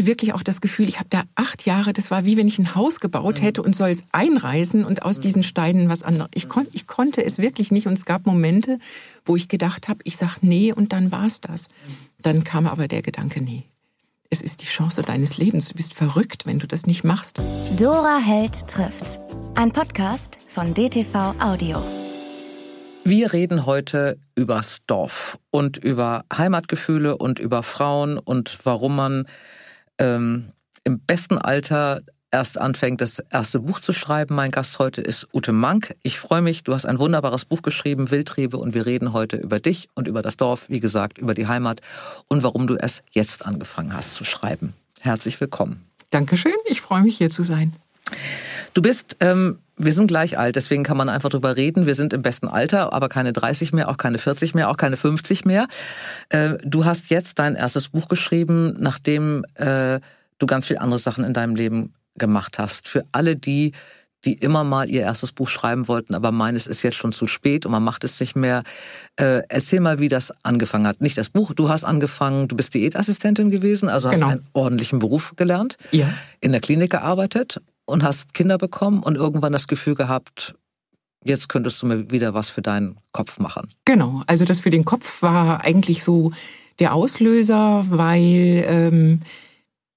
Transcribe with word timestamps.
hatte 0.00 0.06
wirklich 0.06 0.32
auch 0.32 0.42
das 0.42 0.62
Gefühl, 0.62 0.88
ich 0.88 0.98
habe 0.98 1.08
da 1.10 1.24
acht 1.34 1.66
Jahre, 1.66 1.92
das 1.92 2.10
war 2.10 2.24
wie 2.24 2.38
wenn 2.38 2.48
ich 2.48 2.58
ein 2.58 2.74
Haus 2.74 3.00
gebaut 3.00 3.38
mhm. 3.38 3.44
hätte 3.44 3.62
und 3.62 3.76
soll 3.76 3.90
es 3.90 4.04
einreißen 4.12 4.84
und 4.84 5.02
aus 5.02 5.20
diesen 5.20 5.42
Steinen 5.42 5.90
was 5.90 6.02
anderes. 6.02 6.30
Ich, 6.34 6.48
kon, 6.48 6.66
ich 6.72 6.86
konnte 6.86 7.22
es 7.22 7.36
wirklich 7.36 7.70
nicht 7.70 7.86
und 7.86 7.92
es 7.92 8.06
gab 8.06 8.24
Momente, 8.24 8.78
wo 9.26 9.36
ich 9.36 9.48
gedacht 9.48 9.88
habe, 9.88 10.00
ich 10.04 10.16
sag 10.16 10.38
nee 10.42 10.72
und 10.72 10.94
dann 10.94 11.12
war's 11.12 11.42
das. 11.42 11.68
Dann 12.22 12.44
kam 12.44 12.66
aber 12.66 12.88
der 12.88 13.02
Gedanke, 13.02 13.42
nee, 13.42 13.64
es 14.30 14.40
ist 14.40 14.62
die 14.62 14.66
Chance 14.66 15.02
deines 15.02 15.36
Lebens. 15.36 15.68
Du 15.68 15.74
bist 15.74 15.92
verrückt, 15.92 16.46
wenn 16.46 16.58
du 16.58 16.66
das 16.66 16.86
nicht 16.86 17.04
machst. 17.04 17.38
Dora 17.78 18.18
Held 18.18 18.68
trifft. 18.68 19.18
Ein 19.54 19.70
Podcast 19.72 20.38
von 20.48 20.72
DTV 20.72 21.34
Audio. 21.40 21.82
Wir 23.04 23.32
reden 23.34 23.66
heute 23.66 24.18
übers 24.34 24.78
Dorf 24.86 25.38
und 25.50 25.76
über 25.76 26.24
Heimatgefühle 26.34 27.18
und 27.18 27.38
über 27.38 27.62
Frauen 27.62 28.16
und 28.18 28.58
warum 28.64 28.96
man 28.96 29.26
ähm, 30.00 30.52
im 30.82 30.98
besten 30.98 31.38
Alter 31.38 32.02
erst 32.30 32.58
anfängt, 32.58 33.00
das 33.00 33.18
erste 33.30 33.60
Buch 33.60 33.80
zu 33.80 33.92
schreiben. 33.92 34.34
Mein 34.34 34.50
Gast 34.50 34.78
heute 34.78 35.00
ist 35.00 35.26
Ute 35.32 35.52
Mank. 35.52 35.94
Ich 36.02 36.18
freue 36.18 36.42
mich, 36.42 36.62
du 36.62 36.74
hast 36.74 36.86
ein 36.86 36.98
wunderbares 36.98 37.44
Buch 37.44 37.62
geschrieben, 37.62 38.10
Wildtriebe, 38.10 38.56
und 38.56 38.74
wir 38.74 38.86
reden 38.86 39.12
heute 39.12 39.36
über 39.36 39.60
dich 39.60 39.88
und 39.94 40.08
über 40.08 40.22
das 40.22 40.36
Dorf, 40.36 40.68
wie 40.68 40.80
gesagt, 40.80 41.18
über 41.18 41.34
die 41.34 41.46
Heimat 41.46 41.80
und 42.28 42.42
warum 42.42 42.66
du 42.66 42.76
es 42.76 43.02
jetzt 43.10 43.44
angefangen 43.44 43.94
hast 43.94 44.14
zu 44.14 44.24
schreiben. 44.24 44.74
Herzlich 45.00 45.40
willkommen. 45.40 45.84
Dankeschön, 46.10 46.52
ich 46.66 46.80
freue 46.80 47.02
mich 47.02 47.18
hier 47.18 47.30
zu 47.30 47.42
sein. 47.42 47.74
Du 48.74 48.82
bist, 48.82 49.16
ähm, 49.20 49.58
wir 49.82 49.92
sind 49.92 50.08
gleich 50.08 50.38
alt, 50.38 50.56
deswegen 50.56 50.84
kann 50.84 50.96
man 50.96 51.08
einfach 51.08 51.30
drüber 51.30 51.56
reden. 51.56 51.86
Wir 51.86 51.94
sind 51.94 52.12
im 52.12 52.22
besten 52.22 52.48
Alter, 52.48 52.92
aber 52.92 53.08
keine 53.08 53.32
30 53.32 53.72
mehr, 53.72 53.88
auch 53.88 53.96
keine 53.96 54.18
40 54.18 54.54
mehr, 54.54 54.68
auch 54.68 54.76
keine 54.76 54.96
50 54.96 55.44
mehr. 55.44 55.68
Äh, 56.28 56.54
du 56.62 56.84
hast 56.84 57.10
jetzt 57.10 57.38
dein 57.38 57.54
erstes 57.54 57.88
Buch 57.88 58.08
geschrieben, 58.08 58.76
nachdem 58.78 59.44
äh, 59.54 60.00
du 60.38 60.46
ganz 60.46 60.66
viele 60.66 60.80
andere 60.80 60.98
Sachen 60.98 61.24
in 61.24 61.32
deinem 61.32 61.54
Leben 61.54 61.94
gemacht 62.16 62.58
hast. 62.58 62.88
Für 62.88 63.04
alle 63.12 63.36
die, 63.36 63.72
die 64.26 64.34
immer 64.34 64.64
mal 64.64 64.90
ihr 64.90 65.00
erstes 65.00 65.32
Buch 65.32 65.48
schreiben 65.48 65.88
wollten, 65.88 66.14
aber 66.14 66.30
meines 66.30 66.66
ist 66.66 66.82
jetzt 66.82 66.96
schon 66.96 67.12
zu 67.12 67.26
spät 67.26 67.64
und 67.64 67.72
man 67.72 67.82
macht 67.82 68.04
es 68.04 68.20
nicht 68.20 68.36
mehr. 68.36 68.64
Äh, 69.16 69.42
erzähl 69.48 69.80
mal, 69.80 69.98
wie 69.98 70.08
das 70.08 70.32
angefangen 70.42 70.86
hat. 70.86 71.00
Nicht 71.00 71.16
das 71.16 71.30
Buch, 71.30 71.54
du 71.54 71.70
hast 71.70 71.84
angefangen, 71.84 72.48
du 72.48 72.56
bist 72.56 72.74
Diätassistentin 72.74 73.50
gewesen, 73.50 73.88
also 73.88 74.10
genau. 74.10 74.26
hast 74.26 74.32
einen 74.32 74.46
ordentlichen 74.52 74.98
Beruf 74.98 75.32
gelernt, 75.36 75.78
ja. 75.90 76.06
in 76.40 76.52
der 76.52 76.60
Klinik 76.60 76.90
gearbeitet 76.90 77.62
und 77.90 78.02
hast 78.02 78.34
Kinder 78.34 78.58
bekommen 78.58 79.02
und 79.02 79.16
irgendwann 79.16 79.52
das 79.52 79.66
Gefühl 79.66 79.94
gehabt, 79.94 80.54
jetzt 81.24 81.48
könntest 81.48 81.82
du 81.82 81.86
mir 81.86 82.10
wieder 82.10 82.34
was 82.34 82.48
für 82.48 82.62
deinen 82.62 82.96
Kopf 83.12 83.38
machen. 83.38 83.68
Genau, 83.84 84.22
also 84.26 84.44
das 84.44 84.60
für 84.60 84.70
den 84.70 84.84
Kopf 84.84 85.22
war 85.22 85.64
eigentlich 85.64 86.02
so 86.02 86.32
der 86.78 86.94
Auslöser, 86.94 87.84
weil 87.88 88.64
ähm, 88.66 89.20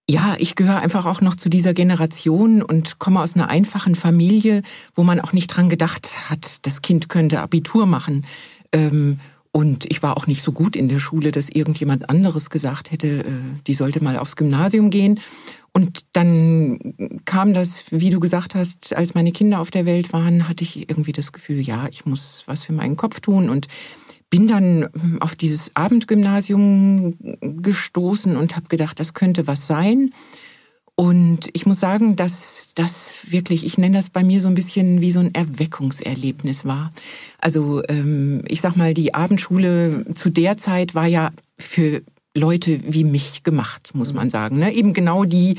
ja, 0.10 0.36
ich 0.38 0.56
gehöre 0.56 0.80
einfach 0.80 1.06
auch 1.06 1.22
noch 1.22 1.36
zu 1.36 1.50
dieser 1.50 1.74
Generation 1.74 2.62
und 2.62 3.00
komme 3.00 3.22
aus 3.22 3.36
einer 3.36 3.50
einfachen 3.50 3.96
Familie, 3.96 4.62
wo 4.96 5.04
man 5.04 5.22
auch 5.22 5.32
nicht 5.32 5.48
dran 5.48 5.70
gedacht 5.70 6.30
hat, 6.30 6.66
das 6.66 6.82
Kind 6.82 7.08
könnte 7.08 7.40
Abitur 7.40 7.86
machen. 7.86 8.26
Ähm, 8.74 9.20
und 9.56 9.86
ich 9.92 10.02
war 10.02 10.18
auch 10.18 10.26
nicht 10.26 10.42
so 10.42 10.52
gut 10.52 10.76
in 10.76 10.90
der 10.90 11.00
Schule, 11.00 11.32
dass 11.32 11.48
irgendjemand 11.48 12.10
anderes 12.10 12.50
gesagt 12.50 12.92
hätte, 12.92 13.20
äh, 13.20 13.32
die 13.68 13.76
sollte 13.76 14.04
mal 14.04 14.18
aufs 14.18 14.36
Gymnasium 14.36 14.90
gehen. 14.90 15.20
Und 15.74 16.06
dann 16.14 16.80
kam 17.26 17.54
das, 17.54 17.84
wie 17.92 18.10
du 18.10 18.20
gesagt 18.20 18.56
hast, 18.56 18.96
als 18.96 19.14
meine 19.14 19.32
Kinder 19.32 19.60
auf 19.60 19.70
der 19.70 19.86
Welt 19.86 20.12
waren, 20.12 20.50
hatte 20.50 20.64
ich 20.64 20.90
irgendwie 20.90 21.12
das 21.12 21.32
Gefühl, 21.32 21.62
ja, 21.62 21.88
ich 21.92 22.06
muss 22.06 22.44
was 22.48 22.64
für 22.64 22.74
meinen 22.74 22.96
Kopf 22.96 23.20
tun 23.20 23.50
und 23.50 23.68
bin 24.32 24.48
dann 24.48 24.90
auf 25.20 25.36
dieses 25.36 25.76
Abendgymnasium 25.76 27.16
gestoßen 27.40 28.36
und 28.36 28.56
habe 28.56 28.68
gedacht, 28.70 29.00
das 29.00 29.14
könnte 29.14 29.46
was 29.46 29.68
sein. 29.68 30.10
Und 30.96 31.50
ich 31.54 31.66
muss 31.66 31.80
sagen, 31.80 32.16
dass 32.16 32.70
das 32.76 33.16
wirklich, 33.28 33.66
ich 33.66 33.80
nenne 33.80 33.98
das 33.98 34.10
bei 34.10 34.24
mir 34.24 34.42
so 34.42 34.48
ein 34.48 34.54
bisschen 34.54 35.02
wie 35.02 35.10
so 35.10 35.20
ein 35.20 35.34
Erweckungserlebnis 35.34 36.66
war. 36.66 36.94
Also 37.40 37.82
ähm, 37.90 38.44
ich 38.48 38.62
sag 38.62 38.76
mal, 38.76 38.94
die 38.94 39.16
Abendschule 39.16 40.06
zu 40.14 40.30
der 40.30 40.58
Zeit 40.58 40.94
war 40.94 41.08
ja 41.08 41.32
für 41.58 42.04
Leute 42.36 42.80
wie 42.86 43.04
mich 43.04 43.44
gemacht, 43.44 43.92
muss 43.96 44.14
man 44.14 44.30
sagen. 44.30 44.60
Ne? 44.60 44.74
Eben 44.74 44.94
genau 44.94 45.24
die, 45.24 45.56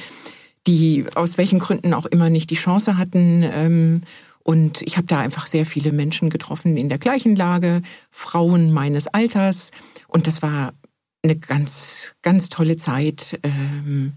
die 0.69 1.05
aus 1.17 1.37
welchen 1.37 1.59
Gründen 1.59 1.95
auch 1.95 2.07
immer 2.07 2.31
nicht 2.31 2.51
die 2.51 2.57
Chance 2.57 2.97
hatten. 2.97 3.43
Ähm, 3.43 4.03
und 4.45 4.83
ich 4.83 4.97
habe 4.97 5.07
da 5.07 5.19
einfach 5.19 5.49
sehr 5.49 5.67
viele 5.67 5.91
Menschen 5.91 6.31
getroffen 6.31 6.77
in 6.77 6.89
der 6.89 6.99
gleichen 6.99 7.35
Lage, 7.35 7.83
Frauen 8.11 8.73
meines 8.73 9.09
Alters. 9.09 9.73
Und 10.07 10.29
das 10.29 10.43
war 10.43 10.75
eine 11.25 11.37
ganz, 11.37 12.15
ganz 12.23 12.51
tolle 12.51 12.77
Zeit, 12.77 13.41
ähm, 13.43 14.13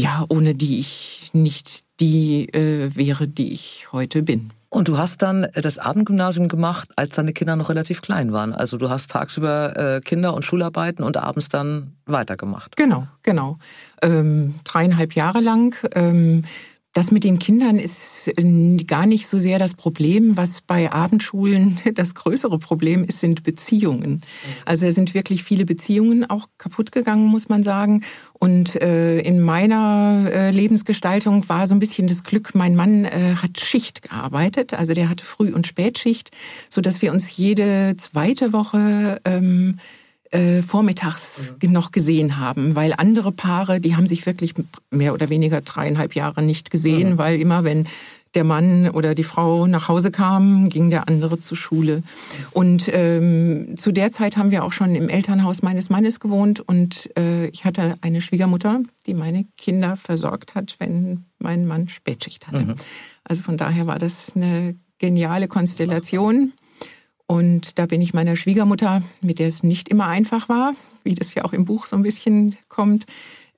ja, 0.00 0.24
ohne 0.28 0.54
die 0.54 0.80
ich 0.80 1.30
nicht 1.32 1.84
die 2.00 2.48
äh, 2.54 2.94
wäre, 2.94 3.28
die 3.28 3.52
ich 3.52 3.88
heute 3.92 4.22
bin. 4.22 4.50
Und 4.70 4.88
du 4.88 4.98
hast 4.98 5.20
dann 5.22 5.48
das 5.52 5.78
Abendgymnasium 5.78 6.48
gemacht, 6.48 6.88
als 6.96 7.16
deine 7.16 7.32
Kinder 7.32 7.56
noch 7.56 7.68
relativ 7.68 8.02
klein 8.02 8.32
waren. 8.32 8.54
Also 8.54 8.78
du 8.78 8.88
hast 8.88 9.10
tagsüber 9.10 9.76
äh, 9.76 10.00
Kinder 10.00 10.32
und 10.32 10.44
Schularbeiten 10.44 11.04
und 11.04 11.16
abends 11.16 11.48
dann 11.48 11.96
weitergemacht. 12.06 12.76
Genau, 12.76 13.06
genau. 13.22 13.58
Ähm, 14.00 14.54
dreieinhalb 14.64 15.14
Jahre 15.14 15.40
lang. 15.40 15.74
Ähm, 15.94 16.44
das 16.92 17.12
mit 17.12 17.22
den 17.22 17.38
Kindern 17.38 17.78
ist 17.78 18.28
äh, 18.36 18.76
gar 18.84 19.06
nicht 19.06 19.28
so 19.28 19.38
sehr 19.38 19.58
das 19.58 19.74
Problem. 19.74 20.36
Was 20.36 20.60
bei 20.60 20.90
Abendschulen 20.90 21.78
das 21.94 22.14
größere 22.14 22.58
Problem 22.58 23.04
ist, 23.04 23.20
sind 23.20 23.42
Beziehungen. 23.44 24.22
Also 24.64 24.86
es 24.86 24.96
sind 24.96 25.14
wirklich 25.14 25.44
viele 25.44 25.64
Beziehungen 25.64 26.28
auch 26.28 26.48
kaputt 26.58 26.90
gegangen, 26.90 27.26
muss 27.26 27.48
man 27.48 27.62
sagen. 27.62 28.02
Und 28.32 28.80
äh, 28.82 29.20
in 29.20 29.40
meiner 29.40 30.28
äh, 30.32 30.50
Lebensgestaltung 30.50 31.48
war 31.48 31.66
so 31.66 31.74
ein 31.74 31.80
bisschen 31.80 32.08
das 32.08 32.24
Glück, 32.24 32.54
mein 32.54 32.74
Mann 32.74 33.04
äh, 33.04 33.36
hat 33.36 33.60
Schicht 33.60 34.02
gearbeitet. 34.02 34.74
Also 34.74 34.92
der 34.92 35.08
hatte 35.08 35.24
Früh- 35.24 35.54
und 35.54 35.66
Spätschicht, 35.66 36.30
so 36.68 36.80
dass 36.80 37.02
wir 37.02 37.12
uns 37.12 37.36
jede 37.36 37.94
zweite 37.98 38.52
Woche 38.52 39.20
ähm, 39.24 39.78
äh, 40.30 40.62
vormittags 40.62 41.54
mhm. 41.62 41.72
noch 41.72 41.90
gesehen 41.90 42.38
haben, 42.38 42.74
weil 42.74 42.94
andere 42.96 43.32
Paare, 43.32 43.80
die 43.80 43.96
haben 43.96 44.06
sich 44.06 44.26
wirklich 44.26 44.54
mehr 44.90 45.12
oder 45.14 45.28
weniger 45.28 45.60
dreieinhalb 45.60 46.14
Jahre 46.14 46.42
nicht 46.42 46.70
gesehen, 46.70 47.12
mhm. 47.12 47.18
weil 47.18 47.40
immer 47.40 47.64
wenn 47.64 47.86
der 48.34 48.44
Mann 48.44 48.88
oder 48.90 49.14
die 49.14 49.24
Frau 49.24 49.66
nach 49.66 49.88
Hause 49.88 50.10
kam, 50.10 50.68
ging 50.68 50.90
der 50.90 51.08
andere 51.08 51.40
zur 51.40 51.56
Schule. 51.56 52.02
Und 52.52 52.88
ähm, 52.92 53.76
zu 53.76 53.90
der 53.90 54.12
Zeit 54.12 54.36
haben 54.36 54.52
wir 54.52 54.64
auch 54.64 54.72
schon 54.72 54.94
im 54.94 55.08
Elternhaus 55.08 55.62
meines 55.62 55.90
Mannes 55.90 56.20
gewohnt 56.20 56.60
und 56.60 57.10
äh, 57.18 57.46
ich 57.48 57.64
hatte 57.64 57.96
eine 58.02 58.20
Schwiegermutter, 58.20 58.82
die 59.06 59.14
meine 59.14 59.46
Kinder 59.56 59.96
versorgt 59.96 60.54
hat, 60.54 60.76
wenn 60.78 61.24
mein 61.38 61.66
Mann 61.66 61.88
Spätschicht 61.88 62.46
hatte. 62.46 62.60
Mhm. 62.60 62.74
Also 63.24 63.42
von 63.42 63.56
daher 63.56 63.88
war 63.88 63.98
das 63.98 64.36
eine 64.36 64.76
geniale 64.98 65.48
Konstellation. 65.48 66.52
Und 67.30 67.78
da 67.78 67.86
bin 67.86 68.02
ich 68.02 68.12
meiner 68.12 68.34
Schwiegermutter, 68.34 69.02
mit 69.20 69.38
der 69.38 69.46
es 69.46 69.62
nicht 69.62 69.88
immer 69.88 70.08
einfach 70.08 70.48
war, 70.48 70.74
wie 71.04 71.14
das 71.14 71.32
ja 71.32 71.44
auch 71.44 71.52
im 71.52 71.64
Buch 71.64 71.86
so 71.86 71.94
ein 71.94 72.02
bisschen 72.02 72.56
kommt, 72.66 73.06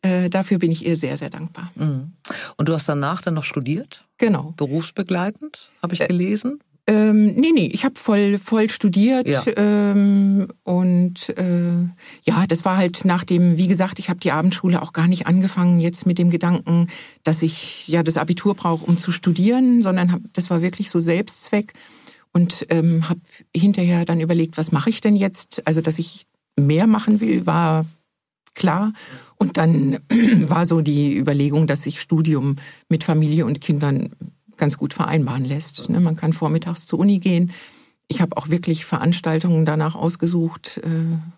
äh, 0.02 0.28
dafür 0.28 0.58
bin 0.58 0.70
ich 0.70 0.84
ihr 0.84 0.94
sehr, 0.94 1.16
sehr 1.16 1.30
dankbar. 1.30 1.72
Mhm. 1.76 2.12
Und 2.58 2.68
du 2.68 2.74
hast 2.74 2.86
danach 2.86 3.22
dann 3.22 3.32
noch 3.32 3.44
studiert? 3.44 4.04
Genau. 4.18 4.52
Berufsbegleitend, 4.58 5.70
habe 5.82 5.94
ich 5.94 6.06
gelesen? 6.06 6.60
Ähm, 6.86 7.32
nee, 7.32 7.52
nee, 7.54 7.70
ich 7.72 7.86
habe 7.86 7.94
voll, 7.96 8.36
voll 8.36 8.68
studiert 8.68 9.26
ja. 9.26 9.42
ähm, 9.56 10.48
und 10.64 11.30
äh, 11.38 11.88
ja, 12.24 12.46
das 12.46 12.66
war 12.66 12.76
halt 12.76 13.06
nach 13.06 13.24
dem, 13.24 13.56
wie 13.56 13.68
gesagt, 13.68 13.98
ich 14.00 14.10
habe 14.10 14.20
die 14.20 14.32
Abendschule 14.32 14.82
auch 14.82 14.92
gar 14.92 15.08
nicht 15.08 15.26
angefangen 15.26 15.80
jetzt 15.80 16.04
mit 16.04 16.18
dem 16.18 16.28
Gedanken, 16.28 16.88
dass 17.24 17.40
ich 17.40 17.88
ja 17.88 18.02
das 18.02 18.18
Abitur 18.18 18.54
brauche, 18.54 18.84
um 18.84 18.98
zu 18.98 19.12
studieren, 19.12 19.80
sondern 19.80 20.12
hab, 20.12 20.20
das 20.34 20.50
war 20.50 20.60
wirklich 20.60 20.90
so 20.90 21.00
Selbstzweck 21.00 21.72
und 22.32 22.66
ähm, 22.70 23.08
habe 23.08 23.20
hinterher 23.54 24.04
dann 24.04 24.20
überlegt, 24.20 24.56
was 24.56 24.72
mache 24.72 24.90
ich 24.90 25.00
denn 25.00 25.16
jetzt? 25.16 25.66
Also, 25.66 25.80
dass 25.80 25.98
ich 25.98 26.26
mehr 26.58 26.86
machen 26.86 27.20
will, 27.20 27.46
war 27.46 27.86
klar. 28.54 28.92
Und 29.36 29.56
dann 29.56 29.98
war 30.48 30.66
so 30.66 30.80
die 30.80 31.16
Überlegung, 31.16 31.66
dass 31.66 31.82
sich 31.82 32.00
Studium 32.00 32.56
mit 32.88 33.04
Familie 33.04 33.46
und 33.46 33.60
Kindern 33.60 34.10
ganz 34.56 34.78
gut 34.78 34.94
vereinbaren 34.94 35.44
lässt. 35.44 35.88
Ne? 35.88 36.00
Man 36.00 36.16
kann 36.16 36.32
vormittags 36.32 36.86
zur 36.86 36.98
Uni 36.98 37.18
gehen. 37.18 37.52
Ich 38.08 38.20
habe 38.20 38.36
auch 38.36 38.48
wirklich 38.48 38.84
Veranstaltungen 38.84 39.64
danach 39.64 39.96
ausgesucht, 39.96 40.80
äh, 40.84 40.88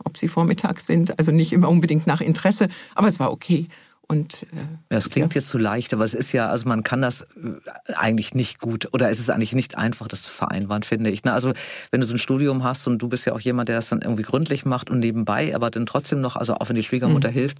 ob 0.02 0.18
sie 0.18 0.28
vormittags 0.28 0.86
sind. 0.86 1.18
Also 1.18 1.30
nicht 1.30 1.52
immer 1.52 1.68
unbedingt 1.68 2.06
nach 2.06 2.20
Interesse, 2.20 2.68
aber 2.94 3.08
es 3.08 3.20
war 3.20 3.32
okay. 3.32 3.68
Und, 4.06 4.42
äh, 4.44 4.56
das 4.90 5.08
klingt 5.08 5.34
ja. 5.34 5.40
jetzt 5.40 5.48
zu 5.48 5.58
leicht, 5.58 5.94
aber 5.94 6.04
es 6.04 6.14
ist 6.14 6.32
ja, 6.32 6.50
also 6.50 6.68
man 6.68 6.82
kann 6.82 7.00
das 7.00 7.22
äh, 7.22 7.92
eigentlich 7.94 8.34
nicht 8.34 8.60
gut 8.60 8.88
oder 8.92 9.10
es 9.10 9.18
ist 9.18 9.30
eigentlich 9.30 9.54
nicht 9.54 9.78
einfach, 9.78 10.08
das 10.08 10.22
zu 10.22 10.32
vereinbaren, 10.32 10.82
finde 10.82 11.10
ich. 11.10 11.24
Ne? 11.24 11.32
Also 11.32 11.52
wenn 11.90 12.00
du 12.00 12.06
so 12.06 12.14
ein 12.14 12.18
Studium 12.18 12.64
hast 12.64 12.86
und 12.86 12.98
du 12.98 13.08
bist 13.08 13.26
ja 13.26 13.32
auch 13.32 13.40
jemand, 13.40 13.68
der 13.68 13.76
das 13.76 13.88
dann 13.88 14.02
irgendwie 14.02 14.22
gründlich 14.22 14.66
macht 14.66 14.90
und 14.90 14.98
nebenbei, 14.98 15.54
aber 15.54 15.70
dann 15.70 15.86
trotzdem 15.86 16.20
noch, 16.20 16.36
also 16.36 16.54
auch 16.54 16.68
wenn 16.68 16.76
die 16.76 16.82
Schwiegermutter 16.82 17.30
mhm. 17.30 17.34
hilft, 17.34 17.58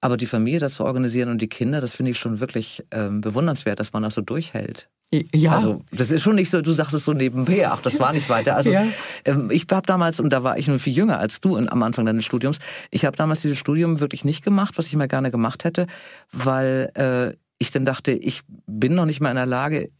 Aber 0.00 0.16
die 0.16 0.26
Familie 0.26 0.60
dazu 0.60 0.84
organisieren 0.84 1.28
und 1.28 1.42
die 1.42 1.48
Kinder, 1.48 1.80
das 1.80 1.94
finde 1.94 2.12
ich 2.12 2.18
schon 2.18 2.40
wirklich 2.40 2.84
ähm, 2.92 3.20
bewundernswert, 3.20 3.80
dass 3.80 3.92
man 3.92 4.04
das 4.04 4.14
so 4.14 4.20
durchhält. 4.20 4.88
Ja. 5.10 5.52
Also 5.52 5.82
das 5.90 6.10
ist 6.10 6.22
schon 6.22 6.34
nicht 6.34 6.50
so, 6.50 6.60
du 6.60 6.72
sagst 6.72 6.92
es 6.92 7.04
so 7.04 7.14
nebenbei, 7.14 7.66
ach, 7.66 7.80
das 7.80 7.98
war 7.98 8.12
nicht 8.12 8.28
weiter. 8.28 8.56
Also 8.56 8.70
ja. 8.72 8.84
ähm, 9.24 9.50
ich 9.50 9.66
habe 9.70 9.86
damals, 9.86 10.20
und 10.20 10.32
da 10.32 10.42
war 10.44 10.58
ich 10.58 10.68
nur 10.68 10.78
viel 10.78 10.92
jünger 10.92 11.18
als 11.18 11.40
du 11.40 11.56
am 11.56 11.82
Anfang 11.82 12.04
deines 12.04 12.26
Studiums, 12.26 12.58
ich 12.90 13.06
habe 13.06 13.16
damals 13.16 13.40
dieses 13.40 13.58
Studium 13.58 14.00
wirklich 14.00 14.24
nicht 14.24 14.44
gemacht, 14.44 14.76
was 14.76 14.86
ich 14.86 14.96
mal 14.96 15.08
gerne 15.08 15.30
gemacht 15.30 15.64
hätte, 15.64 15.86
weil 16.30 16.90
äh, 16.94 17.36
ich 17.58 17.70
dann 17.70 17.86
dachte, 17.86 18.12
ich 18.12 18.42
bin 18.66 18.94
noch 18.94 19.06
nicht 19.06 19.20
mal 19.20 19.30
in 19.30 19.36
der 19.36 19.46
Lage, 19.46 19.90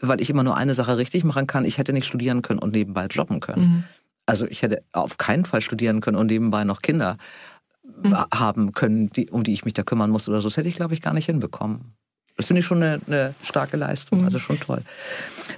weil 0.00 0.20
ich 0.20 0.28
immer 0.28 0.42
nur 0.42 0.56
eine 0.56 0.74
Sache 0.74 0.98
richtig 0.98 1.24
machen 1.24 1.46
kann, 1.46 1.64
ich 1.64 1.78
hätte 1.78 1.94
nicht 1.94 2.06
studieren 2.06 2.42
können 2.42 2.60
und 2.60 2.72
nebenbei 2.72 3.06
jobben 3.06 3.40
können. 3.40 3.62
Mhm. 3.62 3.84
Also 4.26 4.46
ich 4.46 4.60
hätte 4.60 4.82
auf 4.92 5.16
keinen 5.16 5.46
Fall 5.46 5.62
studieren 5.62 6.02
können 6.02 6.18
und 6.18 6.26
nebenbei 6.26 6.64
noch 6.64 6.82
Kinder 6.82 7.16
mhm. 8.02 8.14
haben 8.32 8.72
können, 8.72 9.10
die, 9.10 9.30
um 9.30 9.44
die 9.44 9.52
ich 9.52 9.64
mich 9.64 9.74
da 9.74 9.82
kümmern 9.82 10.10
muss 10.10 10.28
oder 10.28 10.40
so. 10.40 10.48
Das 10.48 10.56
hätte 10.56 10.68
ich, 10.68 10.76
glaube 10.76 10.94
ich, 10.94 11.02
gar 11.02 11.14
nicht 11.14 11.26
hinbekommen. 11.26 11.94
Das 12.36 12.46
finde 12.46 12.60
ich 12.60 12.66
schon 12.66 12.82
eine, 12.82 13.00
eine 13.08 13.34
starke 13.42 13.76
Leistung, 13.76 14.20
mhm. 14.20 14.24
also 14.26 14.38
schon 14.38 14.60
toll. 14.60 14.82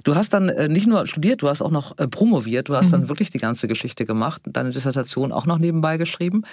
Du 0.03 0.15
hast 0.15 0.33
dann 0.33 0.49
äh, 0.49 0.67
nicht 0.67 0.87
nur 0.87 1.05
studiert, 1.05 1.43
du 1.43 1.47
hast 1.47 1.61
auch 1.61 1.69
noch 1.69 1.97
äh, 1.99 2.07
promoviert, 2.07 2.69
du 2.69 2.75
hast 2.75 2.87
mhm. 2.87 2.91
dann 2.91 3.09
wirklich 3.09 3.29
die 3.29 3.37
ganze 3.37 3.67
Geschichte 3.67 4.05
gemacht, 4.05 4.41
deine 4.45 4.71
Dissertation 4.71 5.31
auch 5.31 5.45
noch 5.45 5.59
nebenbei 5.59 5.97
geschrieben. 5.97 6.43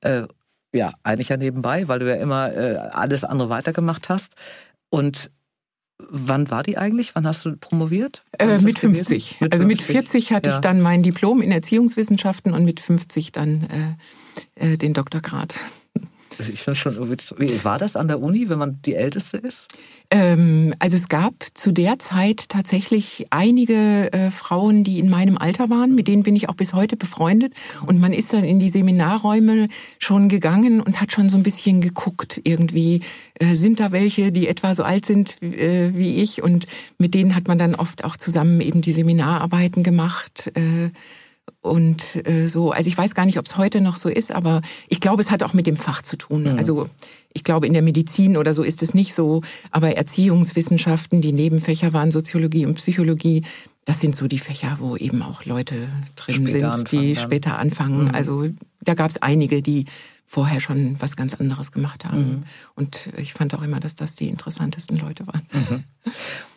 Äh, 0.00 0.28
ja, 0.72 0.92
eigentlich 1.02 1.28
ja 1.28 1.36
nebenbei, 1.36 1.88
weil 1.88 1.98
du 1.98 2.08
ja 2.08 2.16
immer 2.16 2.52
äh, 2.52 2.76
alles 2.76 3.24
andere 3.24 3.48
weitergemacht 3.48 4.08
hast. 4.08 4.34
Und 4.90 5.30
Wann 5.98 6.50
war 6.50 6.62
die 6.62 6.76
eigentlich? 6.76 7.14
Wann 7.14 7.26
hast 7.26 7.44
du 7.44 7.56
promoviert? 7.56 8.22
Äh, 8.38 8.58
mit 8.58 8.78
50. 8.78 9.40
Mit 9.40 9.52
also 9.52 9.64
mit 9.64 9.80
40 9.80 10.32
hatte 10.32 10.50
ja. 10.50 10.56
ich 10.56 10.60
dann 10.60 10.80
mein 10.80 11.02
Diplom 11.02 11.40
in 11.40 11.52
Erziehungswissenschaften 11.52 12.52
und 12.52 12.64
mit 12.64 12.80
50 12.80 13.32
dann 13.32 13.96
äh, 14.56 14.72
äh, 14.72 14.76
den 14.76 14.92
Doktorgrad. 14.92 15.54
Ich 16.52 16.62
finde 16.62 16.78
schon, 16.78 17.16
wie 17.38 17.64
war 17.64 17.78
das 17.78 17.96
an 17.96 18.08
der 18.08 18.20
Uni, 18.20 18.48
wenn 18.48 18.58
man 18.58 18.80
die 18.82 18.94
Älteste 18.94 19.36
ist? 19.36 19.68
Ähm, 20.10 20.74
also 20.78 20.96
es 20.96 21.08
gab 21.08 21.34
zu 21.54 21.72
der 21.72 21.98
Zeit 21.98 22.48
tatsächlich 22.48 23.26
einige 23.30 24.12
äh, 24.12 24.30
Frauen, 24.30 24.84
die 24.84 24.98
in 24.98 25.08
meinem 25.08 25.38
Alter 25.38 25.70
waren, 25.70 25.94
mit 25.94 26.08
denen 26.08 26.22
bin 26.22 26.36
ich 26.36 26.48
auch 26.48 26.54
bis 26.54 26.72
heute 26.72 26.96
befreundet. 26.96 27.54
Und 27.86 28.00
man 28.00 28.12
ist 28.12 28.32
dann 28.32 28.44
in 28.44 28.58
die 28.58 28.68
Seminarräume 28.68 29.68
schon 29.98 30.28
gegangen 30.28 30.80
und 30.80 31.00
hat 31.00 31.12
schon 31.12 31.28
so 31.28 31.36
ein 31.36 31.42
bisschen 31.42 31.80
geguckt, 31.80 32.40
irgendwie 32.44 33.00
äh, 33.34 33.54
sind 33.54 33.80
da 33.80 33.92
welche, 33.92 34.32
die 34.32 34.48
etwa 34.48 34.74
so 34.74 34.84
alt 34.84 35.04
sind 35.06 35.42
äh, 35.42 35.92
wie 35.94 36.22
ich. 36.22 36.42
Und 36.42 36.66
mit 36.98 37.14
denen 37.14 37.34
hat 37.34 37.48
man 37.48 37.58
dann 37.58 37.74
oft 37.74 38.04
auch 38.04 38.16
zusammen 38.16 38.60
eben 38.60 38.82
die 38.82 38.92
Seminararbeiten 38.92 39.82
gemacht. 39.82 40.52
Äh, 40.54 40.90
und 41.60 42.26
äh, 42.28 42.48
so, 42.48 42.72
also 42.72 42.88
ich 42.88 42.96
weiß 42.96 43.14
gar 43.14 43.24
nicht, 43.24 43.38
ob 43.38 43.46
es 43.46 43.56
heute 43.56 43.80
noch 43.80 43.96
so 43.96 44.08
ist, 44.08 44.32
aber 44.32 44.60
ich 44.88 45.00
glaube, 45.00 45.22
es 45.22 45.30
hat 45.30 45.42
auch 45.42 45.54
mit 45.54 45.66
dem 45.66 45.76
Fach 45.76 46.02
zu 46.02 46.16
tun. 46.16 46.42
Mhm. 46.42 46.58
Also 46.58 46.88
ich 47.32 47.42
glaube, 47.42 47.66
in 47.66 47.72
der 47.72 47.82
Medizin 47.82 48.36
oder 48.36 48.52
so 48.52 48.62
ist 48.62 48.82
es 48.82 48.92
nicht 48.92 49.14
so, 49.14 49.40
aber 49.70 49.96
Erziehungswissenschaften, 49.96 51.22
die 51.22 51.32
Nebenfächer 51.32 51.92
waren 51.92 52.10
Soziologie 52.10 52.66
und 52.66 52.74
Psychologie, 52.74 53.44
das 53.86 54.00
sind 54.00 54.14
so 54.14 54.26
die 54.26 54.38
Fächer, 54.38 54.76
wo 54.80 54.96
eben 54.96 55.22
auch 55.22 55.44
Leute 55.44 55.88
drin 56.16 56.48
später 56.48 56.74
sind, 56.74 56.92
die 56.92 57.16
später 57.16 57.58
anfangen. 57.58 58.04
Mhm. 58.04 58.14
Also 58.14 58.48
da 58.82 58.94
gab 58.94 59.10
es 59.10 59.20
einige, 59.22 59.62
die 59.62 59.86
vorher 60.26 60.60
schon 60.60 60.96
was 61.00 61.16
ganz 61.16 61.34
anderes 61.34 61.70
gemacht 61.70 62.04
haben. 62.04 62.28
Mhm. 62.28 62.42
Und 62.74 63.10
ich 63.16 63.34
fand 63.34 63.54
auch 63.54 63.62
immer, 63.62 63.78
dass 63.78 63.94
das 63.94 64.14
die 64.14 64.28
interessantesten 64.28 64.98
Leute 64.98 65.26
waren. 65.26 65.42
Mhm. 65.52 65.84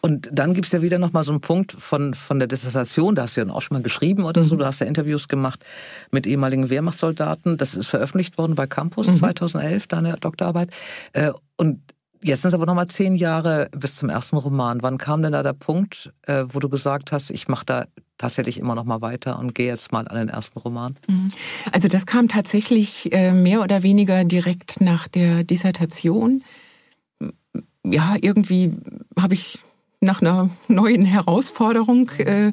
Und 0.02 0.30
dann 0.32 0.54
gibt's 0.54 0.72
ja 0.72 0.82
wieder 0.82 1.00
nochmal 1.00 1.24
so 1.24 1.32
einen 1.32 1.42
Punkt 1.42 1.74
von, 1.74 2.14
von 2.14 2.40
der 2.40 2.48
Dissertation, 2.48 3.16
da 3.16 3.24
hast 3.24 3.38
du 3.38 3.42
ja 3.42 3.50
auch 3.50 3.62
schon 3.62 3.76
mal 3.76 3.84
geschrieben 3.84 4.24
oder 4.24 4.44
so, 4.44 4.56
mhm. 4.56 4.60
du 4.60 4.66
hast 4.66 4.80
ja 4.80 4.88
Interviews 4.88 5.28
gemacht 5.28 5.64
mit 6.12 6.26
ehemaligen 6.26 6.70
Wehrmachtssoldaten. 6.70 7.58
Das 7.58 7.76
ist 7.76 7.88
veröffentlicht 7.88 8.38
worden 8.38 8.56
bei 8.56 8.68
Campus 8.68 9.08
2011, 9.16 9.84
mhm. 9.84 9.88
deine 9.90 10.18
Doktorarbeit. 10.18 10.72
Äh, 11.14 11.32
und 11.58 11.82
Jetzt 12.24 12.42
sind 12.42 12.50
es 12.50 12.54
aber 12.54 12.66
nochmal 12.66 12.88
zehn 12.88 13.16
Jahre 13.16 13.70
bis 13.72 13.96
zum 13.96 14.10
ersten 14.10 14.38
Roman. 14.38 14.82
Wann 14.82 14.98
kam 14.98 15.22
denn 15.22 15.34
da 15.34 15.44
der 15.44 15.54
Punkt, 15.54 16.12
äh, 16.24 16.46
wo 16.48 16.60
du 16.60 16.70
gesagt 16.70 17.12
hast, 17.12 17.30
ich 17.30 17.48
mache 17.48 17.66
da 17.66 17.86
tatsächlich 18.18 18.58
immer 18.58 18.76
noch 18.76 18.86
mal 18.86 19.02
weiter 19.02 19.38
und 19.38 19.54
gehe 19.54 19.68
jetzt 19.68 19.92
mal 19.92 20.08
an 20.08 20.18
den 20.18 20.30
ersten 20.30 20.58
Roman? 20.60 20.98
Mhm. 21.08 21.30
Also 21.72 21.88
das 21.88 22.06
kam 22.06 22.28
tatsächlich 22.28 23.12
äh, 23.14 23.34
mehr 23.34 23.62
oder 23.62 23.84
weniger 23.84 24.24
direkt 24.24 24.82
nach 24.82 25.08
der 25.08 25.44
Dissertation. 25.44 26.44
Ja, 27.84 28.16
irgendwie 28.20 28.74
habe 29.20 29.36
ich 29.36 29.60
nach 30.02 30.22
einer 30.22 30.50
neuen 30.68 31.06
Herausforderung 31.06 32.10
äh, 32.18 32.52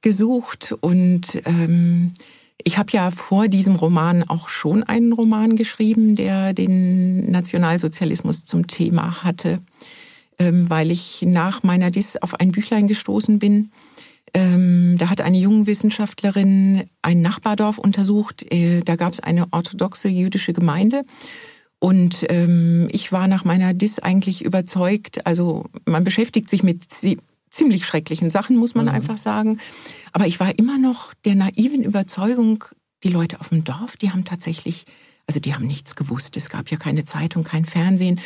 gesucht 0.00 0.74
und 0.80 1.40
ähm, 1.46 2.12
ich 2.64 2.78
habe 2.78 2.90
ja 2.92 3.10
vor 3.10 3.48
diesem 3.48 3.76
Roman 3.76 4.22
auch 4.22 4.48
schon 4.48 4.82
einen 4.82 5.12
Roman 5.12 5.56
geschrieben, 5.56 6.16
der 6.16 6.52
den 6.52 7.30
Nationalsozialismus 7.30 8.44
zum 8.44 8.66
Thema 8.66 9.22
hatte, 9.24 9.60
ähm, 10.38 10.68
weil 10.70 10.90
ich 10.90 11.22
nach 11.22 11.62
meiner 11.62 11.90
Dis 11.90 12.16
auf 12.16 12.38
ein 12.40 12.52
Büchlein 12.52 12.88
gestoßen 12.88 13.38
bin. 13.38 13.70
Ähm, 14.34 14.96
da 14.98 15.10
hat 15.10 15.20
eine 15.20 15.38
junge 15.38 15.66
Wissenschaftlerin 15.66 16.84
ein 17.02 17.20
Nachbardorf 17.20 17.78
untersucht. 17.78 18.50
Äh, 18.52 18.80
da 18.80 18.96
gab 18.96 19.12
es 19.12 19.20
eine 19.20 19.46
orthodoxe 19.52 20.08
jüdische 20.08 20.52
Gemeinde. 20.52 21.04
Und 21.78 22.26
ähm, 22.28 22.88
ich 22.92 23.10
war 23.10 23.26
nach 23.26 23.44
meiner 23.44 23.74
Dis 23.74 23.98
eigentlich 23.98 24.44
überzeugt, 24.44 25.26
also 25.26 25.64
man 25.84 26.04
beschäftigt 26.04 26.48
sich 26.48 26.62
mit 26.62 26.84
ziemlich 27.52 27.86
schrecklichen 27.86 28.30
Sachen, 28.30 28.56
muss 28.56 28.74
man 28.74 28.86
mhm. 28.86 28.92
einfach 28.92 29.18
sagen. 29.18 29.60
Aber 30.12 30.26
ich 30.26 30.40
war 30.40 30.58
immer 30.58 30.78
noch 30.78 31.14
der 31.24 31.36
naiven 31.36 31.82
Überzeugung, 31.82 32.64
die 33.04 33.10
Leute 33.10 33.40
auf 33.40 33.50
dem 33.50 33.64
Dorf, 33.64 33.96
die 33.96 34.10
haben 34.10 34.24
tatsächlich, 34.24 34.84
also 35.26 35.38
die 35.38 35.54
haben 35.54 35.66
nichts 35.66 35.94
gewusst. 35.94 36.36
Es 36.36 36.48
gab 36.48 36.70
ja 36.70 36.76
keine 36.76 37.04
Zeitung, 37.04 37.44
kein 37.44 37.64
Fernsehen. 37.64 38.20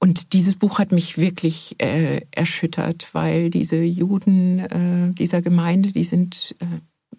Und 0.00 0.32
dieses 0.32 0.54
Buch 0.54 0.78
hat 0.78 0.92
mich 0.92 1.18
wirklich 1.18 1.74
äh, 1.80 2.20
erschüttert, 2.30 3.08
weil 3.12 3.50
diese 3.50 3.82
Juden 3.82 4.60
äh, 4.60 5.12
dieser 5.12 5.42
Gemeinde, 5.42 5.92
die 5.92 6.04
sind 6.04 6.54
äh, 6.60 6.66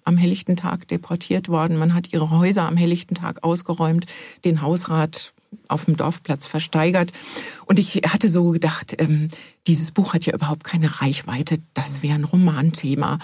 am 0.05 0.17
helllichten 0.17 0.55
Tag 0.55 0.87
deportiert 0.87 1.49
worden. 1.49 1.77
Man 1.77 1.93
hat 1.93 2.13
ihre 2.13 2.29
Häuser 2.29 2.63
am 2.63 2.77
helllichten 2.77 3.15
Tag 3.15 3.43
ausgeräumt, 3.43 4.05
den 4.45 4.61
Hausrat 4.61 5.33
auf 5.67 5.85
dem 5.85 5.97
Dorfplatz 5.97 6.45
versteigert. 6.45 7.11
Und 7.65 7.79
ich 7.79 8.01
hatte 8.07 8.29
so 8.29 8.51
gedacht, 8.51 8.95
ähm, 8.99 9.29
dieses 9.67 9.91
Buch 9.91 10.13
hat 10.13 10.25
ja 10.25 10.33
überhaupt 10.33 10.63
keine 10.63 11.01
Reichweite, 11.01 11.59
das 11.73 12.01
wäre 12.01 12.15
ein 12.15 12.23
Romanthema. 12.23 13.19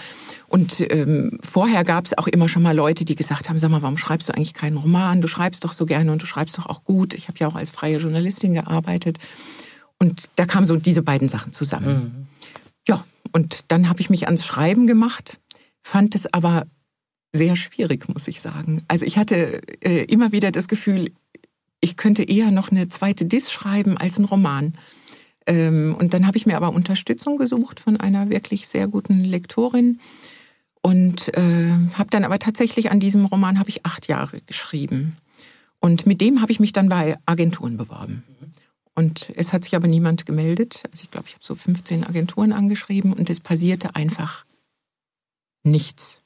Und 0.46 0.80
ähm, 0.90 1.38
vorher 1.42 1.84
gab 1.84 2.06
es 2.06 2.16
auch 2.16 2.26
immer 2.26 2.48
schon 2.48 2.62
mal 2.62 2.74
Leute, 2.74 3.04
die 3.04 3.14
gesagt 3.14 3.48
haben, 3.48 3.58
sag 3.58 3.70
mal, 3.70 3.82
warum 3.82 3.98
schreibst 3.98 4.28
du 4.28 4.34
eigentlich 4.34 4.54
keinen 4.54 4.76
Roman? 4.76 5.20
Du 5.20 5.28
schreibst 5.28 5.64
doch 5.64 5.72
so 5.72 5.86
gerne 5.86 6.12
und 6.12 6.22
du 6.22 6.26
schreibst 6.26 6.56
doch 6.58 6.66
auch 6.66 6.84
gut. 6.84 7.14
Ich 7.14 7.28
habe 7.28 7.38
ja 7.38 7.48
auch 7.48 7.56
als 7.56 7.70
freie 7.70 7.98
Journalistin 7.98 8.54
gearbeitet. 8.54 9.18
Und 9.98 10.30
da 10.36 10.46
kamen 10.46 10.66
so 10.66 10.76
diese 10.76 11.02
beiden 11.02 11.28
Sachen 11.28 11.52
zusammen. 11.52 11.94
Mhm. 11.94 12.26
Ja, 12.86 13.04
und 13.32 13.64
dann 13.68 13.88
habe 13.88 14.00
ich 14.00 14.10
mich 14.10 14.26
ans 14.26 14.46
Schreiben 14.46 14.86
gemacht, 14.86 15.40
fand 15.82 16.14
es 16.14 16.32
aber 16.32 16.66
sehr 17.32 17.56
schwierig, 17.56 18.08
muss 18.08 18.28
ich 18.28 18.40
sagen. 18.40 18.82
Also 18.88 19.04
ich 19.04 19.18
hatte 19.18 19.60
äh, 19.82 20.04
immer 20.04 20.32
wieder 20.32 20.50
das 20.50 20.68
Gefühl, 20.68 21.10
ich 21.86 21.96
könnte 21.96 22.24
eher 22.24 22.50
noch 22.50 22.72
eine 22.72 22.88
zweite 22.88 23.26
Dis 23.26 23.52
schreiben 23.52 23.96
als 23.96 24.16
einen 24.16 24.26
Roman. 24.26 24.74
Ähm, 25.46 25.94
und 25.96 26.14
dann 26.14 26.26
habe 26.26 26.36
ich 26.36 26.44
mir 26.44 26.56
aber 26.56 26.70
Unterstützung 26.70 27.38
gesucht 27.38 27.78
von 27.78 27.96
einer 27.96 28.28
wirklich 28.28 28.66
sehr 28.66 28.88
guten 28.88 29.22
Lektorin 29.22 30.00
und 30.82 31.36
äh, 31.36 31.70
habe 31.94 32.10
dann 32.10 32.24
aber 32.24 32.40
tatsächlich 32.40 32.90
an 32.90 32.98
diesem 32.98 33.24
Roman 33.24 33.60
habe 33.60 33.68
ich 33.68 33.86
acht 33.86 34.08
Jahre 34.08 34.40
geschrieben. 34.40 35.16
Und 35.78 36.06
mit 36.06 36.20
dem 36.20 36.42
habe 36.42 36.50
ich 36.50 36.58
mich 36.58 36.72
dann 36.72 36.88
bei 36.88 37.16
Agenturen 37.24 37.76
beworben. 37.76 38.24
Und 38.96 39.32
es 39.36 39.52
hat 39.52 39.62
sich 39.62 39.76
aber 39.76 39.86
niemand 39.86 40.26
gemeldet. 40.26 40.82
Also 40.90 41.04
ich 41.04 41.12
glaube, 41.12 41.28
ich 41.28 41.34
habe 41.34 41.44
so 41.44 41.54
15 41.54 42.02
Agenturen 42.02 42.52
angeschrieben 42.52 43.12
und 43.12 43.30
es 43.30 43.38
passierte 43.38 43.94
einfach 43.94 44.44
nichts 45.62 46.22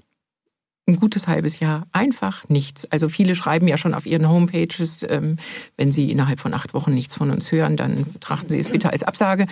ein 0.90 1.00
gutes 1.00 1.26
halbes 1.28 1.60
Jahr 1.60 1.86
einfach 1.92 2.48
nichts. 2.48 2.84
Also 2.90 3.08
viele 3.08 3.34
schreiben 3.34 3.68
ja 3.68 3.78
schon 3.78 3.94
auf 3.94 4.06
ihren 4.06 4.28
Homepages, 4.28 5.06
ähm, 5.08 5.36
wenn 5.76 5.92
sie 5.92 6.10
innerhalb 6.10 6.40
von 6.40 6.54
acht 6.54 6.74
Wochen 6.74 6.94
nichts 6.94 7.14
von 7.14 7.30
uns 7.30 7.50
hören, 7.52 7.76
dann 7.76 8.04
betrachten 8.12 8.48
sie 8.50 8.58
es 8.58 8.68
bitte 8.68 8.92
als 8.92 9.02
Absage. 9.02 9.46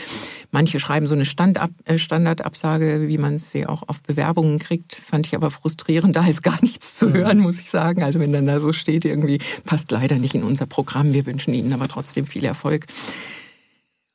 Manche 0.50 0.80
schreiben 0.80 1.06
so 1.06 1.14
eine 1.14 1.24
Standab 1.24 1.70
äh, 1.84 1.98
Standardabsage, 1.98 3.08
wie 3.08 3.18
man 3.18 3.38
sie 3.38 3.66
auch 3.66 3.82
auf 3.86 4.02
Bewerbungen 4.02 4.58
kriegt. 4.58 4.94
Fand 4.94 5.26
ich 5.26 5.34
aber 5.34 5.50
frustrierend, 5.50 6.16
da 6.16 6.26
ist 6.26 6.42
gar 6.42 6.58
nichts 6.62 6.96
zu 6.96 7.12
hören, 7.12 7.38
muss 7.38 7.60
ich 7.60 7.70
sagen. 7.70 8.02
Also 8.02 8.20
wenn 8.20 8.32
dann 8.32 8.46
da 8.46 8.60
so 8.60 8.72
steht, 8.72 9.04
irgendwie 9.04 9.38
passt 9.64 9.90
leider 9.90 10.18
nicht 10.18 10.34
in 10.34 10.42
unser 10.42 10.66
Programm. 10.66 11.12
Wir 11.12 11.26
wünschen 11.26 11.54
Ihnen 11.54 11.72
aber 11.72 11.88
trotzdem 11.88 12.26
viel 12.26 12.44
Erfolg. 12.44 12.86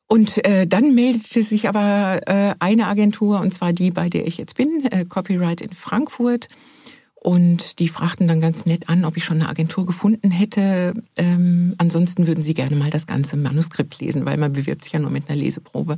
Und 0.08 0.46
äh, 0.46 0.68
dann 0.68 0.94
meldete 0.94 1.42
sich 1.42 1.68
aber 1.68 2.22
äh, 2.28 2.54
eine 2.60 2.86
Agentur, 2.86 3.40
und 3.40 3.52
zwar 3.52 3.74
die, 3.74 3.90
bei 3.90 4.10
der 4.10 4.28
ich 4.28 4.38
jetzt 4.38 4.56
bin, 4.56 4.86
äh, 4.92 5.06
Copyright 5.06 5.60
in 5.60 5.74
Frankfurt. 5.74 6.50
Und 7.24 7.80
die 7.80 7.88
fragten 7.88 8.28
dann 8.28 8.42
ganz 8.42 8.66
nett 8.66 8.90
an, 8.90 9.06
ob 9.06 9.16
ich 9.16 9.24
schon 9.24 9.40
eine 9.42 9.50
Agentur 9.50 9.86
gefunden 9.86 10.30
hätte. 10.30 10.94
Ähm, 11.16 11.74
ansonsten 11.78 12.28
würden 12.28 12.44
sie 12.44 12.54
gerne 12.54 12.76
mal 12.76 12.90
das 12.90 13.08
ganze 13.08 13.38
Manuskript 13.38 14.00
lesen, 14.02 14.26
weil 14.26 14.38
man 14.38 14.52
bewirbt 14.52 14.84
sich 14.84 14.92
ja 14.92 15.00
nur 15.00 15.10
mit 15.10 15.30
einer 15.30 15.38
Leseprobe. 15.38 15.98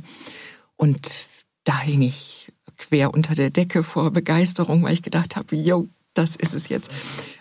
Und 0.76 1.26
da 1.64 1.80
hing 1.80 2.02
ich 2.02 2.52
quer 2.76 3.12
unter 3.12 3.34
der 3.34 3.50
Decke 3.50 3.82
vor 3.82 4.12
Begeisterung, 4.12 4.84
weil 4.84 4.94
ich 4.94 5.02
gedacht 5.02 5.34
habe, 5.34 5.56
yo, 5.56 5.88
das 6.14 6.36
ist 6.36 6.54
es 6.54 6.68
jetzt. 6.68 6.90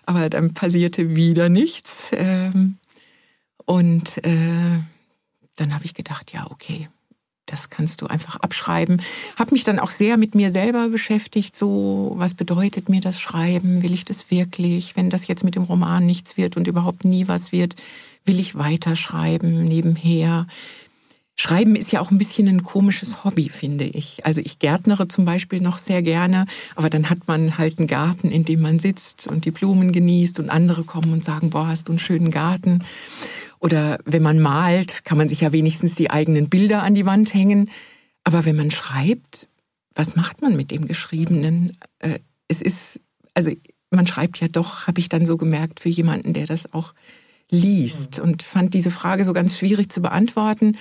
Aber 0.07 0.29
dann 0.29 0.53
passierte 0.53 1.15
wieder 1.15 1.49
nichts. 1.49 2.09
Ähm, 2.13 2.77
Und 3.65 4.23
äh, 4.23 4.79
dann 5.55 5.73
habe 5.73 5.85
ich 5.85 5.93
gedacht, 5.93 6.33
ja, 6.33 6.47
okay, 6.51 6.87
das 7.45 7.69
kannst 7.69 8.01
du 8.01 8.07
einfach 8.07 8.37
abschreiben. 8.37 9.01
Habe 9.37 9.53
mich 9.53 9.63
dann 9.63 9.79
auch 9.79 9.91
sehr 9.91 10.17
mit 10.17 10.35
mir 10.35 10.49
selber 10.51 10.89
beschäftigt, 10.89 11.55
so 11.55 12.13
was 12.15 12.33
bedeutet 12.33 12.89
mir 12.89 13.01
das 13.01 13.19
Schreiben? 13.19 13.83
Will 13.83 13.93
ich 13.93 14.05
das 14.05 14.31
wirklich? 14.31 14.95
Wenn 14.95 15.09
das 15.09 15.27
jetzt 15.27 15.43
mit 15.43 15.55
dem 15.55 15.63
Roman 15.63 16.05
nichts 16.05 16.37
wird 16.37 16.57
und 16.57 16.67
überhaupt 16.67 17.05
nie 17.05 17.27
was 17.27 17.51
wird, 17.51 17.75
will 18.25 18.39
ich 18.39 18.55
weiterschreiben 18.55 19.65
nebenher? 19.65 20.47
Schreiben 21.37 21.75
ist 21.75 21.91
ja 21.91 21.99
auch 21.99 22.11
ein 22.11 22.17
bisschen 22.17 22.47
ein 22.47 22.63
komisches 22.63 23.25
Hobby, 23.25 23.49
finde 23.49 23.83
ich. 23.83 24.25
Also 24.25 24.39
ich 24.39 24.57
gärtnere 24.57 25.09
zum 25.09 25.25
Beispiel 25.25 25.59
noch 25.59 25.79
sehr 25.79 26.01
gerne, 26.01 26.45
aber 26.75 26.89
dann 26.89 27.09
hat 27.09 27.27
man 27.27 27.57
halt 27.57 27.77
einen 27.77 27.87
Garten, 27.87 28.31
in 28.31 28.45
dem 28.45 28.61
man 28.61 28.79
sitzt 28.79 29.27
und 29.27 29.43
die 29.43 29.51
Blumen 29.51 29.91
genießt 29.91 30.39
und 30.39 30.49
andere 30.49 30.85
kommen 30.85 31.11
und 31.11 31.25
sagen, 31.25 31.49
boah, 31.49 31.67
hast 31.67 31.89
du 31.89 31.91
einen 31.91 31.99
schönen 31.99 32.31
Garten. 32.31 32.83
Oder 33.59 33.99
wenn 34.05 34.23
man 34.23 34.39
malt, 34.39 35.05
kann 35.05 35.17
man 35.17 35.27
sich 35.27 35.41
ja 35.41 35.51
wenigstens 35.51 35.95
die 35.95 36.11
eigenen 36.11 36.49
Bilder 36.49 36.83
an 36.83 36.95
die 36.95 37.05
Wand 37.05 37.33
hängen. 37.33 37.69
Aber 38.23 38.45
wenn 38.45 38.55
man 38.55 38.71
schreibt, 38.71 39.47
was 39.93 40.15
macht 40.15 40.41
man 40.41 40.55
mit 40.55 40.71
dem 40.71 40.85
Geschriebenen? 40.85 41.77
Äh, 41.99 42.19
es 42.47 42.61
ist, 42.61 42.99
also 43.33 43.51
man 43.89 44.07
schreibt 44.07 44.39
ja 44.39 44.47
doch, 44.47 44.87
habe 44.87 44.99
ich 44.99 45.09
dann 45.09 45.25
so 45.25 45.37
gemerkt, 45.37 45.79
für 45.79 45.89
jemanden, 45.89 46.33
der 46.33 46.45
das 46.45 46.73
auch 46.73 46.93
liest 47.49 48.19
und 48.19 48.43
fand 48.43 48.73
diese 48.73 48.91
Frage 48.91 49.23
so 49.23 49.33
ganz 49.33 49.57
schwierig 49.57 49.91
zu 49.91 50.01
beantworten. 50.01 50.77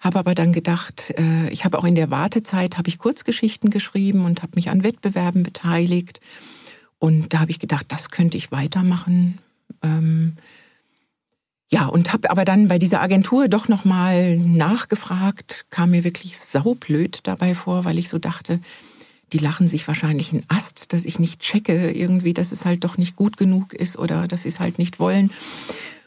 Habe 0.00 0.18
aber 0.18 0.34
dann 0.34 0.52
gedacht, 0.52 1.12
äh, 1.18 1.48
ich 1.50 1.64
habe 1.64 1.78
auch 1.78 1.84
in 1.84 1.94
der 1.94 2.10
Wartezeit 2.10 2.78
habe 2.78 2.88
ich 2.88 2.98
Kurzgeschichten 2.98 3.70
geschrieben 3.70 4.24
und 4.24 4.42
habe 4.42 4.52
mich 4.54 4.70
an 4.70 4.84
Wettbewerben 4.84 5.42
beteiligt. 5.42 6.20
Und 6.98 7.32
da 7.32 7.40
habe 7.40 7.50
ich 7.50 7.58
gedacht, 7.58 7.86
das 7.88 8.10
könnte 8.10 8.36
ich 8.36 8.52
weitermachen. 8.52 9.38
Ja, 11.70 11.86
und 11.86 12.12
habe 12.14 12.30
aber 12.30 12.44
dann 12.46 12.68
bei 12.68 12.78
dieser 12.78 13.02
Agentur 13.02 13.48
doch 13.48 13.68
nochmal 13.68 14.38
nachgefragt, 14.38 15.66
kam 15.68 15.90
mir 15.90 16.02
wirklich 16.02 16.38
saublöd 16.38 17.20
dabei 17.24 17.54
vor, 17.54 17.84
weil 17.84 17.98
ich 17.98 18.08
so 18.08 18.18
dachte, 18.18 18.60
die 19.34 19.38
lachen 19.38 19.68
sich 19.68 19.86
wahrscheinlich 19.86 20.32
einen 20.32 20.46
Ast, 20.48 20.94
dass 20.94 21.04
ich 21.04 21.18
nicht 21.18 21.40
checke 21.40 21.90
irgendwie, 21.90 22.32
dass 22.32 22.52
es 22.52 22.64
halt 22.64 22.84
doch 22.84 22.96
nicht 22.96 23.16
gut 23.16 23.36
genug 23.36 23.74
ist 23.74 23.98
oder 23.98 24.26
dass 24.26 24.42
sie 24.42 24.48
es 24.48 24.60
halt 24.60 24.78
nicht 24.78 24.98
wollen. 24.98 25.30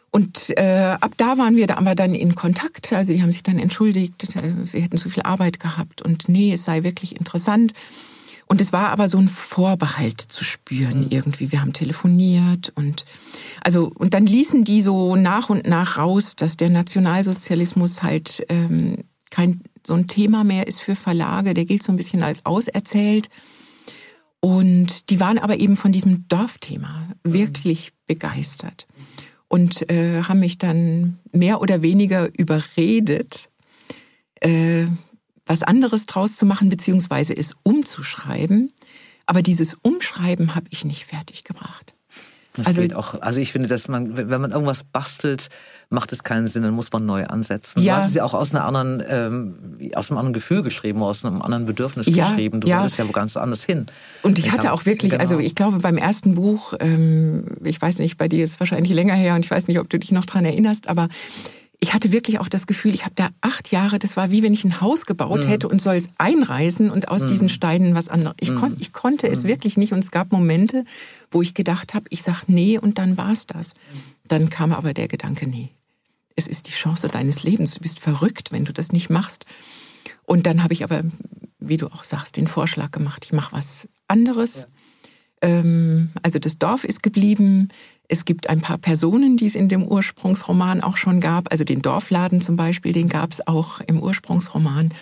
Und 0.10 0.50
äh, 0.58 0.98
ab 1.00 1.14
da 1.18 1.38
waren 1.38 1.56
wir 1.56 1.68
da 1.68 1.76
aber 1.76 1.96
dann 1.96 2.16
in 2.16 2.36
Kontakt. 2.36 2.92
Also 2.92 3.14
die 3.14 3.22
haben 3.22 3.32
sich 3.32 3.44
dann 3.44 3.60
entschuldigt, 3.60 4.36
äh, 4.36 4.66
sie 4.66 4.82
hätten 4.82 4.98
zu 4.98 5.10
viel 5.10 5.24
Arbeit 5.24 5.60
gehabt 5.60 6.02
und 6.02 6.28
nee, 6.28 6.54
es 6.54 6.66
sei 6.66 6.84
wirklich 6.84 7.16
interessant. 7.16 7.74
Und 8.52 8.60
es 8.60 8.74
war 8.74 8.90
aber 8.90 9.08
so 9.08 9.18
ein 9.18 9.30
Vorbehalt 9.30 10.20
zu 10.20 10.44
spüren 10.44 11.06
mhm. 11.06 11.08
irgendwie. 11.10 11.54
Wir 11.54 11.62
haben 11.62 11.72
telefoniert 11.72 12.74
und 12.76 13.06
also 13.64 13.90
und 13.96 14.14
dann 14.14 14.26
ließen 14.26 14.66
die 14.66 14.82
so 14.82 15.16
nach 15.16 15.50
und 15.50 15.66
nach 15.68 15.98
raus, 15.98 16.36
dass 16.36 16.58
der 16.58 16.70
Nationalsozialismus 16.70 18.04
halt 18.04 18.46
ähm, 18.50 19.06
kein 19.30 19.62
so 19.88 19.94
ein 19.94 20.08
Thema 20.08 20.44
mehr 20.44 20.68
ist 20.68 20.82
für 20.82 20.96
Verlage. 20.98 21.54
Der 21.54 21.64
gilt 21.64 21.82
so 21.82 21.94
ein 21.94 21.96
bisschen 21.96 22.24
als 22.24 22.46
auserzählt. 22.46 23.30
Und 24.42 25.10
die 25.10 25.22
waren 25.22 25.38
aber 25.40 25.58
eben 25.58 25.78
von 25.78 25.94
diesem 25.94 26.28
Dorfthema 26.28 27.08
wirklich 27.24 27.94
begeistert 28.06 28.86
und 29.48 29.90
äh, 29.90 30.24
haben 30.24 30.42
mich 30.42 30.58
dann 30.58 31.20
mehr 31.32 31.62
oder 31.62 31.82
weniger 31.82 32.28
überredet, 32.38 33.50
äh, 34.42 34.88
was 35.46 35.64
anderes 35.64 36.06
draus 36.06 36.36
zu 36.36 36.46
machen, 36.46 36.70
beziehungsweise 36.70 37.36
es 37.36 37.56
umzuschreiben. 37.64 38.72
Aber 39.26 39.42
dieses 39.42 39.76
Umschreiben 39.82 40.56
habe 40.56 40.68
ich 40.70 40.86
nicht 40.86 41.06
fertig 41.06 41.44
gebracht. 41.44 41.94
Das 42.54 42.68
also, 42.68 42.82
geht 42.82 42.94
auch. 42.94 43.22
Also 43.22 43.40
ich 43.40 43.54
finde, 43.54 43.70
dass 43.70 43.88
man, 43.88 44.18
wenn 44.18 44.42
man 44.42 44.52
irgendwas 44.52 44.84
bastelt, 44.84 45.50
macht 45.90 46.12
es 46.12 46.24
keinen 46.24 46.48
Sinn, 46.48 46.64
dann 46.64 46.74
muss 46.74 46.92
man 46.92 47.06
neu 47.06 47.26
ansetzen. 47.26 47.82
Ja. 47.82 47.96
Du 47.96 48.02
hast 48.02 48.10
es 48.10 48.16
ja 48.16 48.26
auch 48.26 48.34
aus 48.34 48.54
einer 48.54 48.66
anderen, 48.66 49.02
ähm, 49.08 49.92
aus 49.96 50.10
einem 50.10 50.18
anderen 50.18 50.34
Gefühl 50.34 50.62
geschrieben, 50.62 51.02
aus 51.02 51.24
einem 51.24 51.42
anderen 51.42 51.66
Bedürfnis 51.66 52.08
ja, 52.08 52.30
geschrieben. 52.30 52.60
Du 52.60 52.68
ja. 52.68 52.80
wolltest 52.80 52.98
ja 52.98 53.08
wo 53.08 53.14
ganz 53.14 53.38
anders 53.38 53.64
hin. 53.64 53.86
Und 54.22 54.38
ich, 54.38 54.48
ich 54.48 54.52
hatte 54.52 54.74
auch 54.74 54.86
wirklich, 54.86 55.12
genau. 55.12 55.22
also 55.22 55.40
ich 55.40 55.56
glaube 55.56 55.78
beim 55.78 55.98
ersten 55.98 56.36
Buch, 56.36 56.74
ähm, 56.82 57.46
ich 57.64 57.82
weiß 57.82 58.00
nicht, 58.00 58.18
bei 58.18 58.28
dir 58.28 58.44
ist 58.44 58.52
es 58.52 58.60
wahrscheinlich 58.60 58.92
länger 58.92 59.16
her 59.16 59.36
und 59.36 59.46
ich 59.46 59.52
weiß 59.52 59.70
nicht, 59.70 59.80
ob 59.80 59.90
du 59.90 59.98
dich 59.98 60.12
noch 60.12 60.26
dran 60.26 60.44
erinnerst, 60.44 60.90
aber 60.90 61.08
ich 61.84 61.96
hatte 61.96 62.12
wirklich 62.12 62.40
auch 62.40 62.48
das 62.48 62.68
Gefühl, 62.68 62.94
ich 62.94 63.06
habe 63.06 63.16
da 63.16 63.30
acht 63.42 63.72
Jahre, 63.72 63.98
das 63.98 64.16
war 64.16 64.30
wie 64.30 64.44
wenn 64.44 64.54
ich 64.54 64.64
ein 64.64 64.82
Haus 64.82 65.08
gebaut 65.08 65.46
mhm. 65.46 65.50
hätte 65.50 65.68
und 65.68 65.82
soll 65.82 65.96
es 65.96 66.12
einreißen 66.20 66.92
und 66.92 67.08
aus 67.08 67.24
mhm. 67.24 67.28
diesen 67.28 67.50
Steinen 67.50 67.96
was 67.96 68.08
anderes. 68.08 68.36
Ich, 68.40 68.52
mhm. 68.52 68.56
kon, 68.56 68.78
ich 68.80 68.94
konnte 68.94 69.28
es 69.28 69.44
mhm. 69.44 69.48
wirklich 69.48 69.78
nicht 69.78 69.92
und 69.92 70.00
es 70.00 70.12
gab 70.12 70.32
Momente, 70.32 70.86
wo 71.32 71.42
ich 71.42 71.56
gedacht 71.56 71.96
habe, 71.96 72.06
ich 72.10 72.22
sag 72.22 72.44
nee 72.48 72.78
und 72.78 73.00
dann 73.00 73.18
war's 73.18 73.48
das. 73.48 73.74
Dann 74.28 74.52
kam 74.52 74.74
aber 74.74 74.94
der 74.94 75.08
Gedanke, 75.08 75.48
nee, 75.48 75.70
es 76.36 76.46
ist 76.46 76.68
die 76.68 76.72
Chance 76.72 77.10
deines 77.10 77.42
Lebens. 77.42 77.74
Du 77.74 77.82
bist 77.82 78.00
verrückt, 78.00 78.52
wenn 78.52 78.64
du 78.64 78.74
das 78.74 78.92
nicht 78.92 79.10
machst. 79.10 79.46
Und 80.24 80.46
dann 80.46 80.64
habe 80.64 80.74
ich 80.74 80.84
aber, 80.84 81.04
wie 81.58 81.78
du 81.78 81.88
auch 81.88 82.04
sagst, 82.04 82.38
den 82.38 82.46
Vorschlag 82.46 82.92
gemacht, 82.92 83.26
ich 83.26 83.34
mache 83.34 83.54
was 83.54 83.90
anderes. 84.08 84.68
Ja. 85.42 85.50
Ähm, 85.50 86.12
also 86.22 86.38
das 86.38 86.60
Dorf 86.60 86.84
ist 86.84 87.02
geblieben. 87.02 87.70
Es 88.12 88.26
gibt 88.26 88.50
ein 88.50 88.60
paar 88.60 88.78
Personen, 88.78 89.38
die 89.38 89.48
es 89.48 89.56
in 89.56 89.70
dem 89.70 89.88
Ursprungsroman 89.88 90.82
auch 90.82 90.98
schon 90.98 91.22
gab. 91.22 91.50
Also 91.50 91.64
den 91.64 91.82
Dorfladen 91.82 92.42
zum 92.42 92.58
Beispiel, 92.58 92.92
den 92.92 93.08
gab 93.08 93.32
es 93.32 93.48
auch 93.48 93.80
im 93.80 94.04
Ursprungsroman. 94.04 94.94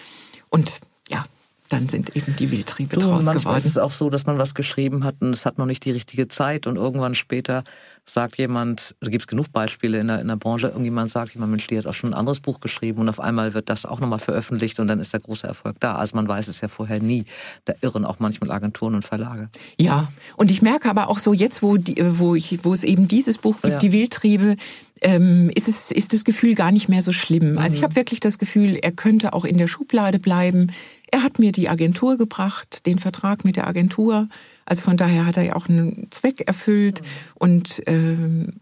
Und 0.49 0.79
ja, 1.07 1.25
dann 1.69 1.89
sind 1.89 2.15
eben 2.15 2.35
die 2.35 2.51
Wildtriebe 2.51 2.97
du, 2.97 3.07
draus 3.07 3.25
manchmal 3.25 3.39
geworden. 3.39 3.57
ist 3.57 3.65
es 3.65 3.77
auch 3.79 3.91
so, 3.91 4.11
dass 4.11 4.27
man 4.27 4.37
was 4.37 4.53
geschrieben 4.53 5.03
hat 5.03 5.15
und 5.21 5.33
es 5.33 5.47
hat 5.47 5.57
noch 5.57 5.65
nicht 5.65 5.85
die 5.85 5.91
richtige 5.91 6.27
Zeit 6.27 6.67
und 6.67 6.75
irgendwann 6.75 7.15
später 7.15 7.63
sagt 8.09 8.37
jemand, 8.37 8.95
da 8.99 9.09
gibt 9.09 9.23
es 9.23 9.27
genug 9.27 9.51
Beispiele 9.51 9.99
in 9.99 10.07
der, 10.07 10.19
in 10.19 10.27
der 10.27 10.35
Branche, 10.35 10.67
irgendjemand 10.67 11.11
sagt, 11.11 11.33
jemand 11.33 11.51
Mensch, 11.51 11.67
die 11.67 11.77
hat 11.77 11.85
auch 11.85 11.93
schon 11.93 12.11
ein 12.11 12.19
anderes 12.19 12.39
Buch 12.39 12.59
geschrieben 12.59 12.99
und 13.01 13.09
auf 13.09 13.19
einmal 13.19 13.53
wird 13.53 13.69
das 13.69 13.85
auch 13.85 13.99
nochmal 13.99 14.19
veröffentlicht 14.19 14.79
und 14.79 14.87
dann 14.87 14.99
ist 14.99 15.13
der 15.13 15.19
große 15.19 15.45
Erfolg 15.45 15.77
da. 15.79 15.95
Also 15.95 16.15
man 16.15 16.27
weiß 16.27 16.47
es 16.47 16.61
ja 16.61 16.67
vorher 16.67 17.01
nie. 17.01 17.25
Da 17.65 17.73
irren 17.81 18.05
auch 18.05 18.19
manchmal 18.19 18.51
Agenturen 18.51 18.95
und 18.95 19.05
Verlage. 19.05 19.49
Ja, 19.79 20.11
und 20.37 20.51
ich 20.51 20.61
merke 20.61 20.89
aber 20.89 21.09
auch 21.09 21.19
so 21.19 21.33
jetzt, 21.33 21.61
wo, 21.61 21.77
die, 21.77 21.95
wo, 22.17 22.35
ich, 22.35 22.63
wo 22.63 22.73
es 22.73 22.83
eben 22.83 23.07
dieses 23.07 23.37
Buch 23.37 23.61
gibt, 23.61 23.73
ja. 23.73 23.79
die 23.79 23.91
Wildtriebe, 23.91 24.55
ähm, 25.01 25.49
ist, 25.55 25.67
es, 25.67 25.91
ist 25.91 26.13
das 26.13 26.23
Gefühl 26.23 26.55
gar 26.55 26.71
nicht 26.71 26.89
mehr 26.89 27.01
so 27.01 27.11
schlimm. 27.11 27.57
Also 27.57 27.75
ich 27.75 27.81
mhm. 27.81 27.85
habe 27.85 27.95
wirklich 27.95 28.19
das 28.19 28.37
Gefühl, 28.37 28.77
er 28.81 28.91
könnte 28.91 29.33
auch 29.33 29.45
in 29.45 29.57
der 29.57 29.67
Schublade 29.67 30.19
bleiben. 30.19 30.67
Er 31.11 31.23
hat 31.23 31.39
mir 31.39 31.51
die 31.51 31.69
Agentur 31.69 32.17
gebracht, 32.17 32.85
den 32.85 32.99
Vertrag 32.99 33.45
mit 33.45 33.55
der 33.55 33.67
Agentur. 33.67 34.27
Also 34.69 34.81
von 34.81 34.97
daher 34.97 35.25
hat 35.25 35.38
er 35.38 35.43
ja 35.43 35.55
auch 35.55 35.67
einen 35.67 36.07
Zweck 36.11 36.41
erfüllt. 36.47 37.01
Mhm. 37.01 37.07
Und 37.35 37.81
ähm, 37.88 38.61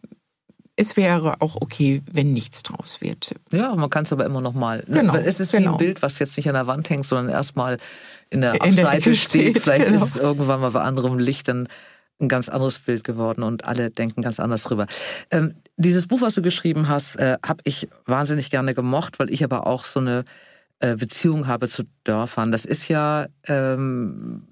es 0.76 0.96
wäre 0.96 1.42
auch 1.42 1.58
okay, 1.60 2.02
wenn 2.12 2.34
nichts 2.34 2.64
draus 2.64 3.02
wird. 3.02 3.34
Ja, 3.52 3.76
man 3.76 3.90
kann 3.90 4.04
es 4.04 4.14
aber 4.14 4.26
immer 4.26 4.42
noch 4.42 4.54
mal. 4.54 4.84
Ne? 4.88 5.02
Genau, 5.02 5.16
es 5.16 5.40
ist 5.40 5.52
wie 5.54 5.58
genau. 5.58 5.74
ein 5.74 5.78
Bild, 5.78 6.02
was 6.02 6.20
jetzt 6.20 6.38
nicht 6.38 6.48
an 6.48 6.54
der 6.54 6.68
Wand 6.68 6.90
hängt, 6.90 7.06
sondern 7.06 7.30
erstmal 7.30 7.78
in 8.30 8.42
der 8.42 8.54
in 8.56 8.62
Abseite 8.62 9.10
der 9.10 9.16
steht. 9.16 9.18
steht. 9.18 9.64
Vielleicht 9.64 9.88
genau. 9.88 10.04
ist 10.04 10.16
es 10.16 10.22
irgendwann 10.22 10.62
mal 10.62 10.72
bei 10.72 10.82
anderem 10.82 11.18
Licht 11.18 11.48
dann 11.48 11.68
ein 12.20 12.30
ganz 12.30 12.50
anderes 12.50 12.80
Bild 12.80 13.04
geworden 13.04 13.44
und 13.44 13.66
alle 13.66 13.90
denken 13.92 14.22
ganz 14.22 14.40
anders 14.40 14.64
drüber. 14.64 14.88
Ähm, 15.32 15.56
dieses 15.78 16.08
Buch, 16.08 16.22
was 16.22 16.36
du 16.36 16.42
geschrieben 16.42 16.88
hast, 16.88 17.16
äh, 17.18 17.38
habe 17.46 17.62
ich 17.64 17.90
wahnsinnig 18.06 18.50
gerne 18.50 18.74
gemocht, 18.74 19.20
weil 19.20 19.32
ich 19.32 19.44
aber 19.44 19.68
auch 19.68 19.86
so 19.86 20.00
eine 20.00 20.26
äh, 20.80 20.96
Beziehung 20.96 21.48
habe 21.48 21.68
zu 21.70 21.84
Dörfern. 22.04 22.52
Das 22.52 22.66
ist 22.66 22.88
ja, 22.88 23.28
ähm, 23.48 24.48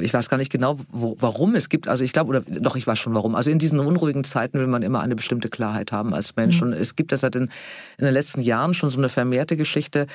ich 0.00 0.12
weiß 0.12 0.28
gar 0.28 0.36
nicht 0.36 0.50
genau, 0.50 0.78
wo, 0.90 1.16
warum 1.20 1.54
es 1.54 1.68
gibt. 1.68 1.88
Also 1.88 2.04
ich 2.04 2.12
glaube, 2.12 2.30
oder 2.30 2.40
doch, 2.40 2.76
ich 2.76 2.86
weiß 2.86 2.98
schon 2.98 3.14
warum. 3.14 3.34
Also 3.34 3.50
in 3.50 3.58
diesen 3.58 3.78
unruhigen 3.78 4.24
Zeiten 4.24 4.58
will 4.58 4.66
man 4.66 4.82
immer 4.82 5.00
eine 5.00 5.16
bestimmte 5.16 5.48
Klarheit 5.48 5.92
haben 5.92 6.14
als 6.14 6.36
Mensch. 6.36 6.60
Mhm. 6.60 6.68
Und 6.68 6.72
es 6.74 6.96
gibt 6.96 7.12
das 7.12 7.20
seit 7.20 7.34
den, 7.34 7.50
in 7.98 8.04
den 8.04 8.14
letzten 8.14 8.40
Jahren 8.40 8.74
schon 8.74 8.90
so 8.90 8.98
eine 8.98 9.08
vermehrte 9.08 9.56
Geschichte, 9.56 10.06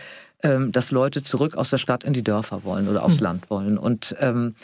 ähm, 0.42 0.72
dass 0.72 0.92
Leute 0.92 1.24
zurück 1.24 1.56
aus 1.56 1.70
der 1.70 1.78
Stadt 1.78 2.04
in 2.04 2.14
die 2.14 2.24
Dörfer 2.24 2.64
wollen 2.64 2.88
oder 2.88 3.04
aufs 3.04 3.18
mhm. 3.18 3.24
Land 3.24 3.50
wollen. 3.50 3.78
Und 3.78 4.16
ähm, 4.20 4.56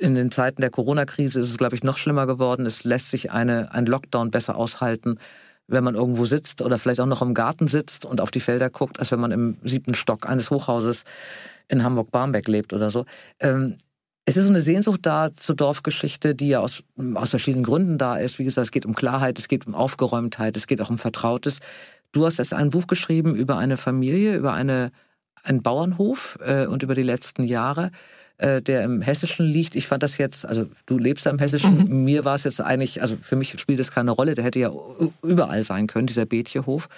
in 0.00 0.14
den 0.14 0.30
Zeiten 0.30 0.60
der 0.60 0.70
Corona-Krise 0.70 1.40
ist 1.40 1.50
es, 1.50 1.58
glaube 1.58 1.74
ich, 1.74 1.82
noch 1.82 1.96
schlimmer 1.96 2.26
geworden. 2.26 2.66
Es 2.66 2.84
lässt 2.84 3.10
sich 3.10 3.30
eine, 3.30 3.72
ein 3.72 3.86
Lockdown 3.86 4.30
besser 4.30 4.56
aushalten, 4.56 5.18
wenn 5.68 5.84
man 5.84 5.94
irgendwo 5.94 6.24
sitzt 6.24 6.62
oder 6.62 6.78
vielleicht 6.78 7.00
auch 7.00 7.06
noch 7.06 7.22
im 7.22 7.34
Garten 7.34 7.68
sitzt 7.68 8.04
und 8.04 8.20
auf 8.20 8.30
die 8.30 8.40
Felder 8.40 8.70
guckt, 8.70 8.98
als 8.98 9.10
wenn 9.10 9.20
man 9.20 9.32
im 9.32 9.58
siebten 9.64 9.94
Stock 9.94 10.28
eines 10.28 10.50
Hochhauses 10.50 11.04
in 11.68 11.82
Hamburg-Barmbek 11.82 12.46
lebt 12.48 12.72
oder 12.72 12.90
so. 12.90 13.04
Ähm, 13.40 13.76
es 14.26 14.36
ist 14.36 14.44
so 14.44 14.50
eine 14.50 14.60
Sehnsucht 14.60 15.00
da 15.04 15.30
zur 15.34 15.54
Dorfgeschichte, 15.54 16.34
die 16.34 16.48
ja 16.48 16.60
aus, 16.60 16.82
aus 17.14 17.30
verschiedenen 17.30 17.64
Gründen 17.64 17.96
da 17.96 18.16
ist. 18.16 18.38
Wie 18.38 18.44
gesagt, 18.44 18.66
es 18.66 18.72
geht 18.72 18.84
um 18.84 18.94
Klarheit, 18.94 19.38
es 19.38 19.46
geht 19.46 19.66
um 19.66 19.74
Aufgeräumtheit, 19.74 20.56
es 20.56 20.66
geht 20.66 20.80
auch 20.80 20.90
um 20.90 20.98
Vertrautes. 20.98 21.60
Du 22.10 22.26
hast 22.26 22.38
jetzt 22.38 22.52
ein 22.52 22.70
Buch 22.70 22.88
geschrieben 22.88 23.36
über 23.36 23.56
eine 23.56 23.76
Familie, 23.76 24.34
über 24.36 24.52
eine, 24.52 24.90
einen 25.44 25.62
Bauernhof 25.62 26.38
äh, 26.44 26.66
und 26.66 26.82
über 26.82 26.96
die 26.96 27.04
letzten 27.04 27.44
Jahre. 27.44 27.92
Äh, 28.38 28.60
der 28.60 28.84
im 28.84 29.00
Hessischen 29.00 29.46
liegt. 29.46 29.76
Ich 29.76 29.86
fand 29.86 30.02
das 30.02 30.18
jetzt, 30.18 30.44
also 30.44 30.66
du 30.84 30.98
lebst 30.98 31.24
ja 31.24 31.30
im 31.30 31.38
Hessischen, 31.38 31.88
mhm. 31.88 32.04
mir 32.04 32.26
war 32.26 32.34
es 32.34 32.44
jetzt 32.44 32.60
eigentlich, 32.60 33.00
also 33.00 33.16
für 33.22 33.34
mich 33.34 33.58
spielt 33.58 33.78
das 33.78 33.90
keine 33.90 34.10
Rolle, 34.10 34.34
der 34.34 34.44
hätte 34.44 34.58
ja 34.58 34.70
überall 35.22 35.62
sein 35.62 35.86
können, 35.86 36.06
dieser 36.06 36.26
Bethjehof. 36.26 36.90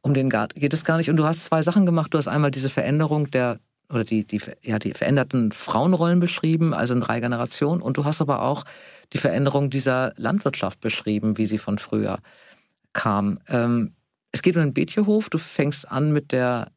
Um 0.00 0.14
den 0.14 0.30
geht 0.30 0.72
es 0.72 0.84
gar 0.84 0.96
nicht. 0.96 1.10
Und 1.10 1.18
du 1.18 1.24
hast 1.24 1.44
zwei 1.44 1.60
Sachen 1.60 1.84
gemacht. 1.84 2.14
Du 2.14 2.18
hast 2.18 2.26
einmal 2.26 2.50
diese 2.50 2.70
Veränderung 2.70 3.30
der 3.30 3.60
oder 3.92 4.04
die, 4.04 4.24
die, 4.24 4.40
ja, 4.62 4.78
die 4.78 4.94
veränderten 4.94 5.52
Frauenrollen 5.52 6.20
beschrieben, 6.20 6.74
also 6.74 6.94
in 6.94 7.00
drei 7.00 7.20
Generationen. 7.20 7.82
Und 7.82 7.96
du 7.96 8.04
hast 8.04 8.20
aber 8.20 8.42
auch 8.42 8.64
die 9.12 9.18
Veränderung 9.18 9.70
dieser 9.70 10.12
Landwirtschaft 10.16 10.80
beschrieben, 10.80 11.38
wie 11.38 11.46
sie 11.46 11.58
von 11.58 11.78
früher 11.78 12.18
kam. 12.92 13.38
Ähm, 13.48 13.94
es 14.32 14.42
geht 14.42 14.56
um 14.56 14.62
den 14.62 14.74
Bethjehof. 14.74 15.28
Du 15.28 15.38
fängst 15.38 15.90
an 15.90 16.12
mit 16.12 16.32
der 16.32 16.72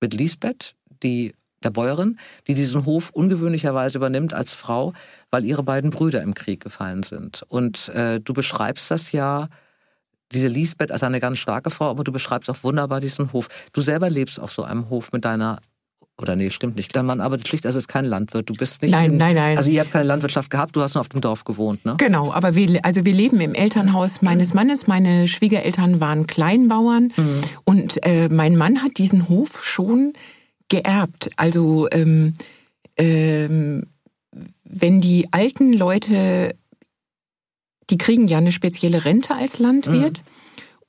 mit 0.00 0.14
Lisbeth, 0.14 0.74
die 1.02 1.34
der 1.62 1.70
Bäuerin, 1.70 2.18
die 2.46 2.54
diesen 2.54 2.86
Hof 2.86 3.10
ungewöhnlicherweise 3.10 3.98
übernimmt 3.98 4.32
als 4.32 4.54
Frau, 4.54 4.94
weil 5.30 5.44
ihre 5.44 5.62
beiden 5.62 5.90
Brüder 5.90 6.22
im 6.22 6.34
Krieg 6.34 6.62
gefallen 6.62 7.02
sind. 7.02 7.42
Und 7.48 7.90
äh, 7.90 8.20
du 8.20 8.32
beschreibst 8.32 8.90
das 8.90 9.12
ja, 9.12 9.48
diese 10.32 10.48
Lisbeth 10.48 10.90
als 10.90 11.02
eine 11.02 11.20
ganz 11.20 11.38
starke 11.38 11.70
Frau, 11.70 11.90
aber 11.90 12.04
du 12.04 12.12
beschreibst 12.12 12.48
auch 12.48 12.62
wunderbar 12.62 13.00
diesen 13.00 13.32
Hof. 13.32 13.48
Du 13.72 13.80
selber 13.80 14.08
lebst 14.08 14.40
auf 14.40 14.52
so 14.52 14.62
einem 14.62 14.88
Hof 14.88 15.12
mit 15.12 15.24
deiner 15.24 15.60
oder 16.20 16.36
nee, 16.36 16.50
stimmt 16.50 16.76
nicht. 16.76 16.94
Dein 16.94 17.06
Mann 17.06 17.20
arbeitet 17.20 17.48
schlicht, 17.48 17.66
also 17.66 17.78
ist 17.78 17.88
kein 17.88 18.04
Landwirt. 18.04 18.48
Du 18.48 18.54
bist 18.54 18.82
nicht. 18.82 18.90
Nein, 18.90 19.12
in, 19.12 19.16
nein, 19.18 19.34
nein. 19.34 19.56
Also 19.56 19.70
ihr 19.70 19.80
habt 19.80 19.92
keine 19.92 20.04
Landwirtschaft 20.04 20.50
gehabt, 20.50 20.76
du 20.76 20.82
hast 20.82 20.94
nur 20.94 21.00
auf 21.00 21.08
dem 21.08 21.20
Dorf 21.20 21.44
gewohnt, 21.44 21.84
ne? 21.84 21.96
Genau, 21.98 22.32
aber 22.32 22.54
wir, 22.54 22.84
also 22.84 23.04
wir 23.04 23.12
leben 23.12 23.40
im 23.40 23.54
Elternhaus 23.54 24.22
meines 24.22 24.54
Mannes. 24.54 24.86
Meine 24.86 25.28
Schwiegereltern 25.28 26.00
waren 26.00 26.26
Kleinbauern 26.26 27.12
mhm. 27.16 27.40
und 27.64 28.04
äh, 28.06 28.28
mein 28.28 28.56
Mann 28.56 28.82
hat 28.82 28.98
diesen 28.98 29.28
Hof 29.28 29.64
schon 29.64 30.12
geerbt. 30.68 31.30
Also 31.36 31.88
ähm, 31.90 32.34
ähm, 32.96 33.86
wenn 34.64 35.00
die 35.00 35.26
alten 35.32 35.72
Leute, 35.72 36.54
die 37.90 37.98
kriegen 37.98 38.28
ja 38.28 38.38
eine 38.38 38.52
spezielle 38.52 39.04
Rente 39.04 39.34
als 39.34 39.58
Landwirt. 39.58 40.18
Mhm. 40.18 40.39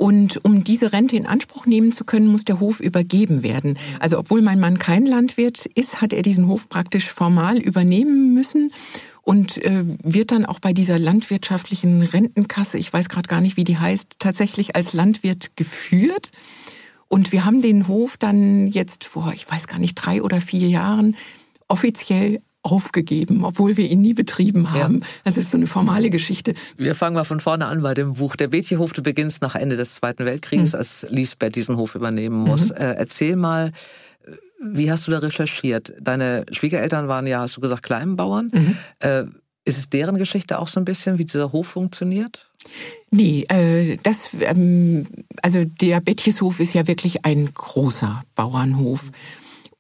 Und 0.02 0.44
um 0.44 0.64
diese 0.64 0.94
Rente 0.94 1.16
in 1.16 1.28
Anspruch 1.28 1.68
nehmen 1.68 1.92
zu 1.92 2.06
können, 2.06 2.26
muss 2.26 2.44
der 2.44 2.60
Hof 2.60 2.80
übergeben 2.80 3.44
werden. 3.44 3.78
Also 4.00 4.18
obwohl 4.18 4.42
mein 4.42 4.60
Mann 4.60 4.80
kein 4.80 5.06
Landwirt 5.06 5.68
ist, 5.68 6.02
hat 6.02 6.12
er 6.12 6.24
diesen 6.24 6.48
Hof 6.48 6.70
praktisch 6.70 7.12
formal 7.12 7.60
übernehmen 7.60 8.34
müssen 8.34 8.74
und 9.22 9.64
äh, 9.64 9.84
wird 10.02 10.32
dann 10.32 10.48
auch 10.48 10.58
bei 10.58 10.74
dieser 10.74 10.98
landwirtschaftlichen 10.98 12.02
Rentenkasse, 12.02 12.80
ich 12.80 12.92
weiß 12.92 13.10
gerade 13.10 13.28
gar 13.28 13.42
nicht, 13.42 13.58
wie 13.58 13.64
die 13.64 13.78
heißt, 13.78 14.16
tatsächlich 14.18 14.76
als 14.76 14.94
Landwirt 14.94 15.56
geführt. 15.56 16.32
Und 17.08 17.32
wir 17.32 17.46
haben 17.46 17.62
den 17.62 17.88
Hof 17.88 18.18
dann 18.18 18.66
jetzt 18.66 19.04
vor, 19.04 19.34
ich 19.36 19.48
weiß 19.52 19.68
gar 19.68 19.78
nicht, 19.78 19.94
drei 19.94 20.24
oder 20.24 20.42
vier 20.42 20.68
Jahren 20.68 21.16
offiziell 21.68 22.42
aufgegeben, 22.64 23.44
obwohl 23.44 23.78
wir 23.78 23.90
ihn 23.90 24.02
nie 24.02 24.14
betrieben 24.14 24.72
haben. 24.72 25.00
Ja. 25.00 25.08
Das 25.24 25.38
ist 25.38 25.52
so 25.52 25.58
eine 25.58 25.68
formale 25.68 26.10
Geschichte. 26.10 26.54
Wir 26.78 26.96
fangen 26.96 27.16
mal 27.16 27.24
von 27.24 27.40
vorne 27.40 27.66
an 27.66 27.82
bei 27.82 27.94
dem 27.94 28.16
Buch. 28.16 28.36
Der 28.36 28.50
Bethjehof, 28.50 28.94
du 28.94 29.02
beginnst 29.02 29.42
nach 29.42 29.56
Ende 29.56 29.78
des 29.78 29.96
Zweiten 29.96 30.26
Weltkrieges, 30.26 30.74
mhm. 30.74 30.78
als 30.78 31.06
Lisbeth 31.10 31.56
diesen 31.56 31.78
Hof 31.78 31.96
übernehmen 31.96 32.38
muss. 32.38 32.70
Mhm. 32.70 32.76
Äh, 32.78 32.94
erzähl 32.94 33.36
mal, 33.36 33.72
wie 34.64 34.92
hast 34.92 35.08
du 35.08 35.12
da 35.12 35.20
recherchiert? 35.20 35.94
Deine 36.00 36.46
Schwiegereltern 36.52 37.08
waren 37.08 37.26
ja, 37.26 37.42
hast 37.42 37.58
du 37.58 37.62
gesagt, 37.62 37.84
Kleinbauern. 37.84 38.52
Mhm. 38.54 38.78
Äh, 39.00 39.24
ist 39.64 39.78
es 39.78 39.90
deren 39.90 40.18
Geschichte 40.18 40.60
auch 40.60 40.68
so 40.68 40.80
ein 40.80 40.86
bisschen, 40.86 41.18
wie 41.18 41.26
dieser 41.26 41.52
Hof 41.52 41.68
funktioniert? 41.68 42.50
Nee, 43.12 43.46
äh, 43.50 43.98
das, 44.02 44.30
ähm, 44.42 45.06
also 45.42 45.66
der 45.66 46.00
Bettjeshof 46.00 46.60
ist 46.60 46.74
ja 46.74 46.88
wirklich 46.88 47.26
ein 47.26 47.50
großer 47.54 48.24
Bauernhof. 48.36 49.12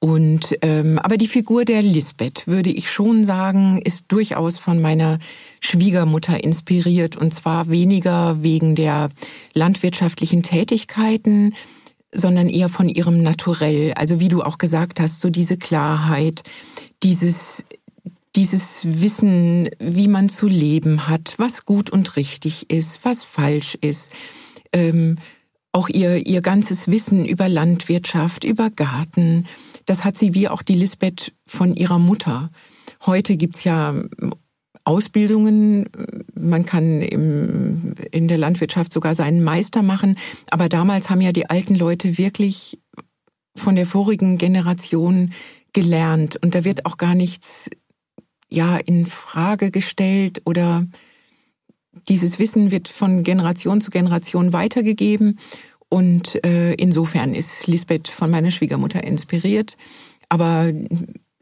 Und 0.03 0.57
ähm, 0.63 0.97
aber 0.97 1.15
die 1.15 1.27
Figur 1.27 1.63
der 1.63 1.83
Lisbeth, 1.83 2.47
würde 2.47 2.71
ich 2.71 2.89
schon 2.89 3.23
sagen, 3.23 3.79
ist 3.83 4.05
durchaus 4.07 4.57
von 4.57 4.81
meiner 4.81 5.19
Schwiegermutter 5.59 6.43
inspiriert. 6.43 7.15
Und 7.15 7.35
zwar 7.35 7.69
weniger 7.69 8.41
wegen 8.41 8.73
der 8.73 9.11
landwirtschaftlichen 9.53 10.41
Tätigkeiten, 10.41 11.53
sondern 12.11 12.49
eher 12.49 12.67
von 12.67 12.89
ihrem 12.89 13.21
Naturell. 13.21 13.93
Also 13.93 14.19
wie 14.19 14.27
du 14.27 14.41
auch 14.41 14.57
gesagt 14.57 14.99
hast, 14.99 15.21
so 15.21 15.29
diese 15.29 15.57
Klarheit, 15.57 16.41
dieses 17.03 17.63
dieses 18.35 19.01
Wissen, 19.01 19.69
wie 19.77 20.07
man 20.07 20.29
zu 20.29 20.47
leben 20.47 21.07
hat, 21.09 21.35
was 21.37 21.65
gut 21.65 21.89
und 21.89 22.15
richtig 22.15 22.71
ist, 22.71 23.03
was 23.03 23.23
falsch 23.23 23.77
ist. 23.81 24.11
Ähm, 24.71 25.17
auch 25.73 25.89
ihr, 25.89 26.25
ihr 26.25 26.41
ganzes 26.41 26.89
Wissen 26.89 27.25
über 27.25 27.49
Landwirtschaft, 27.49 28.43
über 28.43 28.69
Garten, 28.69 29.45
das 29.85 30.03
hat 30.03 30.17
sie 30.17 30.33
wie 30.33 30.47
auch 30.47 30.61
die 30.61 30.75
Lisbeth 30.75 31.33
von 31.45 31.75
ihrer 31.75 31.99
Mutter. 31.99 32.51
Heute 33.05 33.37
gibt's 33.37 33.63
ja 33.63 33.93
Ausbildungen, 34.83 35.89
man 36.33 36.65
kann 36.65 37.01
im, 37.01 37.93
in 38.11 38.27
der 38.27 38.37
Landwirtschaft 38.37 38.91
sogar 38.91 39.13
seinen 39.13 39.43
Meister 39.43 39.83
machen, 39.83 40.17
aber 40.49 40.69
damals 40.69 41.09
haben 41.09 41.21
ja 41.21 41.31
die 41.31 41.49
alten 41.49 41.75
Leute 41.75 42.17
wirklich 42.17 42.79
von 43.55 43.75
der 43.75 43.85
vorigen 43.85 44.37
Generation 44.37 45.33
gelernt 45.73 46.37
und 46.41 46.55
da 46.55 46.63
wird 46.63 46.85
auch 46.85 46.97
gar 46.97 47.15
nichts 47.15 47.69
ja 48.49 48.77
in 48.77 49.05
Frage 49.05 49.71
gestellt 49.71 50.41
oder 50.45 50.85
dieses 52.07 52.39
Wissen 52.39 52.71
wird 52.71 52.87
von 52.87 53.23
Generation 53.23 53.81
zu 53.81 53.91
Generation 53.91 54.53
weitergegeben. 54.53 55.39
Und 55.93 56.41
äh, 56.45 56.71
insofern 56.75 57.35
ist 57.35 57.67
Lisbeth 57.67 58.07
von 58.07 58.31
meiner 58.31 58.49
Schwiegermutter 58.49 59.03
inspiriert. 59.03 59.75
Aber 60.29 60.71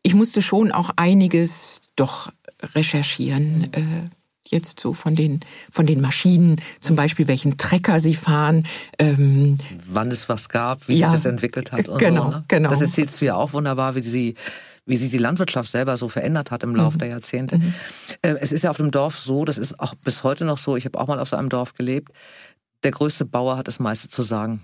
ich 0.02 0.16
musste 0.16 0.42
schon 0.42 0.72
auch 0.72 0.90
einiges 0.96 1.82
doch 1.96 2.32
recherchieren. 2.74 3.72
Äh, 3.74 4.10
jetzt 4.48 4.80
so 4.80 4.94
von 4.94 5.14
den 5.14 5.42
von 5.72 5.86
den 5.86 6.02
Maschinen, 6.02 6.60
zum 6.82 6.96
Beispiel 6.96 7.28
welchen 7.28 7.58
Trecker 7.58 8.00
sie 8.00 8.16
fahren, 8.16 8.66
ähm, 8.98 9.60
wann 9.88 10.10
es 10.10 10.28
was 10.30 10.50
gab, 10.50 10.88
wie 10.88 10.98
ja, 10.98 11.12
sich 11.12 11.22
das 11.22 11.26
entwickelt 11.26 11.72
hat. 11.72 11.88
Und 11.88 12.00
genau, 12.00 12.24
so, 12.24 12.30
ne? 12.32 12.44
genau. 12.48 12.70
Das 12.72 12.82
erzählst 12.82 13.22
du 13.22 13.26
ja 13.26 13.36
auch 13.36 13.54
wunderbar, 13.54 13.94
wie 13.94 14.02
sie 14.02 14.34
wie 14.90 14.98
sich 14.98 15.12
die 15.12 15.20
Landwirtschaft 15.20 15.70
selber 15.70 15.98
so 15.98 16.10
verändert 16.10 16.50
hat 16.50 16.64
im 16.64 16.76
Laufe 16.76 16.96
mhm. 16.96 17.00
der 17.00 17.08
Jahrzehnte. 17.10 17.60
Mhm. 17.60 17.74
Äh, 18.24 18.36
es 18.42 18.52
ist 18.52 18.64
ja 18.64 18.72
auf 18.72 18.78
dem 18.78 18.90
Dorf 18.90 19.20
so, 19.20 19.46
das 19.46 19.60
ist 19.60 19.80
auch 19.80 19.94
bis 19.94 20.24
heute 20.24 20.46
noch 20.46 20.58
so, 20.58 20.76
ich 20.76 20.86
habe 20.86 21.00
auch 21.00 21.06
mal 21.06 21.20
auf 21.20 21.30
so 21.30 21.36
einem 21.36 21.50
Dorf 21.50 21.76
gelebt, 21.76 22.12
der 22.84 22.92
größte 22.92 23.26
Bauer 23.26 23.58
hat 23.58 23.68
das 23.68 23.80
meiste 23.80 24.10
zu 24.10 24.24
sagen. 24.24 24.62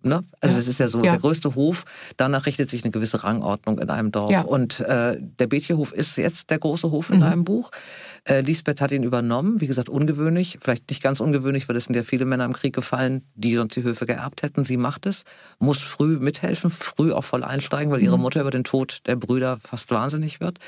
Ne? 0.00 0.22
Also 0.40 0.54
ja. 0.54 0.58
das 0.58 0.68
ist 0.68 0.78
ja 0.78 0.86
so, 0.86 0.98
ja. 0.98 1.12
der 1.12 1.18
größte 1.20 1.56
Hof, 1.56 1.84
danach 2.16 2.46
richtet 2.46 2.70
sich 2.70 2.84
eine 2.84 2.92
gewisse 2.92 3.24
Rangordnung 3.24 3.80
in 3.80 3.90
einem 3.90 4.12
Dorf. 4.12 4.30
Ja. 4.30 4.42
Und 4.42 4.78
äh, 4.80 5.16
der 5.18 5.48
Bethjehof 5.48 5.92
ist 5.92 6.16
jetzt 6.16 6.50
der 6.50 6.60
große 6.60 6.92
Hof 6.92 7.10
in 7.10 7.18
mhm. 7.18 7.22
einem 7.24 7.44
Buch. 7.44 7.72
Äh, 8.22 8.42
Lisbeth 8.42 8.80
hat 8.80 8.92
ihn 8.92 9.02
übernommen, 9.02 9.60
wie 9.60 9.66
gesagt, 9.66 9.88
ungewöhnlich, 9.88 10.58
vielleicht 10.60 10.88
nicht 10.88 11.02
ganz 11.02 11.18
ungewöhnlich, 11.18 11.68
weil 11.68 11.74
es 11.74 11.84
sind 11.84 11.96
ja 11.96 12.04
viele 12.04 12.26
Männer 12.26 12.44
im 12.44 12.52
Krieg 12.52 12.74
gefallen, 12.74 13.22
die 13.34 13.54
sonst 13.54 13.74
die 13.74 13.82
Höfe 13.82 14.06
geerbt 14.06 14.42
hätten. 14.42 14.64
Sie 14.64 14.76
macht 14.76 15.04
es, 15.04 15.24
muss 15.58 15.80
früh 15.80 16.20
mithelfen, 16.20 16.70
früh 16.70 17.12
auch 17.12 17.24
voll 17.24 17.42
einsteigen, 17.42 17.92
weil 17.92 18.00
ihre 18.00 18.18
mhm. 18.18 18.22
Mutter 18.22 18.40
über 18.40 18.52
den 18.52 18.64
Tod 18.64 19.00
der 19.06 19.16
Brüder 19.16 19.58
fast 19.60 19.90
wahnsinnig 19.90 20.38
wird. 20.38 20.60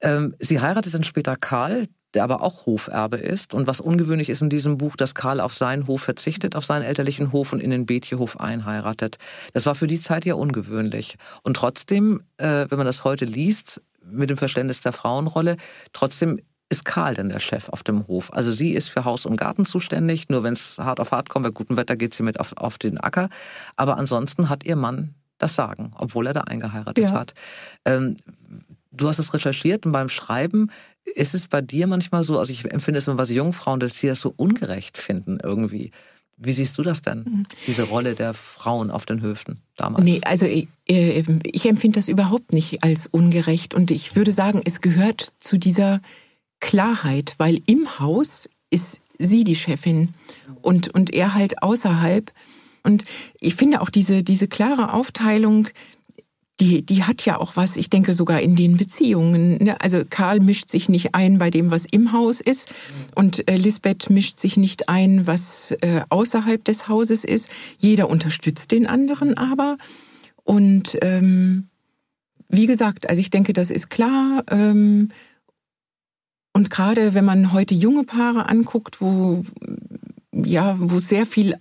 Ähm, 0.00 0.34
sie 0.38 0.60
heiratet 0.60 0.94
dann 0.94 1.04
später 1.04 1.36
Karl, 1.36 1.88
der 2.14 2.24
aber 2.24 2.42
auch 2.42 2.66
Hoferbe 2.66 3.18
ist. 3.18 3.52
Und 3.52 3.66
was 3.66 3.80
ungewöhnlich 3.80 4.30
ist 4.30 4.40
in 4.40 4.48
diesem 4.48 4.78
Buch, 4.78 4.96
dass 4.96 5.14
Karl 5.14 5.40
auf 5.40 5.54
seinen 5.54 5.86
Hof 5.86 6.02
verzichtet, 6.02 6.56
auf 6.56 6.64
seinen 6.64 6.82
elterlichen 6.82 7.32
Hof 7.32 7.52
und 7.52 7.60
in 7.60 7.70
den 7.70 7.86
Bethjehof 7.86 8.40
einheiratet. 8.40 9.18
Das 9.52 9.66
war 9.66 9.74
für 9.74 9.86
die 9.86 10.00
Zeit 10.00 10.24
ja 10.24 10.34
ungewöhnlich. 10.34 11.16
Und 11.42 11.58
trotzdem, 11.58 12.22
äh, 12.38 12.66
wenn 12.68 12.78
man 12.78 12.86
das 12.86 13.04
heute 13.04 13.24
liest, 13.26 13.82
mit 14.02 14.30
dem 14.30 14.36
Verständnis 14.36 14.80
der 14.80 14.92
Frauenrolle, 14.92 15.56
trotzdem 15.92 16.40
ist 16.68 16.84
Karl 16.84 17.14
denn 17.14 17.28
der 17.28 17.38
Chef 17.38 17.68
auf 17.68 17.82
dem 17.82 18.06
Hof. 18.06 18.32
Also 18.32 18.50
sie 18.50 18.72
ist 18.72 18.88
für 18.88 19.04
Haus 19.04 19.26
und 19.26 19.36
Garten 19.36 19.66
zuständig. 19.66 20.28
Nur 20.28 20.42
wenn 20.42 20.54
es 20.54 20.78
hart 20.78 21.00
auf 21.00 21.12
hart 21.12 21.28
kommt, 21.28 21.44
bei 21.44 21.50
gutem 21.50 21.76
Wetter 21.76 21.96
geht 21.96 22.14
sie 22.14 22.22
mit 22.22 22.40
auf, 22.40 22.56
auf 22.56 22.78
den 22.78 22.98
Acker. 22.98 23.28
Aber 23.76 23.98
ansonsten 23.98 24.48
hat 24.48 24.64
ihr 24.64 24.76
Mann 24.76 25.14
das 25.38 25.54
Sagen, 25.54 25.92
obwohl 25.96 26.26
er 26.26 26.34
da 26.34 26.40
eingeheiratet 26.42 27.04
ja. 27.04 27.12
hat. 27.12 27.34
Ähm, 27.84 28.16
du 28.96 29.08
hast 29.08 29.18
es 29.18 29.34
recherchiert 29.34 29.86
und 29.86 29.92
beim 29.92 30.08
Schreiben 30.08 30.70
ist 31.04 31.34
es 31.34 31.48
bei 31.48 31.60
dir 31.60 31.86
manchmal 31.86 32.24
so, 32.24 32.38
also 32.38 32.52
ich 32.52 32.64
empfinde 32.64 32.98
es 32.98 33.06
immer, 33.06 33.18
was 33.18 33.30
Jungfrauen 33.30 33.80
das 33.80 33.96
hier 33.96 34.14
so 34.14 34.32
ungerecht 34.36 34.98
finden 34.98 35.38
irgendwie. 35.42 35.90
Wie 36.38 36.52
siehst 36.52 36.76
du 36.76 36.82
das 36.82 37.00
denn, 37.00 37.20
mhm. 37.20 37.46
diese 37.66 37.84
Rolle 37.84 38.14
der 38.14 38.34
Frauen 38.34 38.90
auf 38.90 39.06
den 39.06 39.22
Höfen 39.22 39.60
damals? 39.76 40.04
Nee, 40.04 40.20
also 40.24 40.44
ich, 40.44 40.68
äh, 40.86 41.22
ich 41.44 41.64
empfinde 41.66 41.98
das 41.98 42.08
überhaupt 42.08 42.52
nicht 42.52 42.84
als 42.84 43.06
ungerecht 43.06 43.72
und 43.72 43.90
ich 43.90 44.16
würde 44.16 44.32
sagen, 44.32 44.60
es 44.64 44.82
gehört 44.82 45.32
zu 45.38 45.56
dieser 45.56 46.00
Klarheit, 46.60 47.34
weil 47.38 47.62
im 47.66 47.98
Haus 47.98 48.50
ist 48.70 49.00
sie 49.18 49.44
die 49.44 49.56
Chefin 49.56 50.10
und, 50.60 50.88
und 50.94 51.14
er 51.14 51.34
halt 51.34 51.62
außerhalb. 51.62 52.30
Und 52.82 53.04
ich 53.40 53.54
finde 53.54 53.80
auch 53.80 53.90
diese, 53.90 54.22
diese 54.22 54.46
klare 54.46 54.92
Aufteilung, 54.92 55.68
die, 56.60 56.84
die 56.84 57.04
hat 57.04 57.24
ja 57.26 57.38
auch 57.38 57.56
was, 57.56 57.76
ich 57.76 57.90
denke 57.90 58.14
sogar 58.14 58.40
in 58.40 58.56
den 58.56 58.76
Beziehungen. 58.78 59.58
Ne? 59.58 59.80
Also 59.80 60.04
Karl 60.08 60.40
mischt 60.40 60.70
sich 60.70 60.88
nicht 60.88 61.14
ein 61.14 61.38
bei 61.38 61.50
dem, 61.50 61.70
was 61.70 61.84
im 61.84 62.12
Haus 62.12 62.40
ist 62.40 62.74
und 63.14 63.48
äh, 63.50 63.56
Lisbeth 63.56 64.08
mischt 64.08 64.38
sich 64.38 64.56
nicht 64.56 64.88
ein, 64.88 65.26
was 65.26 65.72
äh, 65.82 66.00
außerhalb 66.08 66.64
des 66.64 66.88
Hauses 66.88 67.24
ist. 67.24 67.50
Jeder 67.78 68.08
unterstützt 68.08 68.70
den 68.70 68.86
anderen 68.86 69.36
aber. 69.36 69.76
Und 70.44 70.96
ähm, 71.02 71.68
wie 72.48 72.66
gesagt, 72.66 73.10
also 73.10 73.20
ich 73.20 73.30
denke, 73.30 73.52
das 73.52 73.70
ist 73.70 73.90
klar. 73.90 74.44
Ähm, 74.50 75.10
und 76.54 76.70
gerade 76.70 77.12
wenn 77.12 77.26
man 77.26 77.52
heute 77.52 77.74
junge 77.74 78.04
Paare 78.04 78.48
anguckt, 78.48 79.02
wo 79.02 79.42
ja, 80.44 80.76
wo 80.78 80.98
sehr 80.98 81.26
viel 81.26 81.56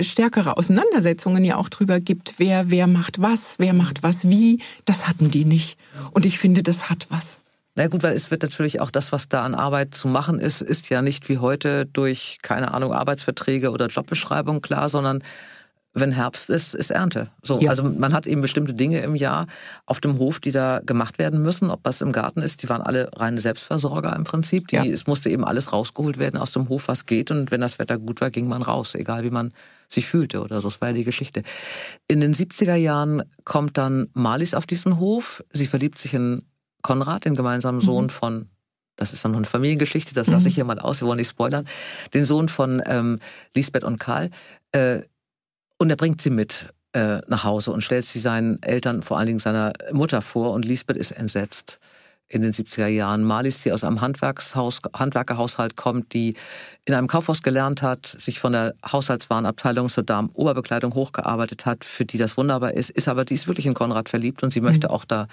stärkere 0.00 0.56
Auseinandersetzungen 0.56 1.44
ja 1.44 1.56
auch 1.56 1.68
drüber 1.68 2.00
gibt, 2.00 2.34
wer, 2.38 2.70
wer 2.70 2.86
macht 2.86 3.20
was, 3.20 3.56
wer 3.58 3.74
macht 3.74 4.02
was 4.02 4.28
wie, 4.28 4.60
das 4.84 5.08
hatten 5.08 5.30
die 5.30 5.44
nicht. 5.44 5.78
Und 6.12 6.26
ich 6.26 6.38
finde, 6.38 6.62
das 6.62 6.90
hat 6.90 7.06
was. 7.10 7.40
Na 7.74 7.86
gut, 7.86 8.02
weil 8.02 8.16
es 8.16 8.32
wird 8.32 8.42
natürlich 8.42 8.80
auch 8.80 8.90
das, 8.90 9.12
was 9.12 9.28
da 9.28 9.44
an 9.44 9.54
Arbeit 9.54 9.94
zu 9.94 10.08
machen 10.08 10.40
ist, 10.40 10.62
ist 10.62 10.90
ja 10.90 11.00
nicht 11.00 11.28
wie 11.28 11.38
heute 11.38 11.86
durch, 11.86 12.38
keine 12.42 12.74
Ahnung, 12.74 12.92
Arbeitsverträge 12.92 13.70
oder 13.70 13.86
Jobbeschreibung 13.86 14.62
klar, 14.62 14.88
sondern 14.88 15.22
wenn 16.00 16.12
Herbst 16.12 16.50
ist, 16.50 16.74
ist 16.74 16.90
Ernte. 16.90 17.30
So, 17.42 17.58
ja. 17.60 17.70
also 17.70 17.84
man 17.84 18.12
hat 18.12 18.26
eben 18.26 18.40
bestimmte 18.40 18.74
Dinge 18.74 19.00
im 19.00 19.14
Jahr 19.14 19.46
auf 19.86 20.00
dem 20.00 20.18
Hof, 20.18 20.40
die 20.40 20.52
da 20.52 20.80
gemacht 20.84 21.18
werden 21.18 21.42
müssen. 21.42 21.70
Ob 21.70 21.82
das 21.84 22.00
im 22.00 22.12
Garten 22.12 22.40
ist, 22.40 22.62
die 22.62 22.68
waren 22.68 22.82
alle 22.82 23.10
reine 23.14 23.40
Selbstversorger 23.40 24.14
im 24.16 24.24
Prinzip. 24.24 24.68
Die, 24.68 24.76
ja. 24.76 24.84
Es 24.84 25.06
musste 25.06 25.30
eben 25.30 25.44
alles 25.44 25.72
rausgeholt 25.72 26.18
werden 26.18 26.38
aus 26.38 26.52
dem 26.52 26.68
Hof, 26.68 26.88
was 26.88 27.06
geht. 27.06 27.30
Und 27.30 27.50
wenn 27.50 27.60
das 27.60 27.78
Wetter 27.78 27.98
gut 27.98 28.20
war, 28.20 28.30
ging 28.30 28.48
man 28.48 28.62
raus, 28.62 28.94
egal 28.94 29.24
wie 29.24 29.30
man 29.30 29.52
sich 29.88 30.06
fühlte 30.06 30.42
oder 30.42 30.60
so. 30.60 30.68
Das 30.68 30.80
war 30.80 30.88
ja 30.88 30.94
die 30.94 31.04
Geschichte. 31.04 31.42
In 32.06 32.20
den 32.20 32.34
70er 32.34 32.74
Jahren 32.74 33.22
kommt 33.44 33.78
dann 33.78 34.08
Marlies 34.12 34.54
auf 34.54 34.66
diesen 34.66 34.98
Hof. 34.98 35.42
Sie 35.52 35.66
verliebt 35.66 36.00
sich 36.00 36.14
in 36.14 36.42
Konrad, 36.82 37.24
den 37.24 37.34
gemeinsamen 37.34 37.80
Sohn 37.80 38.04
mhm. 38.04 38.10
von 38.10 38.48
das 38.98 39.12
ist 39.12 39.24
dann 39.24 39.30
noch 39.30 39.38
eine 39.38 39.46
Familiengeschichte, 39.46 40.12
das 40.12 40.26
lasse 40.26 40.48
ich 40.48 40.54
mhm. 40.54 40.56
hier 40.56 40.64
mal 40.64 40.78
aus, 40.80 41.00
wir 41.00 41.06
wollen 41.06 41.18
nicht 41.18 41.30
spoilern, 41.30 41.66
den 42.14 42.24
Sohn 42.24 42.48
von 42.48 42.82
ähm, 42.84 43.20
Lisbeth 43.54 43.84
und 43.84 43.98
Karl. 43.98 44.30
Äh, 44.72 45.02
und 45.78 45.90
er 45.90 45.96
bringt 45.96 46.20
sie 46.20 46.30
mit 46.30 46.72
äh, 46.92 47.20
nach 47.28 47.44
Hause 47.44 47.72
und 47.72 47.82
stellt 47.82 48.04
sie 48.04 48.18
seinen 48.18 48.62
Eltern, 48.62 49.02
vor 49.02 49.18
allen 49.18 49.26
Dingen 49.26 49.38
seiner 49.38 49.72
Mutter 49.92 50.22
vor. 50.22 50.52
Und 50.52 50.64
Lisbeth 50.64 50.96
ist 50.96 51.12
entsetzt 51.12 51.78
in 52.28 52.42
den 52.42 52.52
70er 52.52 52.86
Jahren. 52.86 53.24
Marlies, 53.24 53.62
die 53.62 53.72
aus 53.72 53.84
einem 53.84 54.00
Handwerkshaus, 54.00 54.80
Handwerkerhaushalt 54.94 55.76
kommt, 55.76 56.12
die 56.12 56.34
in 56.84 56.94
einem 56.94 57.06
Kaufhaus 57.06 57.42
gelernt 57.42 57.82
hat, 57.82 58.06
sich 58.06 58.38
von 58.38 58.52
der 58.52 58.74
Haushaltswarenabteilung 58.90 59.88
zur 59.88 60.04
Damen-Oberbekleidung 60.04 60.94
hochgearbeitet 60.94 61.64
hat, 61.64 61.84
für 61.84 62.04
die 62.04 62.18
das 62.18 62.36
wunderbar 62.36 62.74
ist, 62.74 62.90
ist 62.90 63.08
aber, 63.08 63.24
die 63.24 63.34
ist 63.34 63.46
wirklich 63.46 63.66
in 63.66 63.74
Konrad 63.74 64.08
verliebt 64.08 64.42
und 64.42 64.52
sie 64.52 64.60
möchte 64.60 64.88
mhm. 64.88 64.94
auch 64.94 65.04
da 65.04 65.26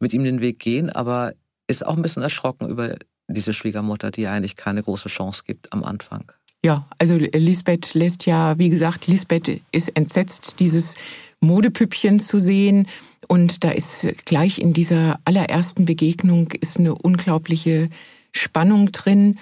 mit 0.00 0.12
ihm 0.12 0.24
den 0.24 0.40
Weg 0.40 0.58
gehen, 0.58 0.90
aber 0.90 1.32
ist 1.68 1.86
auch 1.86 1.96
ein 1.96 2.02
bisschen 2.02 2.22
erschrocken 2.22 2.68
über 2.68 2.96
diese 3.28 3.52
Schwiegermutter, 3.52 4.10
die 4.10 4.26
eigentlich 4.26 4.56
keine 4.56 4.82
große 4.82 5.08
Chance 5.08 5.44
gibt 5.46 5.72
am 5.72 5.84
Anfang. 5.84 6.32
Ja, 6.64 6.86
also 6.98 7.16
Lisbeth 7.16 7.94
lässt 7.94 8.24
ja, 8.26 8.56
wie 8.58 8.68
gesagt, 8.68 9.08
Lisbeth 9.08 9.60
ist 9.72 9.96
entsetzt, 9.96 10.60
dieses 10.60 10.94
Modepüppchen 11.40 12.20
zu 12.20 12.38
sehen. 12.38 12.86
Und 13.26 13.64
da 13.64 13.70
ist 13.70 14.06
gleich 14.24 14.58
in 14.58 14.72
dieser 14.72 15.18
allerersten 15.24 15.84
Begegnung 15.84 16.52
ist 16.60 16.78
eine 16.78 16.94
unglaubliche 16.94 17.90
Spannung 18.30 18.92
drin. 18.92 19.38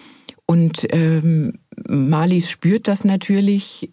Und 0.47 0.87
ähm, 0.91 1.59
Marlies 1.89 2.51
spürt 2.51 2.89
das 2.89 3.05
natürlich 3.05 3.91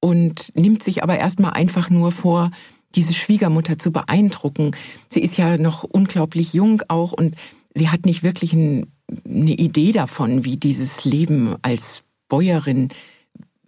und 0.00 0.52
nimmt 0.54 0.82
sich 0.82 1.02
aber 1.02 1.18
erstmal 1.18 1.52
einfach 1.52 1.90
nur 1.90 2.12
vor, 2.12 2.50
diese 2.94 3.14
Schwiegermutter 3.14 3.78
zu 3.78 3.92
beeindrucken. 3.92 4.72
Sie 5.08 5.20
ist 5.20 5.36
ja 5.36 5.56
noch 5.58 5.84
unglaublich 5.84 6.52
jung 6.54 6.82
auch 6.88 7.12
und 7.12 7.34
sie 7.74 7.88
hat 7.88 8.04
nicht 8.04 8.22
wirklich 8.22 8.52
ein, 8.52 8.92
eine 9.24 9.52
Idee 9.52 9.92
davon, 9.92 10.44
wie 10.44 10.56
dieses 10.56 11.04
Leben 11.04 11.56
als 11.62 12.02
Bäuerin 12.30 12.88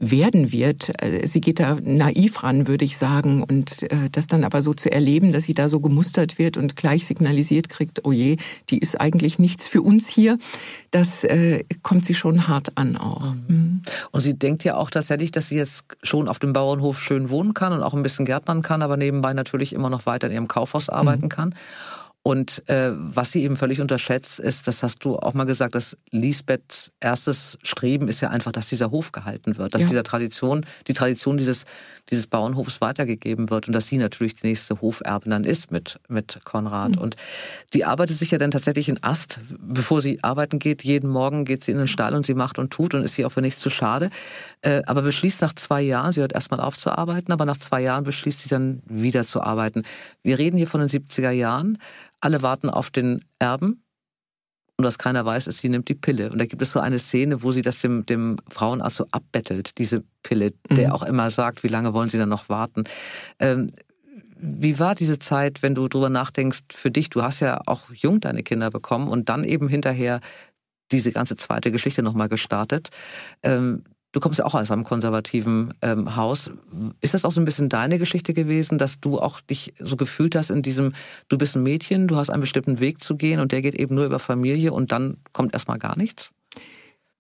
werden 0.03 0.51
wird. 0.51 0.91
Äh, 1.01 1.27
sie 1.27 1.41
geht 1.41 1.61
da 1.61 1.79
naiv 1.81 2.43
ran, 2.43 2.67
würde 2.67 2.85
ich 2.85 2.99
sagen. 2.99 3.43
Und 3.43 3.85
äh, 3.85 4.11
das 4.11 4.27
dann 4.27 4.45
aber 4.45 4.61
so 4.61 4.75
zu 4.75 4.91
erleben, 4.91 5.33
dass 5.33 5.45
sie 5.45 5.55
da 5.55 5.69
so 5.69 5.81
gemustert 5.81 6.39
wird 6.39 6.57
und 6.57 6.77
gleich 6.77 7.07
signalisiert 7.07 7.69
kriegt, 7.69 8.05
oh 8.05 8.13
je, 8.13 8.37
die 8.69 8.79
ist 8.79 9.01
eigentlich 9.01 9.39
nichts 9.39 9.67
für 9.67 9.81
uns 9.81 10.09
hier, 10.09 10.39
das 10.91 11.25
äh, 11.25 11.65
kommt 11.83 12.05
sie 12.05 12.15
schon 12.15 12.49
hart 12.49 12.77
an 12.77 12.97
auch. 12.97 13.33
Mhm. 13.33 13.45
mhm. 13.49 13.83
Und 14.11 14.21
sie 14.21 14.35
denkt 14.35 14.65
ja 14.65 14.77
auch 14.77 14.91
tatsächlich, 14.91 15.31
dass 15.31 15.49
sie 15.49 15.57
jetzt 15.57 15.85
schon 16.03 16.29
auf 16.29 16.39
dem 16.39 16.53
Bauernhof 16.53 17.01
schön 17.01 17.31
wohnen 17.31 17.55
kann 17.55 17.73
und 17.73 17.83
auch 17.83 17.95
ein 17.95 18.03
bisschen 18.03 18.27
gärtnern 18.27 18.63
kann, 18.63 18.83
aber 18.83 18.97
nebenbei 18.97 19.33
natürlich 19.33 19.73
immer 19.73 19.91
noch 19.91 20.07
weiter 20.07 20.27
in 20.27 20.33
ihrem 20.33 20.49
Kaufhaus 20.49 20.89
arbeiten 20.89 21.25
mhm. 21.25 21.31
kann. 21.31 21.55
Und 22.25 22.69
äh, 22.69 22.93
was 22.95 23.33
sie 23.33 23.43
eben 23.43 23.57
völlig 23.57 23.81
unterschätzt, 23.81 24.39
ist, 24.39 24.69
das 24.69 24.85
hast 24.85 25.05
du 25.05 25.17
auch 25.17 25.35
mal 25.35 25.43
gesagt, 25.43 25.75
dass 25.75 25.97
Lisbeths 26.13 26.93
erstes 27.01 27.59
Streben 27.65 28.07
ist 28.07 28.21
ja 28.21 28.31
einfach, 28.31 28.53
dass 28.53 28.69
dieser 28.69 28.93
Hof 28.93 29.11
gehalten 29.11 29.57
wird, 29.57 29.75
dass 29.75 29.83
ja. 29.83 29.89
dieser 29.89 30.05
Tradition, 30.05 30.65
die 30.87 30.93
Tradition 30.93 31.37
dieses, 31.37 31.65
dieses 32.11 32.29
Bauernhofs 32.29 32.81
weitergegeben 32.81 33.51
wird 33.51 33.67
und 33.67 33.73
dass 33.73 33.89
sie 33.89 33.99
natürlich 33.99 34.37
die 34.37 34.47
nächste 34.47 34.81
Hoferbin 34.81 35.31
dann 35.33 35.43
ist 35.43 35.73
mit, 35.73 35.99
mit 36.09 36.39
Konrad. 36.45 36.93
Mhm. 36.93 36.99
Und 36.99 37.17
die 37.75 37.85
arbeitet 37.85 38.19
sich 38.19 38.31
ja 38.31 38.39
dann 38.39 38.53
tatsächlich 38.53 38.89
in 38.89 39.03
Ast, 39.03 39.41
bevor 39.59 40.01
sie 40.01 40.23
arbeiten 40.23 40.61
geht. 40.61 40.85
Jeden 40.85 41.11
Morgen 41.11 41.45
geht 41.45 41.65
sie 41.65 41.73
in 41.73 41.79
den 41.79 41.89
Stall 41.89 42.15
und 42.15 42.25
sie 42.25 42.35
macht 42.35 42.57
und 42.57 42.73
tut 42.73 42.95
und 42.95 43.03
ist 43.03 43.15
sie 43.15 43.25
auch 43.25 43.33
für 43.33 43.41
nichts 43.41 43.61
zu 43.61 43.69
schade. 43.69 44.11
Äh, 44.61 44.83
aber 44.87 45.03
beschließt 45.03 45.41
nach 45.41 45.55
zwei 45.55 45.83
Jahren, 45.83 46.13
sie 46.13 46.21
hört 46.21 46.35
erstmal 46.35 46.61
auf 46.61 46.79
zu 46.79 46.97
arbeiten, 46.97 47.33
aber 47.33 47.47
nach 47.47 47.59
zwei 47.59 47.83
Jahren 47.83 48.05
beschließt 48.05 48.43
sie 48.43 48.49
dann 48.49 48.81
wieder 48.87 49.27
zu 49.27 49.41
arbeiten. 49.41 49.83
Wir 50.23 50.39
reden 50.39 50.57
hier 50.57 50.69
von 50.69 50.79
den 50.79 50.89
70er 50.89 51.31
Jahren. 51.31 51.79
Alle 52.23 52.41
warten 52.41 52.71
auf 52.71 52.91
den 52.91 53.25
Erben. 53.39 53.85
Und 54.79 54.87
was 54.87 54.97
keiner 54.97 55.25
weiß, 55.27 55.49
ist, 55.49 55.59
sie 55.59 55.69
nimmt 55.69 55.89
die 55.89 55.95
Pille. 55.95 56.31
Und 56.31 56.39
da 56.39 56.47
gibt 56.47 56.63
es 56.63 56.73
so 56.73 56.81
eine 56.81 56.99
Szene, 56.99 57.43
wo 57.43 57.53
sie 57.53 57.63
das 57.63 57.79
dem, 57.79 58.07
dem 58.07 58.39
Frauenarzt 58.49 58.97
so 58.97 59.07
abbettelt, 59.11 59.77
diese 59.77 60.03
Pille, 60.23 60.55
der 60.71 60.89
mhm. 60.89 60.95
auch 60.95 61.03
immer 61.03 61.31
sagt, 61.31 61.63
wie 61.63 61.69
lange 61.69 61.93
wollen 61.93 62.09
sie 62.09 62.19
dann 62.19 62.31
noch 62.31 62.49
warten. 62.49 62.85
Ähm, 63.39 63.71
wie 64.37 64.79
war 64.79 64.95
diese 64.95 65.19
Zeit, 65.19 65.63
wenn 65.63 65.75
du 65.75 65.89
drüber 65.89 66.09
nachdenkst, 66.09 66.63
für 66.73 66.91
dich? 66.91 67.11
Du 67.11 67.23
hast 67.23 67.41
ja 67.41 67.61
auch 67.67 67.91
jung 67.93 68.21
deine 68.21 68.43
Kinder 68.43 68.71
bekommen 68.71 69.09
und 69.09 69.29
dann 69.29 69.45
eben 69.45 69.69
hinterher 69.69 70.21
diese 70.91 71.13
ganze 71.13 71.37
zweite 71.37 71.71
Geschichte 71.71 72.03
nochmal 72.03 72.29
gestartet. 72.29 72.91
Ähm, 73.43 73.85
Du 74.13 74.21
kommst 74.21 74.39
ja 74.39 74.45
auch 74.45 74.55
aus 74.55 74.71
einem 74.71 74.85
konservativen 74.85 75.73
ähm, 75.81 76.17
Haus. 76.17 76.51
Ist 77.01 77.15
das 77.15 77.25
auch 77.25 77.33
so 77.33 77.41
ein 77.41 77.47
bisschen 77.47 77.71
deine 77.71 77.99
Geschichte 77.99 78.35
gewesen, 78.35 78.77
dass 78.77 79.01
du 79.01 79.19
auch 79.19 79.41
dich 79.41 79.73
so 79.79 79.97
gefühlt 79.97 80.37
hast 80.37 80.51
in 80.51 80.63
diesem, 80.63 80.93
du 81.29 81.39
bist 81.39 81.57
ein 81.57 81.63
Mädchen, 81.63 82.09
du 82.09 82.17
hast 82.17 82.29
einen 82.29 82.43
bestimmten 82.43 82.79
Weg 82.79 83.03
zu 83.03 83.17
gehen 83.17 83.41
und 83.41 83.53
der 83.53 83.63
geht 83.63 83.75
eben 83.75 83.95
nur 83.95 84.05
über 84.05 84.19
Familie 84.19 84.73
und 84.73 84.93
dann 84.93 85.17
kommt 85.33 85.55
erstmal 85.55 85.79
gar 85.79 85.97
nichts? 85.97 86.31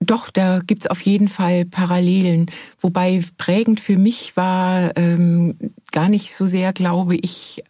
Doch, 0.00 0.31
da 0.31 0.61
gibt's 0.61 0.87
auf 0.87 1.00
jeden 1.00 1.28
Fall 1.28 1.64
Parallelen. 1.64 2.46
Wobei 2.81 3.22
prägend 3.38 3.81
für 3.81 3.96
mich 3.96 4.37
war 4.37 4.96
ähm, 4.96 5.57
gar 5.92 6.09
nicht 6.09 6.35
so 6.35 6.46
sehr, 6.46 6.72
glaube 6.72 7.16
ich, 7.16 7.62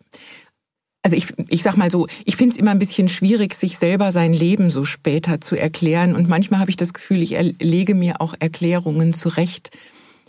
also 1.02 1.16
ich, 1.16 1.34
ich 1.48 1.62
sag 1.62 1.76
mal 1.76 1.90
so, 1.90 2.06
ich 2.24 2.36
finde 2.36 2.54
es 2.54 2.58
immer 2.58 2.70
ein 2.70 2.78
bisschen 2.78 3.08
schwierig, 3.08 3.54
sich 3.54 3.78
selber 3.78 4.12
sein 4.12 4.32
Leben 4.32 4.70
so 4.70 4.84
später 4.84 5.40
zu 5.40 5.56
erklären. 5.56 6.14
Und 6.14 6.28
manchmal 6.28 6.60
habe 6.60 6.70
ich 6.70 6.76
das 6.76 6.94
Gefühl, 6.94 7.22
ich 7.22 7.36
lege 7.60 7.94
mir 7.94 8.20
auch 8.20 8.34
Erklärungen 8.38 9.12
zurecht, 9.12 9.70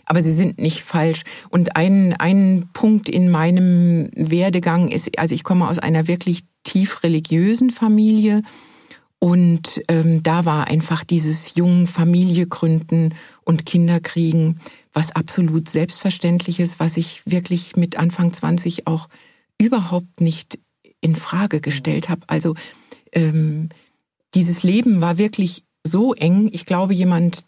aber 0.04 0.20
sie 0.20 0.34
sind 0.34 0.58
nicht 0.58 0.82
falsch. 0.82 1.22
Und 1.48 1.76
ein, 1.76 2.14
ein 2.18 2.68
Punkt 2.72 3.08
in 3.08 3.30
meinem 3.30 4.10
Werdegang 4.16 4.88
ist, 4.88 5.16
also 5.18 5.34
ich 5.34 5.44
komme 5.44 5.68
aus 5.68 5.78
einer 5.78 6.08
wirklich 6.08 6.42
tief 6.64 7.04
religiösen 7.04 7.70
Familie. 7.70 8.42
Und 9.20 9.80
ähm, 9.88 10.22
da 10.22 10.44
war 10.44 10.66
einfach 10.66 11.04
dieses 11.04 11.54
jungen 11.54 11.86
Familie 11.86 12.46
gründen 12.46 13.14
und 13.44 13.64
Kinder 13.64 14.00
kriegen, 14.00 14.58
was 14.92 15.12
absolut 15.12 15.68
selbstverständlich 15.68 16.58
ist, 16.60 16.80
was 16.80 16.96
ich 16.96 17.22
wirklich 17.24 17.76
mit 17.76 17.96
Anfang 17.96 18.32
20 18.32 18.86
auch 18.86 19.08
überhaupt 19.58 20.20
nicht 20.20 20.58
in 21.04 21.14
Frage 21.14 21.60
gestellt 21.60 22.08
habe. 22.08 22.22
Also 22.28 22.54
ähm, 23.12 23.68
dieses 24.34 24.62
Leben 24.62 25.02
war 25.02 25.18
wirklich 25.18 25.64
so 25.86 26.14
eng. 26.14 26.48
Ich 26.52 26.64
glaube, 26.64 26.94
jemand, 26.94 27.44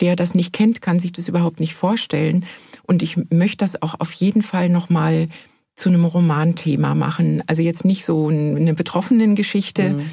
der 0.00 0.16
das 0.16 0.34
nicht 0.34 0.54
kennt, 0.54 0.80
kann 0.80 0.98
sich 0.98 1.12
das 1.12 1.28
überhaupt 1.28 1.60
nicht 1.60 1.74
vorstellen. 1.74 2.46
Und 2.84 3.02
ich 3.02 3.18
möchte 3.30 3.58
das 3.58 3.82
auch 3.82 4.00
auf 4.00 4.10
jeden 4.12 4.42
Fall 4.42 4.70
nochmal 4.70 5.28
zu 5.74 5.90
einem 5.90 6.06
Romanthema 6.06 6.94
machen. 6.94 7.42
Also 7.46 7.60
jetzt 7.60 7.84
nicht 7.84 8.06
so 8.06 8.28
eine 8.28 8.72
betroffenen 8.72 9.36
Geschichte. 9.36 9.90
Mhm. 9.90 10.10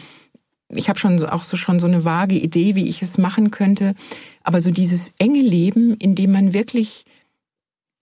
Ich 0.76 0.90
habe 0.90 1.00
schon 1.00 1.18
so, 1.18 1.30
auch 1.30 1.46
so 1.46 1.56
schon 1.56 1.80
so 1.80 1.88
eine 1.88 2.04
vage 2.04 2.36
Idee, 2.36 2.76
wie 2.76 2.90
ich 2.90 3.02
es 3.02 3.18
machen 3.18 3.52
könnte. 3.52 3.96
Aber 4.44 4.60
so 4.60 4.70
dieses 4.70 5.14
enge 5.18 5.42
Leben, 5.42 5.96
in 5.96 6.16
dem 6.16 6.34
man 6.34 6.54
wirklich 6.54 7.06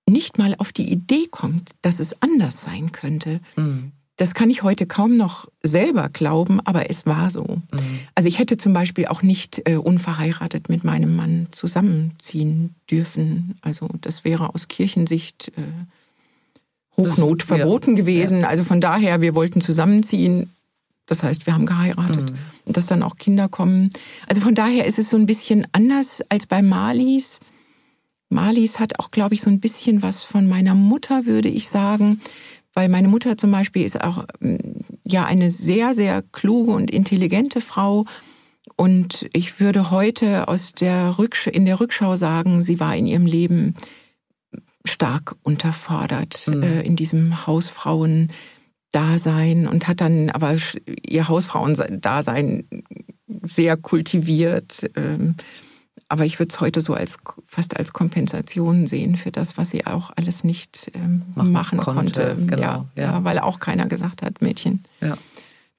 nicht 0.10 0.40
mal 0.40 0.56
auf 0.58 0.72
die 0.72 0.92
Idee 0.92 1.28
kommt, 1.30 1.74
dass 1.84 2.00
es 2.00 2.20
anders 2.24 2.64
sein 2.64 2.92
könnte. 2.92 3.40
Mhm. 3.56 3.92
Das 4.22 4.36
kann 4.36 4.52
ich 4.52 4.62
heute 4.62 4.86
kaum 4.86 5.18
noch 5.18 5.48
selber 5.64 6.08
glauben, 6.08 6.60
aber 6.64 6.92
es 6.92 7.08
war 7.08 7.32
so. 7.32 7.42
Mhm. 7.44 8.00
Also 8.14 8.30
ich 8.30 8.38
hätte 8.38 8.56
zum 8.56 8.72
Beispiel 8.72 9.08
auch 9.08 9.24
nicht 9.24 9.68
äh, 9.68 9.78
unverheiratet 9.78 10.70
mit 10.70 10.84
meinem 10.84 11.16
Mann 11.16 11.48
zusammenziehen 11.50 12.76
dürfen. 12.88 13.58
Also 13.64 13.90
das 14.00 14.24
wäre 14.24 14.54
aus 14.54 14.68
Kirchensicht 14.68 15.52
äh, 15.58 16.98
Hochnot 16.98 17.42
verboten 17.42 17.96
ja. 17.96 17.96
gewesen. 17.96 18.42
Ja. 18.42 18.50
Also 18.50 18.64
von 18.64 18.80
daher, 18.80 19.22
wir 19.22 19.34
wollten 19.34 19.60
zusammenziehen. 19.60 20.52
Das 21.08 21.24
heißt, 21.24 21.48
wir 21.48 21.56
haben 21.56 21.66
geheiratet 21.66 22.30
mhm. 22.30 22.38
und 22.66 22.78
dass 22.78 22.86
dann 22.86 23.02
auch 23.02 23.16
Kinder 23.16 23.50
kommen. 23.50 23.90
Also 24.28 24.40
von 24.42 24.54
daher 24.54 24.86
ist 24.86 25.00
es 25.00 25.10
so 25.10 25.18
ein 25.18 25.26
bisschen 25.26 25.66
anders 25.72 26.22
als 26.30 26.46
bei 26.46 26.62
Malis. 26.62 27.40
Malis 28.30 28.80
hat 28.80 29.00
auch, 29.00 29.10
glaube 29.10 29.34
ich, 29.34 29.42
so 29.42 29.50
ein 29.50 29.60
bisschen 29.60 30.04
was 30.04 30.22
von 30.22 30.48
meiner 30.48 30.76
Mutter, 30.76 31.26
würde 31.26 31.50
ich 31.50 31.70
sagen 31.70 32.22
weil 32.74 32.90
meine 32.90 33.08
Mutter 33.08 33.38
zum 33.38 33.52
Beispiel 33.52 33.86
ist 33.86 34.02
auch 34.02 34.26
mm, 34.40 34.56
ja 35.06 35.26
eine 35.26 35.50
sehr, 35.50 35.96
sehr 35.96 36.22
kluge 36.22 36.72
und 36.72 36.92
intelligente 36.92 37.62
Frau. 37.62 38.06
Und 38.76 39.28
ich 39.34 39.60
würde 39.60 39.92
heute 39.92 40.48
aus 40.48 40.74
der 40.74 41.18
Rücksch 41.18 41.48
in 41.48 41.66
der 41.66 41.80
Rückschau 41.80 42.16
sagen, 42.16 42.62
sie 42.62 42.80
war 42.80 42.96
in 42.96 43.08
ihrem 43.08 43.26
Leben 43.26 43.76
stark 44.86 45.36
unterfordert 45.44 46.48
mhm. 46.48 46.64
äh, 46.64 46.82
in 46.82 46.96
diesem 46.96 47.46
Hausfrauen 47.46 48.32
Dasein 48.92 49.68
und 49.68 49.88
hat 49.88 50.02
dann 50.02 50.30
aber 50.30 50.58
ihr 51.08 51.28
Hausfrauendasein 51.28 52.66
sehr 53.44 53.78
kultiviert. 53.78 54.90
Ähm, 54.96 55.36
aber 56.12 56.26
ich 56.26 56.40
würde 56.40 56.54
es 56.54 56.60
heute 56.60 56.82
so 56.82 56.94
als 56.94 57.18
fast 57.48 57.78
als 57.78 57.94
Kompensation 57.94 58.86
sehen 58.86 59.16
für 59.16 59.32
das, 59.32 59.58
was 59.58 59.70
sie 59.70 59.86
auch 59.88 60.12
alles 60.18 60.44
nicht 60.44 60.92
ähm, 60.94 61.24
machen, 61.36 61.52
machen, 61.52 61.78
konnte. 61.80 62.36
konnte. 62.36 62.36
Genau, 62.48 62.62
ja, 62.62 62.86
ja. 62.96 63.04
ja, 63.04 63.24
weil 63.24 63.40
auch 63.40 63.60
keiner 63.60 63.86
gesagt 63.86 64.22
hat, 64.22 64.42
Mädchen. 64.42 64.84
Ja 65.00 65.18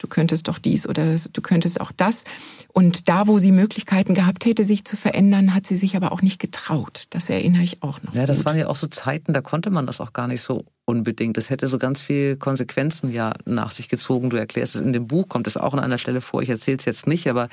du 0.02 0.08
könntest 0.08 0.48
doch 0.48 0.58
dies 0.58 0.86
oder 0.86 1.16
du 1.32 1.40
könntest 1.40 1.80
auch 1.80 1.92
das. 1.96 2.24
Und 2.72 3.08
da, 3.08 3.26
wo 3.26 3.38
sie 3.38 3.52
Möglichkeiten 3.52 4.14
gehabt 4.14 4.44
hätte, 4.44 4.64
sich 4.64 4.84
zu 4.84 4.96
verändern, 4.96 5.54
hat 5.54 5.66
sie 5.66 5.76
sich 5.76 5.96
aber 5.96 6.12
auch 6.12 6.22
nicht 6.22 6.38
getraut. 6.38 7.04
Das 7.10 7.30
erinnere 7.30 7.62
ich 7.62 7.82
auch 7.82 8.02
noch. 8.02 8.14
Ja, 8.14 8.26
das 8.26 8.38
gut. 8.38 8.46
waren 8.46 8.58
ja 8.58 8.66
auch 8.66 8.76
so 8.76 8.86
Zeiten, 8.86 9.32
da 9.32 9.40
konnte 9.40 9.70
man 9.70 9.86
das 9.86 10.00
auch 10.00 10.12
gar 10.12 10.26
nicht 10.26 10.42
so 10.42 10.64
unbedingt. 10.84 11.36
Das 11.36 11.48
hätte 11.50 11.68
so 11.68 11.78
ganz 11.78 12.02
viele 12.02 12.36
Konsequenzen 12.36 13.12
ja 13.12 13.32
nach 13.44 13.70
sich 13.70 13.88
gezogen. 13.88 14.30
Du 14.30 14.36
erklärst 14.36 14.74
es 14.74 14.80
in 14.80 14.92
dem 14.92 15.06
Buch, 15.06 15.28
kommt 15.28 15.46
es 15.46 15.56
auch 15.56 15.72
an 15.72 15.80
einer 15.80 15.98
Stelle 15.98 16.20
vor. 16.20 16.42
Ich 16.42 16.48
erzähle 16.48 16.78
es 16.78 16.84
jetzt 16.84 17.06
nicht, 17.06 17.28
aber 17.28 17.48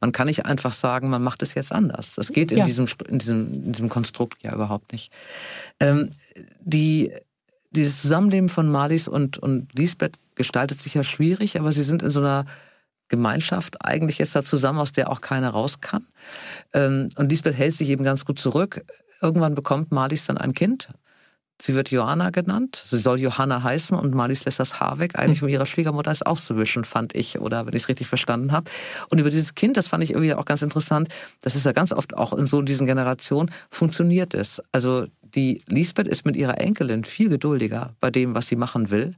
man 0.00 0.12
kann 0.12 0.26
nicht 0.26 0.44
einfach 0.44 0.72
sagen, 0.72 1.08
man 1.08 1.22
macht 1.22 1.42
es 1.42 1.54
jetzt 1.54 1.72
anders. 1.72 2.14
Das 2.14 2.32
geht 2.32 2.52
in, 2.52 2.58
ja. 2.58 2.64
diesem, 2.64 2.86
in, 3.08 3.18
diesem, 3.18 3.54
in 3.54 3.72
diesem 3.72 3.88
Konstrukt 3.88 4.42
ja 4.42 4.54
überhaupt 4.54 4.92
nicht. 4.92 5.10
Ähm, 5.80 6.10
die 6.60 7.12
dieses 7.74 8.02
Zusammenleben 8.02 8.48
von 8.48 8.70
Marlies 8.70 9.08
und, 9.08 9.38
und 9.38 9.74
Lisbeth 9.74 10.18
gestaltet 10.34 10.80
sich 10.80 10.94
ja 10.94 11.04
schwierig, 11.04 11.58
aber 11.58 11.72
sie 11.72 11.82
sind 11.82 12.02
in 12.02 12.10
so 12.10 12.20
einer 12.20 12.44
Gemeinschaft 13.08 13.84
eigentlich 13.84 14.18
jetzt 14.18 14.34
da 14.34 14.42
zusammen, 14.42 14.78
aus 14.78 14.92
der 14.92 15.10
auch 15.10 15.20
keiner 15.20 15.50
raus 15.50 15.80
kann. 15.80 16.06
Ähm, 16.72 17.10
und 17.16 17.30
Lisbeth 17.30 17.56
hält 17.56 17.76
sich 17.76 17.88
eben 17.90 18.04
ganz 18.04 18.24
gut 18.24 18.38
zurück. 18.38 18.84
Irgendwann 19.20 19.54
bekommt 19.54 19.92
Marlies 19.92 20.26
dann 20.26 20.38
ein 20.38 20.54
Kind. 20.54 20.88
Sie 21.62 21.74
wird 21.74 21.90
Johanna 21.90 22.30
genannt. 22.30 22.82
Sie 22.84 22.98
soll 22.98 23.20
Johanna 23.20 23.62
heißen 23.62 23.96
und 23.96 24.14
Marlies 24.14 24.44
lässt 24.44 24.58
das 24.58 24.80
Haar 24.80 24.98
weg, 24.98 25.16
eigentlich 25.16 25.42
um 25.42 25.48
ihrer 25.48 25.66
Schwiegermutter 25.66 26.10
es 26.10 26.22
auszuwischen, 26.22 26.84
fand 26.84 27.14
ich, 27.14 27.38
oder 27.38 27.64
wenn 27.64 27.74
ich 27.74 27.84
es 27.84 27.88
richtig 27.88 28.08
verstanden 28.08 28.50
habe. 28.50 28.70
Und 29.08 29.20
über 29.20 29.30
dieses 29.30 29.54
Kind, 29.54 29.76
das 29.76 29.86
fand 29.86 30.02
ich 30.02 30.10
irgendwie 30.10 30.34
auch 30.34 30.44
ganz 30.46 30.62
interessant, 30.62 31.08
das 31.42 31.54
ist 31.54 31.64
ja 31.64 31.72
ganz 31.72 31.92
oft 31.92 32.16
auch 32.16 32.32
in 32.32 32.46
so 32.46 32.60
diesen 32.60 32.86
Generationen, 32.86 33.50
funktioniert 33.70 34.34
es. 34.34 34.60
Also 34.72 35.06
die 35.34 35.60
Lisbeth 35.66 36.08
ist 36.08 36.24
mit 36.24 36.36
ihrer 36.36 36.60
Enkelin 36.60 37.04
viel 37.04 37.28
geduldiger 37.28 37.94
bei 38.00 38.10
dem, 38.10 38.34
was 38.34 38.46
sie 38.46 38.56
machen 38.56 38.90
will 38.90 39.14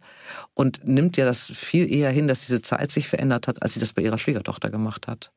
und 0.55 0.87
nimmt 0.87 1.16
ja 1.16 1.24
das 1.24 1.46
viel 1.46 1.92
eher 1.92 2.11
hin, 2.11 2.29
dass 2.29 2.46
diese 2.46 2.62
Zeit 2.62 2.92
sich 2.92 3.09
verändert 3.09 3.48
hat, 3.48 3.62
als 3.62 3.74
sie 3.74 3.81
das 3.81 3.92
bei 3.92 4.02
ihrer 4.02 4.18
Schwiegertochter 4.18 4.70
gemacht 4.70 5.07
hat. 5.07 5.31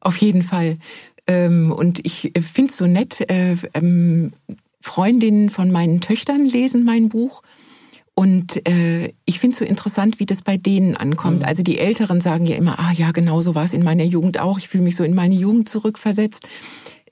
Auf 0.00 0.16
jeden 0.16 0.42
Fall. 0.42 0.78
Ähm, 1.26 1.72
und 1.72 2.04
ich 2.04 2.32
finde 2.40 2.70
es 2.70 2.76
so 2.76 2.86
nett, 2.86 3.20
äh, 3.30 3.56
ähm, 3.74 4.32
Freundinnen 4.80 5.50
von 5.50 5.70
meinen 5.70 6.00
Töchtern 6.00 6.46
lesen 6.46 6.84
mein 6.84 7.08
Buch. 7.08 7.42
Und 8.14 8.66
äh, 8.68 9.12
ich 9.24 9.38
finde 9.38 9.54
es 9.54 9.58
so 9.58 9.64
interessant, 9.64 10.20
wie 10.20 10.26
das 10.26 10.42
bei 10.42 10.56
denen 10.56 10.96
ankommt. 10.96 11.40
Mhm. 11.40 11.44
Also 11.44 11.62
die 11.62 11.78
Älteren 11.78 12.20
sagen 12.20 12.46
ja 12.46 12.56
immer, 12.56 12.78
ah 12.78 12.92
ja, 12.92 13.12
genau 13.12 13.40
so 13.40 13.54
war 13.54 13.64
es 13.64 13.72
in 13.72 13.82
meiner 13.82 14.04
Jugend 14.04 14.40
auch. 14.40 14.58
Ich 14.58 14.68
fühle 14.68 14.84
mich 14.84 14.96
so 14.96 15.04
in 15.04 15.14
meine 15.14 15.34
Jugend 15.34 15.68
zurückversetzt. 15.68 16.46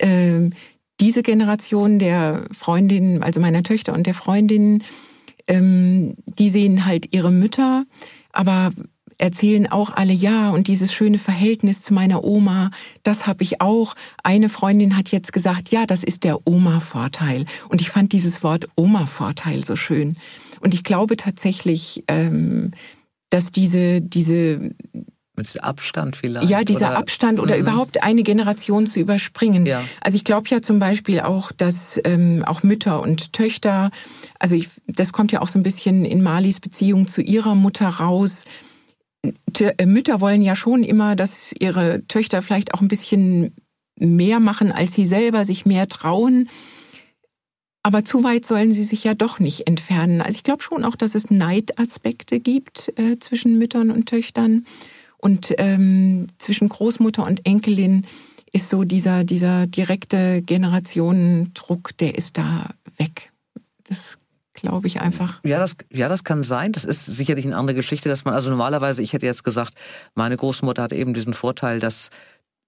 Ähm, 0.01 0.53
diese 1.01 1.23
Generation 1.23 1.99
der 1.99 2.45
Freundinnen, 2.53 3.23
also 3.23 3.41
meiner 3.41 3.63
Töchter 3.63 3.93
und 3.93 4.07
der 4.07 4.15
Freundinnen, 4.15 4.83
ähm, 5.47 6.15
die 6.27 6.51
sehen 6.51 6.85
halt 6.85 7.15
ihre 7.15 7.31
Mütter, 7.31 7.85
aber 8.33 8.71
erzählen 9.19 9.67
auch 9.67 9.91
alle 9.91 10.13
ja 10.13 10.51
und 10.51 10.69
dieses 10.69 10.93
schöne 10.93 11.19
Verhältnis 11.19 11.83
zu 11.83 11.93
meiner 11.93 12.23
Oma, 12.23 12.71
das 13.03 13.27
habe 13.27 13.43
ich 13.43 13.61
auch. 13.61 13.95
Eine 14.23 14.49
Freundin 14.49 14.97
hat 14.97 15.11
jetzt 15.11 15.33
gesagt, 15.33 15.71
ja, 15.71 15.87
das 15.87 16.05
ist 16.05 16.23
der 16.25 16.47
Oma-Vorteil 16.47 17.45
und 17.69 17.81
ich 17.81 17.91
fand 17.91 18.13
dieses 18.13 18.43
Wort 18.45 18.69
Oma-Vorteil 18.77 19.65
so 19.65 19.75
schön 19.75 20.17
und 20.61 20.73
ich 20.73 20.85
glaube 20.85 21.17
tatsächlich, 21.17 22.05
ähm, 22.07 22.71
dass 23.31 23.51
diese 23.51 24.01
diese 24.01 24.71
mit 25.39 25.65
Abstand 25.65 26.17
vielleicht. 26.17 26.51
Ja, 26.51 26.63
dieser 26.63 26.89
oder? 26.89 26.99
Abstand 26.99 27.41
oder 27.41 27.55
mhm. 27.55 27.63
überhaupt 27.63 28.03
eine 28.03 28.23
Generation 28.23 28.87
zu 28.87 29.01
überspringen. 29.01 29.65
Ja. 29.65 29.83
Also 30.03 30.17
ich 30.17 30.25
glaube 30.25 30.49
ja 30.51 30.61
zum 30.61 30.79
Beispiel 30.79 31.21
auch, 31.21 31.53
dass 31.53 31.99
ähm, 32.05 32.45
auch 32.47 32.63
Mütter 32.63 33.01
und 33.01 33.33
Töchter, 33.33 33.91
also 34.39 34.55
ich, 34.55 34.69
das 34.87 35.13
kommt 35.13 35.33
ja 35.33 35.41
auch 35.41 35.49
so 35.49 35.59
ein 35.59 35.63
bisschen 35.63 36.05
in 36.05 36.23
Malis 36.23 36.61
Beziehung 36.61 37.07
zu 37.07 37.23
ihrer 37.23 37.55
Mutter 37.55 37.89
raus. 37.89 38.45
Äh, 39.59 39.87
Mütter 39.87 40.21
wollen 40.21 40.43
ja 40.43 40.55
schon 40.55 40.83
immer, 40.83 41.17
dass 41.17 41.55
ihre 41.59 42.07
Töchter 42.07 42.43
vielleicht 42.43 42.75
auch 42.75 42.83
ein 42.83 42.89
bisschen 42.89 43.55
mehr 43.99 44.39
machen 44.39 44.71
als 44.71 44.95
sie 44.95 45.07
selber, 45.07 45.45
sich 45.45 45.67
mehr 45.67 45.89
trauen. 45.89 46.49
Aber 47.83 48.05
zu 48.05 48.25
weit 48.25 48.45
sollen 48.45 48.73
sie 48.73 48.85
sich 48.85 49.05
ja 49.05 49.15
doch 49.15 49.39
nicht 49.39 49.67
entfernen. 49.67 50.21
Also 50.21 50.37
ich 50.37 50.43
glaube 50.43 50.63
schon 50.63 50.85
auch, 50.85 50.97
dass 50.97 51.15
es 51.15 51.31
Neidaspekte 51.31 52.41
gibt 52.41 52.93
äh, 52.97 53.19
zwischen 53.19 53.59
Müttern 53.59 53.91
und 53.91 54.07
Töchtern. 54.07 54.67
Und 55.19 55.55
ähm, 55.59 56.29
zwischen 56.39 56.69
Großmutter 56.69 57.27
und 57.27 57.45
Enkelin 57.45 58.07
ist 58.53 58.71
so 58.71 58.85
dieser, 58.85 59.25
dieser 59.25 59.67
direkte 59.67 60.43
Generationendruck, 60.43 61.97
der 61.99 62.17
ist 62.17 62.39
da 62.39 62.71
weg. 62.97 63.33
Das 63.85 64.19
glaube 64.55 64.87
ich 64.87 65.01
einfach. 65.01 65.41
Ja, 65.45 65.59
das, 65.59 65.77
ja, 65.91 66.09
das 66.09 66.25
kann 66.25 66.43
sein. 66.43 66.73
Das 66.73 66.85
ist 66.85 67.05
sicherlich 67.05 67.47
eine 67.47 67.57
andere 67.57 67.75
Geschichte, 67.75 68.09
dass 68.09 68.25
man, 68.25 68.35
also 68.35 68.51
normalerweise, 68.51 69.03
ich 69.03 69.13
hätte 69.13 69.27
jetzt 69.27 69.45
gesagt, 69.45 69.75
meine 70.15 70.37
Großmutter 70.37 70.83
hat 70.83 70.93
eben 70.93 71.15
diesen 71.15 71.35
Vorteil, 71.35 71.79
dass 71.79 72.11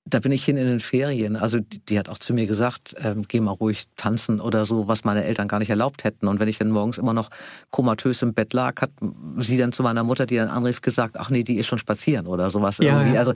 da 0.05 0.19
bin 0.19 0.33
ich 0.33 0.45
hin 0.45 0.57
in 0.57 0.67
den 0.67 0.81
Ferien. 0.81 1.37
Also 1.37 1.61
die, 1.61 1.79
die 1.79 1.99
hat 1.99 2.09
auch 2.09 2.19
zu 2.19 2.33
mir 2.33 2.47
gesagt, 2.47 2.97
ähm, 2.99 3.25
geh 3.29 3.41
mal 3.41 3.53
ruhig 3.53 3.87
tanzen 3.97 4.41
oder 4.41 4.65
so, 4.65 4.89
was 4.89 5.05
meine 5.05 5.25
Eltern 5.25 5.47
gar 5.47 5.59
nicht 5.59 5.71
erlaubt 5.71 6.05
hätten. 6.05 6.27
Und 6.27 6.41
wenn 6.41 6.49
ich 6.49 6.59
dann 6.59 6.71
morgens 6.71 6.99
immer 6.99 7.13
noch 7.13 7.31
komatös 7.71 8.23
im 8.23 8.33
Bett 8.33 8.53
lag, 8.53 8.81
hat 8.81 8.91
sie 9.39 9.59
dann 9.59 9.73
zu 9.73 9.83
meiner 9.83 10.03
Mutter, 10.03 10.27
die 10.27 10.37
dann 10.37 10.49
anrief, 10.49 10.81
gesagt, 10.81 11.17
ach 11.19 11.31
nee, 11.31 11.43
die 11.43 11.57
ist 11.57 11.67
schon 11.67 11.79
spazieren 11.79 12.27
oder 12.27 12.51
sowas 12.51 12.79
ja, 12.79 12.97
irgendwie. 12.97 13.15
Ja. 13.15 13.21
Also 13.21 13.35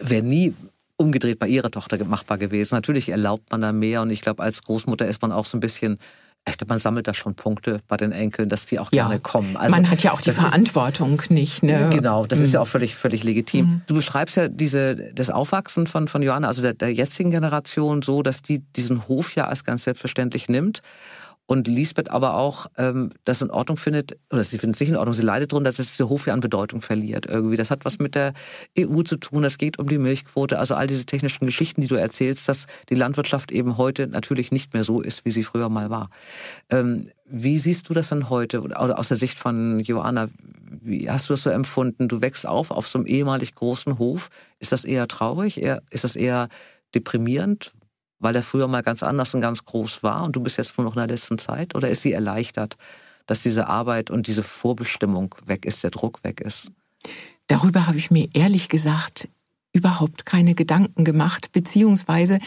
wäre 0.00 0.22
nie 0.22 0.54
umgedreht 0.96 1.38
bei 1.38 1.48
ihrer 1.48 1.70
Tochter 1.70 2.02
machbar 2.04 2.38
gewesen. 2.38 2.74
Natürlich 2.74 3.08
erlaubt 3.08 3.50
man 3.50 3.60
da 3.60 3.72
mehr 3.72 4.02
und 4.02 4.10
ich 4.10 4.20
glaube, 4.20 4.42
als 4.42 4.62
Großmutter 4.62 5.06
ist 5.06 5.22
man 5.22 5.32
auch 5.32 5.46
so 5.46 5.56
ein 5.56 5.60
bisschen 5.60 5.98
man 6.66 6.78
sammelt 6.78 7.06
da 7.06 7.14
schon 7.14 7.34
Punkte 7.34 7.80
bei 7.88 7.96
den 7.96 8.12
Enkeln, 8.12 8.48
dass 8.48 8.66
die 8.66 8.78
auch 8.78 8.92
ja. 8.92 9.06
gerne 9.06 9.20
kommen. 9.20 9.56
Also, 9.56 9.74
man 9.74 9.90
hat 9.90 10.02
ja 10.02 10.12
auch 10.12 10.20
die 10.20 10.32
Verantwortung 10.32 11.20
ist, 11.20 11.30
nicht. 11.30 11.62
Ne? 11.62 11.90
Genau, 11.92 12.26
das 12.26 12.38
mhm. 12.38 12.44
ist 12.44 12.54
ja 12.54 12.60
auch 12.60 12.68
völlig, 12.68 12.94
völlig 12.94 13.24
legitim. 13.24 13.66
Mhm. 13.66 13.82
Du 13.86 13.94
beschreibst 13.94 14.36
ja 14.36 14.48
diese, 14.48 14.96
das 15.14 15.30
Aufwachsen 15.30 15.86
von, 15.86 16.08
von 16.08 16.22
Johanna, 16.22 16.48
also 16.48 16.62
der, 16.62 16.74
der 16.74 16.92
jetzigen 16.92 17.30
Generation, 17.30 18.02
so, 18.02 18.22
dass 18.22 18.42
die 18.42 18.60
diesen 18.76 19.08
Hof 19.08 19.34
ja 19.34 19.46
als 19.46 19.64
ganz 19.64 19.84
selbstverständlich 19.84 20.48
nimmt 20.48 20.82
und 21.48 21.66
Lisbeth 21.66 22.10
aber 22.10 22.34
auch 22.34 22.66
ähm, 22.76 23.10
das 23.24 23.40
in 23.40 23.50
Ordnung 23.50 23.78
findet, 23.78 24.18
oder 24.30 24.44
sie 24.44 24.58
findet 24.58 24.76
es 24.76 24.80
nicht 24.80 24.90
in 24.90 24.96
Ordnung, 24.96 25.14
sie 25.14 25.22
leidet 25.22 25.50
darunter, 25.50 25.72
dass 25.72 25.90
dieser 25.90 26.10
Hof 26.10 26.26
ja 26.26 26.34
an 26.34 26.40
Bedeutung 26.40 26.82
verliert 26.82 27.24
irgendwie. 27.24 27.56
Das 27.56 27.70
hat 27.70 27.86
was 27.86 27.98
mit 27.98 28.14
der 28.14 28.34
EU 28.78 29.00
zu 29.00 29.16
tun, 29.16 29.44
es 29.44 29.56
geht 29.56 29.78
um 29.78 29.88
die 29.88 29.96
Milchquote, 29.96 30.58
also 30.58 30.74
all 30.74 30.86
diese 30.86 31.06
technischen 31.06 31.46
Geschichten, 31.46 31.80
die 31.80 31.86
du 31.86 31.94
erzählst, 31.94 32.50
dass 32.50 32.66
die 32.90 32.94
Landwirtschaft 32.94 33.50
eben 33.50 33.78
heute 33.78 34.06
natürlich 34.08 34.52
nicht 34.52 34.74
mehr 34.74 34.84
so 34.84 35.00
ist, 35.00 35.24
wie 35.24 35.30
sie 35.30 35.42
früher 35.42 35.70
mal 35.70 35.88
war. 35.88 36.10
Ähm, 36.68 37.08
wie 37.24 37.58
siehst 37.58 37.88
du 37.88 37.94
das 37.94 38.10
denn 38.10 38.28
heute, 38.28 38.60
oder 38.60 38.98
aus 38.98 39.08
der 39.08 39.16
Sicht 39.16 39.38
von 39.38 39.80
Joanna, 39.80 40.28
wie 40.82 41.10
hast 41.10 41.30
du 41.30 41.32
das 41.32 41.44
so 41.44 41.50
empfunden? 41.50 42.08
Du 42.08 42.20
wächst 42.20 42.46
auf 42.46 42.70
auf 42.70 42.86
so 42.86 42.98
einem 42.98 43.06
ehemalig 43.06 43.54
großen 43.54 43.98
Hof. 43.98 44.28
Ist 44.58 44.72
das 44.72 44.84
eher 44.84 45.08
traurig? 45.08 45.62
Eher, 45.62 45.82
ist 45.88 46.04
das 46.04 46.14
eher 46.14 46.50
deprimierend? 46.94 47.72
Weil 48.18 48.34
er 48.34 48.42
früher 48.42 48.68
mal 48.68 48.82
ganz 48.82 49.02
anders 49.02 49.34
und 49.34 49.40
ganz 49.40 49.64
groß 49.64 50.02
war 50.02 50.24
und 50.24 50.36
du 50.36 50.40
bist 50.40 50.58
jetzt 50.58 50.76
nur 50.78 50.84
noch 50.84 50.94
in 50.94 51.00
der 51.00 51.08
letzten 51.08 51.38
Zeit? 51.38 51.74
Oder 51.74 51.90
ist 51.90 52.02
sie 52.02 52.12
erleichtert, 52.12 52.76
dass 53.26 53.42
diese 53.42 53.66
Arbeit 53.66 54.10
und 54.10 54.26
diese 54.26 54.42
Vorbestimmung 54.42 55.34
weg 55.46 55.64
ist, 55.64 55.82
der 55.84 55.90
Druck 55.90 56.24
weg 56.24 56.40
ist? 56.40 56.72
Darüber 57.46 57.86
habe 57.86 57.98
ich 57.98 58.10
mir 58.10 58.28
ehrlich 58.34 58.68
gesagt 58.68 59.28
überhaupt 59.72 60.26
keine 60.26 60.54
Gedanken 60.54 61.04
gemacht, 61.04 61.52
beziehungsweise 61.52 62.38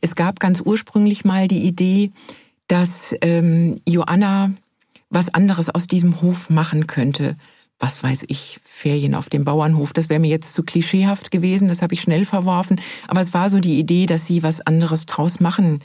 es 0.00 0.14
gab 0.14 0.40
ganz 0.40 0.60
ursprünglich 0.60 1.24
mal 1.24 1.46
die 1.46 1.62
Idee, 1.62 2.10
dass 2.66 3.14
ähm, 3.20 3.80
Joanna 3.86 4.52
was 5.08 5.32
anderes 5.32 5.68
aus 5.68 5.86
diesem 5.86 6.20
Hof 6.22 6.50
machen 6.50 6.86
könnte 6.86 7.36
was 7.80 8.02
weiß 8.02 8.26
ich, 8.28 8.60
Ferien 8.62 9.14
auf 9.14 9.30
dem 9.30 9.44
Bauernhof. 9.44 9.92
Das 9.92 10.10
wäre 10.10 10.20
mir 10.20 10.28
jetzt 10.28 10.54
zu 10.54 10.62
klischeehaft 10.62 11.30
gewesen, 11.30 11.66
das 11.66 11.82
habe 11.82 11.94
ich 11.94 12.02
schnell 12.02 12.26
verworfen. 12.26 12.80
Aber 13.08 13.20
es 13.20 13.34
war 13.34 13.48
so 13.48 13.58
die 13.58 13.78
Idee, 13.78 14.06
dass 14.06 14.26
sie 14.26 14.42
was 14.42 14.60
anderes 14.60 15.06
draus 15.06 15.40
machen 15.40 15.82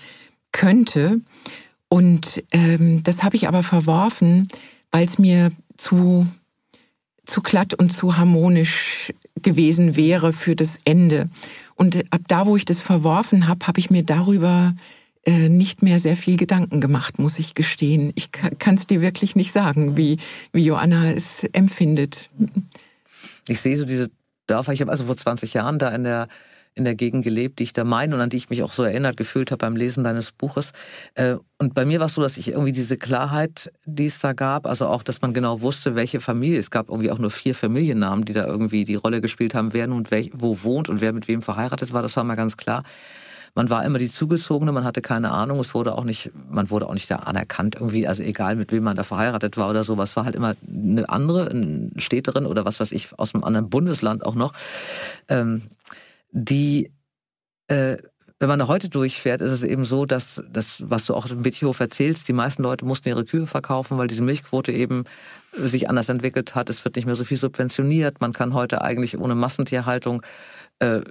könnte. 0.52 1.22
Und 1.88 2.44
ähm, 2.52 3.02
das 3.04 3.24
habe 3.24 3.38
ich 3.38 3.48
aber 3.48 3.64
verworfen, 3.64 4.48
weil 4.92 5.06
es 5.06 5.18
mir 5.18 5.52
zu, 5.78 6.28
zu 7.26 7.42
glatt 7.42 7.74
und 7.74 7.94
zu 7.94 8.18
harmonisch 8.18 9.14
gewesen 9.42 9.96
wäre 9.96 10.34
für 10.34 10.56
das 10.56 10.80
Ende. 10.84 11.30
Und 11.76 12.04
ab 12.12 12.22
da, 12.28 12.46
wo 12.46 12.58
ich 12.58 12.66
das 12.66 12.82
verworfen 12.82 13.48
habe, 13.48 13.66
habe 13.68 13.80
ich 13.80 13.90
mir 13.90 14.04
darüber 14.04 14.76
äh, 15.26 15.50
nicht 15.50 15.82
mehr 15.82 16.00
sehr 16.00 16.18
viel 16.18 16.38
Gedanken 16.38 16.82
gemacht, 16.82 17.20
muss 17.20 17.40
ich 17.40 17.54
gestehen. 17.54 18.12
Ich 18.16 18.32
kann 18.32 18.76
es 18.76 18.88
dir 18.88 19.02
wirklich 19.02 19.36
nicht 19.36 19.52
sagen, 19.52 19.98
wie, 19.98 20.18
wie 20.54 20.66
Joanna 20.66 21.12
es 21.12 21.44
empfindet. 21.52 22.30
Ich 23.48 23.60
sehe 23.60 23.78
so 23.78 23.86
diese 23.86 24.12
Dörfer, 24.48 24.74
ich 24.74 24.82
habe 24.82 24.92
also 24.92 25.06
vor 25.06 25.18
20 25.18 25.54
Jahren 25.54 25.80
da 25.80 25.90
in 25.90 26.04
der 26.04 26.28
in 26.76 26.84
der 26.84 26.96
Gegend 26.96 27.24
gelebt, 27.24 27.60
die 27.60 27.64
ich 27.64 27.74
da 27.74 27.86
meine 27.86 28.14
und 28.16 28.22
an 28.22 28.30
die 28.30 28.38
ich 28.38 28.50
mich 28.50 28.62
auch 28.62 28.74
so 28.74 28.84
erinnert 28.84 29.16
gefühlt 29.16 29.50
habe 29.50 29.60
beim 29.60 29.78
Lesen 29.78 30.04
deines 30.04 30.34
Buches. 30.34 30.74
Äh, 31.14 31.38
und 31.58 31.74
bei 31.74 31.86
mir 31.86 32.00
war 32.00 32.08
es 32.08 32.14
so, 32.16 32.22
dass 32.22 32.36
ich 32.36 32.50
irgendwie 32.50 32.74
diese 32.74 32.98
Klarheit, 32.98 33.72
die 33.86 34.06
es 34.06 34.20
da 34.20 34.34
gab, 34.34 34.68
also 34.68 34.88
auch, 34.88 35.02
dass 35.02 35.22
man 35.22 35.34
genau 35.34 35.62
wusste, 35.62 35.96
welche 35.96 36.20
Familie, 36.20 36.60
es 36.60 36.72
gab 36.72 36.90
irgendwie 36.90 37.12
auch 37.12 37.18
nur 37.18 37.32
vier 37.32 37.56
Familiennamen, 37.56 38.26
die 38.26 38.34
da 38.34 38.46
irgendwie 38.46 38.84
die 38.84 38.96
Rolle 38.96 39.22
gespielt 39.22 39.56
haben, 39.56 39.74
wer 39.74 39.88
nun 39.88 40.06
wo 40.34 40.64
wohnt 40.64 40.90
und 40.90 41.00
wer 41.00 41.14
mit 41.14 41.30
wem 41.30 41.42
verheiratet 41.42 41.94
war, 41.94 42.02
das 42.02 42.18
war 42.18 42.26
mal 42.26 42.36
ganz 42.36 42.58
klar. 42.58 42.84
Man 43.56 43.70
war 43.70 43.86
immer 43.86 44.00
die 44.00 44.12
Zugezogene, 44.12 44.74
man 44.74 44.84
hatte 44.84 45.02
keine 45.02 45.32
Ahnung, 45.32 45.60
es 45.60 45.74
wurde 45.74 45.96
auch 45.96 46.04
nicht, 46.04 46.32
man 46.50 46.70
wurde 46.70 46.88
auch 46.88 46.94
nicht 46.94 47.10
da 47.10 47.18
anerkannt 47.18 47.76
irgendwie, 47.76 48.06
also 48.06 48.22
egal 48.22 48.58
mit 48.58 48.74
wem 48.74 48.84
man 48.84 48.98
da 48.98 49.04
verheiratet 49.04 49.56
war 49.56 49.70
oder 49.70 49.86
sowas, 49.86 50.16
war 50.18 50.26
halt 50.26 50.36
immer 50.36 50.56
eine 50.68 51.08
andere, 51.08 51.50
eine 51.50 51.90
Städterin 51.96 52.46
oder 52.46 52.66
was 52.66 52.82
weiß 52.82 52.92
ich, 52.92 53.18
aus 53.18 53.34
einem 53.34 53.46
anderen 53.46 53.70
Bundesland 53.70 54.26
auch 54.26 54.36
noch, 54.36 54.54
ähm, 55.30 55.64
die 56.32 56.92
äh, 57.68 57.98
wenn 58.40 58.50
man 58.50 58.68
heute 58.68 58.90
durchfährt, 58.90 59.42
ist 59.42 59.52
es 59.52 59.64
eben 59.64 59.86
so, 59.86 60.06
dass 60.06 60.44
das, 60.52 60.84
was 60.86 61.06
du 61.06 61.14
auch 61.14 61.26
im 61.28 61.46
Witthof 61.46 61.80
erzählst, 61.80 62.28
die 62.28 62.34
meisten 62.34 62.64
Leute 62.64 62.84
mussten 62.84 63.08
ihre 63.08 63.24
Kühe 63.24 63.48
verkaufen, 63.48 63.98
weil 63.98 64.08
diese 64.08 64.24
Milchquote 64.24 64.74
eben 64.74 65.06
sich 65.54 65.90
anders 65.90 66.10
entwickelt 66.10 66.54
hat. 66.54 66.70
Es 66.70 66.84
wird 66.84 66.98
nicht 66.98 67.06
mehr 67.06 67.16
so 67.16 67.24
viel 67.24 67.38
subventioniert. 67.38 68.20
Man 68.20 68.34
kann 68.34 68.54
heute 68.54 68.82
eigentlich 68.82 69.18
ohne 69.18 69.36
Massentierhaltung 69.36 70.22
äh, 70.80 71.02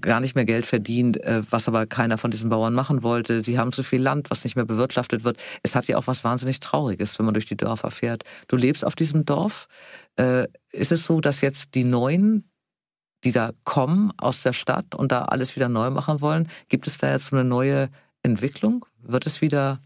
gar 0.00 0.20
nicht 0.20 0.34
mehr 0.34 0.44
Geld 0.44 0.66
verdient, 0.66 1.22
äh, 1.22 1.42
was 1.48 1.68
aber 1.68 1.86
keiner 1.86 2.18
von 2.18 2.30
diesen 2.30 2.50
Bauern 2.50 2.74
machen 2.74 3.02
wollte. 3.02 3.44
Sie 3.44 3.58
haben 3.58 3.72
zu 3.72 3.82
viel 3.82 4.02
Land, 4.02 4.30
was 4.30 4.42
nicht 4.42 4.56
mehr 4.56 4.64
bewirtschaftet 4.64 5.22
wird. 5.22 5.36
Es 5.62 5.76
hat 5.76 5.86
ja 5.86 5.96
auch 5.96 6.06
was 6.06 6.24
wahnsinnig 6.24 6.60
Trauriges, 6.60 7.18
wenn 7.18 7.26
man 7.26 7.34
durch 7.34 7.46
die 7.46 7.56
Dörfer 7.56 7.90
fährt. 7.90 8.24
Du 8.48 8.56
lebst 8.56 8.84
auf 8.84 8.96
diesem 8.96 9.24
Dorf. 9.24 9.68
Äh, 10.16 10.48
ist 10.72 10.90
es 10.90 11.06
so, 11.06 11.20
dass 11.20 11.40
jetzt 11.40 11.74
die 11.74 11.84
Neuen, 11.84 12.50
die 13.22 13.32
da 13.32 13.52
kommen 13.62 14.12
aus 14.16 14.42
der 14.42 14.52
Stadt 14.52 14.94
und 14.94 15.12
da 15.12 15.26
alles 15.26 15.54
wieder 15.54 15.68
neu 15.68 15.90
machen 15.90 16.20
wollen, 16.20 16.48
gibt 16.68 16.88
es 16.88 16.98
da 16.98 17.12
jetzt 17.12 17.32
eine 17.32 17.44
neue 17.44 17.90
Entwicklung? 18.24 18.84
Wird 19.02 19.26
es 19.26 19.40
wieder 19.40 19.80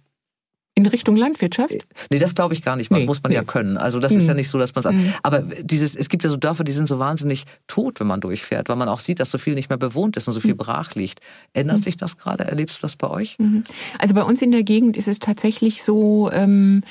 in 0.76 0.86
Richtung 0.86 1.16
Landwirtschaft? 1.16 1.72
Äh, 1.72 1.78
nee, 2.10 2.18
das 2.18 2.34
glaube 2.34 2.54
ich 2.54 2.62
gar 2.62 2.76
nicht. 2.76 2.90
Das 2.90 2.98
nee, 2.98 3.06
muss 3.06 3.22
man 3.22 3.30
nee. 3.30 3.36
ja 3.36 3.42
können. 3.42 3.78
Also 3.78 3.98
das 3.98 4.12
mhm. 4.12 4.18
ist 4.18 4.28
ja 4.28 4.34
nicht 4.34 4.50
so, 4.50 4.58
dass 4.58 4.74
man 4.74 4.82
sagt. 4.82 4.94
Mhm. 4.94 5.12
Aber 5.22 5.40
dieses, 5.40 5.96
es 5.96 6.08
gibt 6.08 6.22
ja 6.22 6.30
so 6.30 6.36
Dörfer, 6.36 6.64
die 6.64 6.72
sind 6.72 6.86
so 6.86 6.98
wahnsinnig 6.98 7.44
tot, 7.66 7.98
wenn 7.98 8.06
man 8.06 8.20
durchfährt, 8.20 8.68
weil 8.68 8.76
man 8.76 8.88
auch 8.88 9.00
sieht, 9.00 9.18
dass 9.18 9.30
so 9.30 9.38
viel 9.38 9.54
nicht 9.54 9.70
mehr 9.70 9.78
bewohnt 9.78 10.16
ist 10.16 10.28
und 10.28 10.34
so 10.34 10.40
viel 10.40 10.52
mhm. 10.52 10.58
brach 10.58 10.94
liegt. 10.94 11.20
Ändert 11.54 11.78
mhm. 11.78 11.82
sich 11.82 11.96
das 11.96 12.18
gerade? 12.18 12.44
Erlebst 12.44 12.78
du 12.78 12.82
das 12.82 12.96
bei 12.96 13.08
euch? 13.08 13.38
Mhm. 13.38 13.64
Also 13.98 14.14
bei 14.14 14.22
uns 14.22 14.42
in 14.42 14.52
der 14.52 14.62
Gegend 14.62 14.96
ist 14.98 15.08
es 15.08 15.18
tatsächlich 15.18 15.82
so, 15.82 16.30
ähm, 16.30 16.82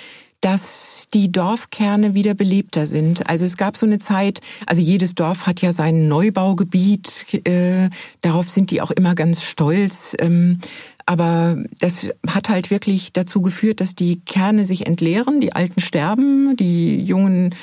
dass 0.42 1.08
die 1.12 1.32
Dorfkerne 1.32 2.14
wieder 2.14 2.36
belebter 2.36 2.86
sind. 2.86 3.28
Also 3.28 3.46
es 3.46 3.58
gab 3.58 3.76
so 3.78 3.86
eine 3.86 3.98
Zeit, 3.98 4.42
also 4.68 4.82
jedes 4.82 5.16
Dorf 5.16 5.48
hat 5.48 5.62
ja 5.62 5.72
sein 5.72 6.08
Neubaugebiet, 6.08 7.48
äh, 7.48 7.90
darauf 8.22 8.50
sind 8.50 8.70
die 8.70 8.82
auch 8.82 8.92
immer 8.92 9.16
ganz 9.16 9.44
stolz. 9.44 10.16
Ähm, 10.20 10.60
aber 11.06 11.64
das 11.80 12.08
hat 12.28 12.50
halt 12.50 12.72
wirklich 12.72 13.14
dazu 13.14 13.42
geführt, 13.42 13.82
dass 13.82 13.96
die 13.96 14.22
Kerne 14.22 14.66
sich 14.66 14.88
entleeren, 14.88 15.40
die 15.40 15.54
Alten 15.54 15.80
sterben, 15.80 16.56
die 16.58 16.98
Jungen 16.98 17.54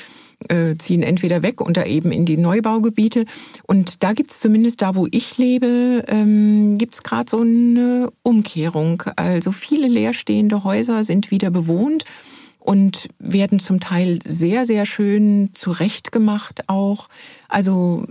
äh, 0.49 0.77
ziehen 0.77 1.03
entweder 1.03 1.41
weg 1.41 1.61
oder 1.61 1.85
eben 1.85 2.11
in 2.11 2.25
die 2.25 2.37
Neubaugebiete. 2.37 3.25
Und 3.67 4.03
da 4.03 4.13
gibt's 4.13 4.39
zumindest 4.39 4.81
da, 4.81 4.95
wo 4.95 5.07
ich 5.11 5.37
lebe, 5.37 6.03
ähm, 6.07 6.77
gibt's 6.77 7.03
gerade 7.03 7.29
so 7.29 7.41
eine 7.41 8.09
Umkehrung. 8.23 9.03
Also 9.15 9.51
viele 9.51 9.87
leerstehende 9.87 10.63
Häuser 10.63 11.03
sind 11.03 11.31
wieder 11.31 11.49
bewohnt 11.49 12.05
und 12.59 13.09
werden 13.19 13.59
zum 13.59 13.79
Teil 13.79 14.19
sehr, 14.23 14.65
sehr 14.65 14.85
schön 14.85 15.49
zurechtgemacht 15.53 16.69
auch. 16.69 17.09
Also 17.49 18.05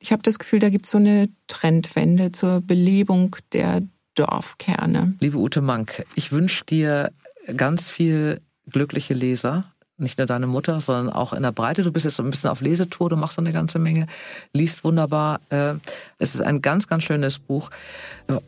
ich 0.00 0.12
habe 0.12 0.22
das 0.22 0.38
Gefühl, 0.38 0.58
da 0.58 0.68
gibt's 0.68 0.90
so 0.90 0.98
eine 0.98 1.28
Trendwende 1.46 2.32
zur 2.32 2.60
Belebung 2.60 3.36
der 3.52 3.82
Dorfkerne. 4.14 5.14
Liebe 5.20 5.38
Ute 5.38 5.60
Mank, 5.60 6.04
ich 6.14 6.32
wünsche 6.32 6.64
dir 6.64 7.10
ganz 7.56 7.88
viel 7.88 8.40
glückliche 8.70 9.14
Leser. 9.14 9.64
Nicht 9.96 10.18
nur 10.18 10.26
deine 10.26 10.48
Mutter, 10.48 10.80
sondern 10.80 11.14
auch 11.14 11.32
in 11.32 11.42
der 11.42 11.52
Breite. 11.52 11.82
Du 11.82 11.92
bist 11.92 12.04
jetzt 12.04 12.18
ein 12.18 12.30
bisschen 12.30 12.50
auf 12.50 12.60
Lesetour, 12.60 13.10
du 13.10 13.16
machst 13.16 13.38
eine 13.38 13.52
ganze 13.52 13.78
Menge, 13.78 14.06
liest 14.52 14.82
wunderbar. 14.82 15.40
Äh, 15.50 15.74
es 16.18 16.34
ist 16.34 16.40
ein 16.40 16.62
ganz, 16.62 16.88
ganz 16.88 17.04
schönes 17.04 17.38
Buch, 17.38 17.70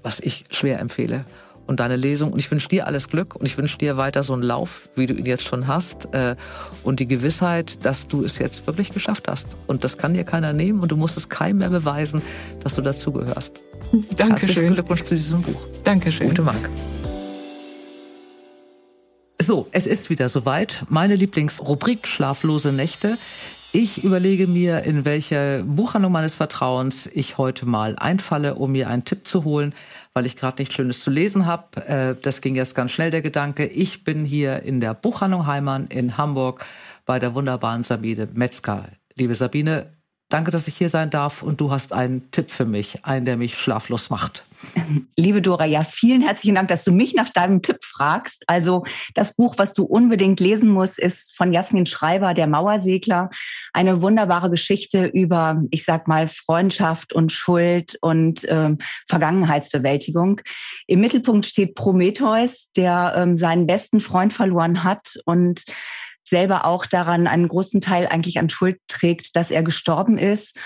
was 0.02 0.18
ich 0.18 0.44
schwer 0.50 0.81
empfehle 0.81 1.24
und 1.66 1.81
deine 1.81 1.96
Lesung. 1.96 2.33
Und 2.33 2.38
ich 2.38 2.50
wünsche 2.50 2.68
dir 2.68 2.87
alles 2.87 3.09
Glück 3.09 3.35
und 3.37 3.46
ich 3.46 3.59
wünsche 3.59 3.79
dir 3.79 3.96
weiter 3.96 4.22
so 4.22 4.33
einen 4.33 4.42
Lauf, 4.42 4.88
wie 4.94 5.07
du 5.07 5.14
ihn 5.14 5.26
jetzt 5.26 5.44
schon 5.44 5.66
hast. 5.66 6.12
Äh, 6.14 6.37
und 6.83 7.00
die 7.00 7.07
Gewissheit, 7.07 7.85
dass 7.85 8.07
du 8.07 8.24
es 8.24 8.38
jetzt 8.38 8.66
wirklich 8.66 8.90
geschafft 8.90 9.29
hast. 9.29 9.57
Und 9.66 9.85
das 9.85 9.98
kann 9.98 10.14
dir 10.14 10.24
keiner 10.24 10.52
nehmen 10.52 10.81
und 10.81 10.90
du 10.90 10.96
musst 10.96 11.16
es 11.16 11.29
keinem 11.29 11.59
mehr 11.59 11.70
beweisen, 11.70 12.22
dass 12.62 12.74
du 12.74 12.83
dazugehörst. 12.83 13.65
Dankeschön. 14.16 14.49
Herzlichen 14.49 14.75
Glückwunsch 14.75 15.05
zu 15.05 15.14
diesem 15.14 15.42
Buch. 15.42 15.61
Dankeschön. 15.85 16.29
Gute 16.29 16.42
Mark. 16.42 16.68
So, 19.40 19.68
es 19.72 19.87
ist 19.87 20.11
wieder 20.11 20.29
soweit. 20.29 20.85
Meine 20.88 21.14
Lieblingsrubrik 21.14 22.07
Schlaflose 22.07 22.72
Nächte. 22.72 23.16
Ich 23.72 24.03
überlege 24.05 24.46
mir, 24.46 24.85
in 24.85 25.05
welche 25.05 25.62
Buchhandlung 25.66 26.11
meines 26.11 26.35
Vertrauens 26.35 27.07
ich 27.07 27.37
heute 27.37 27.66
mal 27.66 27.94
einfalle, 27.96 28.55
um 28.55 28.72
mir 28.72 28.88
einen 28.88 29.05
Tipp 29.05 29.29
zu 29.29 29.44
holen, 29.44 29.75
weil 30.14 30.25
ich 30.25 30.37
gerade 30.37 30.62
nichts 30.62 30.75
Schönes 30.75 31.03
zu 31.03 31.11
lesen 31.11 31.44
habe. 31.46 31.87
Äh, 31.87 32.14
das 32.22 32.40
ging 32.40 32.57
jetzt 32.57 32.75
ganz 32.75 32.92
schnell, 32.92 33.11
der 33.11 33.22
Gedanke. 33.22 33.66
Ich 33.66 34.03
bin 34.03 34.25
hier 34.25 34.62
in 34.62 34.81
der 34.81 34.94
Buchhandlung 34.94 35.46
Heimann 35.46 35.88
in 35.88 36.16
Hamburg 36.16 36.64
bei 37.05 37.18
der 37.18 37.35
wunderbaren 37.35 37.85
Sabine 37.85 38.29
Metzger. 38.33 38.88
Liebe 39.14 39.35
Sabine, 39.35 39.92
Danke, 40.29 40.51
dass 40.51 40.67
ich 40.67 40.77
hier 40.77 40.89
sein 40.89 41.11
darf 41.11 41.45
und 41.45 41.61
du 41.61 41.71
hast 41.71 41.93
einen 41.93 42.29
Tipp 42.33 42.51
für 42.51 42.65
mich, 42.65 43.05
einen, 43.05 43.27
der 43.27 43.37
mich 43.37 43.57
schlaflos 43.57 44.11
macht. 44.11 44.45
Liebe 45.17 45.41
Dora, 45.41 45.67
ja, 45.67 45.85
vielen 45.85 46.21
herzlichen 46.21 46.57
Dank, 46.57 46.67
dass 46.67 46.83
du 46.83 46.91
mich 46.91 47.15
nach 47.15 47.31
deinem 47.31 47.62
Tipp 47.62 47.79
fragst. 47.85 48.43
Also 48.49 48.85
das 49.15 49.37
Buch, 49.37 49.55
was 49.59 49.73
du 49.73 49.85
unbedingt 49.85 50.41
lesen 50.41 50.69
musst, 50.69 50.99
ist 50.99 51.37
von 51.37 51.53
Jasmin 51.53 51.87
Schreiber, 51.87 52.35
Der 52.35 52.49
Mauersegler. 52.49 53.31
Eine 53.73 54.03
wunderbare 54.03 54.51
Geschichte 54.51 55.07
über, 55.07 55.62
ich 55.71 55.85
sag 55.85 56.09
mal, 56.09 56.27
Freundschaft 56.27 57.12
und 57.12 57.31
Schuld 57.31 57.97
und 58.01 58.45
ähm, 58.49 58.79
Vergangenheitsbewältigung. 59.09 60.41
Im 60.89 61.01
Mittelpunkt 61.03 61.47
steht 61.47 61.77
Prometheus, 61.77 62.73
der 62.73 63.15
ähm, 63.17 63.39
seinen 63.39 63.69
besten 63.69 64.01
Freund 64.01 64.35
verloren 64.35 64.83
hat 64.83 65.21
und 65.25 65.65
selber 66.29 66.65
auch 66.65 66.87
daran 66.87 67.27
einen 67.27 67.49
großen 67.49 67.81
Teil 67.81 68.07
eigentlich 68.07 68.39
an 68.39 68.51
Schuld 68.51 68.81
trägt, 68.89 69.37
dass 69.37 69.51
er 69.51 69.62
gestorben 69.62 70.19
ist 70.19 70.59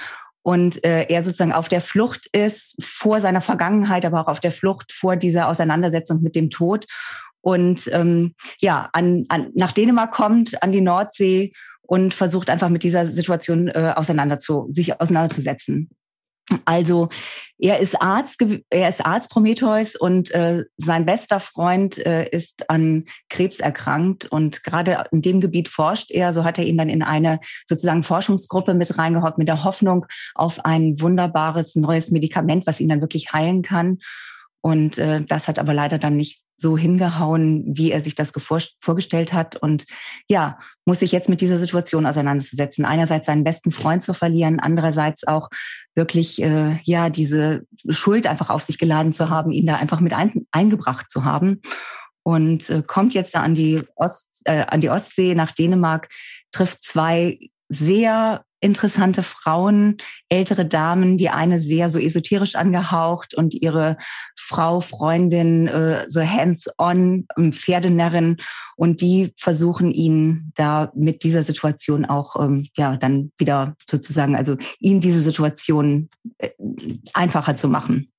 und 0.43 0.85
äh, 0.85 1.05
er 1.05 1.23
sozusagen 1.23 1.53
auf 1.53 1.69
der 1.69 1.81
Flucht 1.81 2.27
ist 2.33 2.77
vor 2.83 3.21
seiner 3.21 3.41
Vergangenheit, 3.41 4.05
aber 4.05 4.23
auch 4.23 4.29
auf 4.29 4.41
der 4.41 4.53
Flucht 4.53 4.93
vor 4.93 5.17
dieser 5.17 5.49
Auseinandersetzung 5.49 6.23
mit 6.23 6.35
dem 6.35 6.51
Tod 6.51 6.87
und 7.43 7.89
ähm, 7.93 8.35
ja 8.59 8.89
an, 8.93 9.25
an, 9.29 9.51
nach 9.55 9.73
Dänemark 9.73 10.13
kommt, 10.13 10.63
an 10.63 10.73
die 10.73 10.81
Nordsee 10.81 11.53
und 11.83 12.15
versucht 12.15 12.51
einfach 12.51 12.69
mit 12.69 12.83
dieser 12.83 13.07
Situation 13.07 13.69
äh, 13.69 13.93
auseinander 13.97 14.39
zu, 14.39 14.69
sich 14.71 15.01
auseinanderzusetzen. 15.01 15.91
Also 16.65 17.09
er 17.59 17.79
ist 17.79 18.01
Arzt, 18.01 18.43
er 18.71 18.89
ist 18.89 19.05
Arzt 19.05 19.31
Prometheus 19.31 19.95
und 19.97 20.31
äh, 20.31 20.65
sein 20.79 21.07
bester 21.07 21.41
Freund 21.41 21.99
äh, 21.99 22.29
ist 22.29 22.71
an 22.71 23.05
Krebs 23.29 23.61
erkrankt 23.61 24.27
und 24.27 24.65
gerade 24.65 25.05
in 25.13 25.23
dem 25.23 25.41
Gebiet 25.41 25.69
forscht 25.69 26.11
er. 26.11 26.33
So 26.33 26.45
hat 26.45 26.59
er 26.59 26.65
ihn 26.65 26.79
dann 26.79 26.89
in 26.89 27.03
eine 27.03 27.41
sozusagen 27.67 28.03
Forschungsgruppe 28.03 28.75
mit 28.75 28.97
reingehockt 28.97 29.39
mit 29.39 29.49
der 29.49 29.65
Hoffnung 29.65 30.07
auf 30.35 30.65
ein 30.65 31.01
wunderbares 31.01 31.77
neues 31.77 32.11
Medikament, 32.11 32.67
was 32.67 32.81
ihn 32.81 32.89
dann 32.89 33.03
wirklich 33.03 33.33
heilen 33.33 33.63
kann. 33.63 33.99
Und 34.63 34.99
äh, 34.99 35.25
das 35.25 35.49
hat 35.49 35.59
aber 35.59 35.73
leider 35.73 35.99
dann 35.99 36.17
nicht 36.17 36.43
so 36.57 36.77
hingehauen, 36.77 37.65
wie 37.67 37.91
er 37.91 38.03
sich 38.03 38.15
das 38.15 38.33
vorgestellt 38.81 39.33
hat. 39.33 39.57
Und 39.57 39.87
ja, 40.29 40.59
muss 40.85 41.01
sich 41.01 41.13
jetzt 41.13 41.31
mit 41.31 41.41
dieser 41.41 41.59
Situation 41.59 42.05
auseinanderzusetzen. 42.05 42.85
Einerseits 42.85 43.27
seinen 43.27 43.45
besten 43.45 43.73
Freund 43.73 44.03
zu 44.03 44.13
verlieren, 44.13 44.61
andererseits 44.61 45.27
auch 45.27 45.49
wirklich 45.95 46.43
äh, 46.43 46.79
ja 46.85 47.11
diese 47.11 47.63
Schuld 47.89 48.27
einfach 48.27 48.51
auf 48.51 48.63
sich 48.63 48.79
geladen 48.79 49.13
zu 49.13 49.29
haben, 49.29 49.51
ihn 49.51 49.67
da 49.67 49.77
einfach 49.77 50.01
mit 50.01 50.13
ein, 50.13 50.47
eingebracht 50.51 51.11
zu 51.11 51.25
haben. 51.25 51.61
Und 52.23 52.69
äh, 52.71 52.83
kommt 52.87 53.15
jetzt 53.15 53.35
da 53.35 53.43
an 53.43 53.55
die, 53.55 53.83
Ost, 53.97 54.43
äh, 54.45 54.65
an 54.67 54.81
die 54.81 54.91
Ostsee 54.91 55.35
nach 55.35 55.53
Dänemark, 55.53 56.09
trifft 56.53 56.83
zwei 56.83 57.39
sehr 57.69 58.45
interessante 58.61 59.23
Frauen, 59.23 59.97
ältere 60.29 60.67
Damen, 60.67 61.17
die 61.17 61.31
eine 61.31 61.59
sehr 61.59 61.89
so 61.89 61.99
esoterisch 61.99 62.55
angehaucht 62.55 63.35
und 63.35 63.55
ihre 63.55 63.97
Frau, 64.37 64.81
Freundin 64.81 65.67
äh, 65.67 66.07
so 66.09 66.21
hands-on, 66.21 67.27
ähm, 67.37 67.53
Pferdenärrin 67.53 68.37
und 68.77 69.01
die 69.01 69.33
versuchen 69.37 69.91
ihn 69.91 70.53
da 70.55 70.93
mit 70.95 71.23
dieser 71.25 71.43
Situation 71.43 72.05
auch 72.05 72.37
ähm, 72.43 72.69
ja 72.77 72.97
dann 72.97 73.33
wieder 73.39 73.77
sozusagen, 73.89 74.37
also 74.37 74.57
ihn 74.79 75.01
diese 75.01 75.23
Situation 75.23 76.11
äh, 76.39 76.51
einfacher 77.15 77.57
zu 77.57 77.69
machen. 77.69 78.13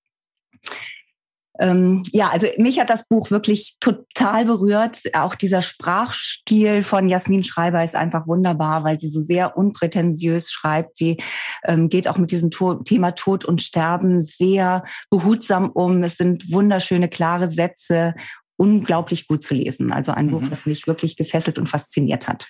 Ähm, 1.62 2.02
ja, 2.12 2.30
also 2.30 2.48
mich 2.58 2.80
hat 2.80 2.90
das 2.90 3.08
Buch 3.08 3.30
wirklich 3.30 3.78
total 3.80 4.46
berührt. 4.46 5.00
Auch 5.14 5.36
dieser 5.36 5.62
Sprachstil 5.62 6.82
von 6.82 7.08
Jasmin 7.08 7.44
Schreiber 7.44 7.84
ist 7.84 7.96
einfach 7.96 8.26
wunderbar, 8.26 8.84
weil 8.84 9.00
sie 9.00 9.10
so 9.10 9.22
sehr 9.22 9.56
unprätentiös 9.56 10.52
schreibt. 10.52 10.98
Sie 10.98 11.18
ähm, 11.64 11.88
geht 11.90 12.08
auch 12.08 12.18
mit 12.18 12.32
diesem 12.32 12.50
to 12.50 12.76
Thema 12.84 13.12
Tod 13.12 13.46
und 13.46 13.62
Sterben 13.62 14.22
sehr 14.22 14.84
behutsam 15.12 15.70
um. 15.70 16.02
Es 16.02 16.18
sind 16.18 16.52
wunderschöne, 16.52 17.10
klare 17.10 17.48
Sätze, 17.48 18.16
unglaublich 18.58 19.28
gut 19.28 19.44
zu 19.44 19.54
lesen. 19.54 19.94
Also 19.94 20.14
ein 20.14 20.28
mhm. 20.28 20.32
Buch, 20.32 20.44
das 20.50 20.66
mich 20.66 20.88
wirklich 20.88 21.16
gefesselt 21.16 21.60
und 21.60 21.70
fasziniert 21.70 22.28
hat. 22.28 22.48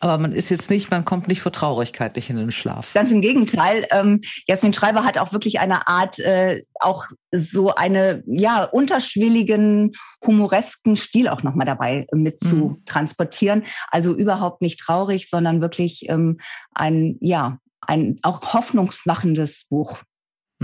Aber 0.00 0.18
man 0.18 0.32
ist 0.32 0.48
jetzt 0.48 0.70
nicht, 0.70 0.90
man 0.90 1.04
kommt 1.04 1.28
nicht 1.28 1.40
vor 1.40 1.52
Traurigkeit 1.52 2.16
nicht 2.16 2.30
in 2.30 2.36
den 2.36 2.50
Schlaf. 2.50 2.92
Ganz 2.94 3.10
im 3.10 3.20
Gegenteil. 3.20 3.86
Ähm, 3.90 4.20
Jasmin 4.46 4.72
Schreiber 4.72 5.04
hat 5.04 5.18
auch 5.18 5.32
wirklich 5.32 5.60
eine 5.60 5.88
Art, 5.88 6.18
äh, 6.18 6.62
auch 6.80 7.04
so 7.32 7.74
eine, 7.74 8.22
ja, 8.26 8.64
unterschwelligen, 8.64 9.92
humoresken 10.24 10.96
Stil 10.96 11.28
auch 11.28 11.42
nochmal 11.42 11.66
dabei 11.66 12.06
mit 12.12 12.42
mhm. 12.42 12.46
zu 12.46 12.76
transportieren. 12.86 13.64
Also 13.90 14.14
überhaupt 14.14 14.62
nicht 14.62 14.80
traurig, 14.80 15.28
sondern 15.28 15.60
wirklich 15.60 16.08
ähm, 16.08 16.38
ein, 16.74 17.16
ja, 17.20 17.58
ein 17.80 18.18
auch 18.22 18.54
hoffnungsmachendes 18.54 19.66
Buch. 19.68 19.98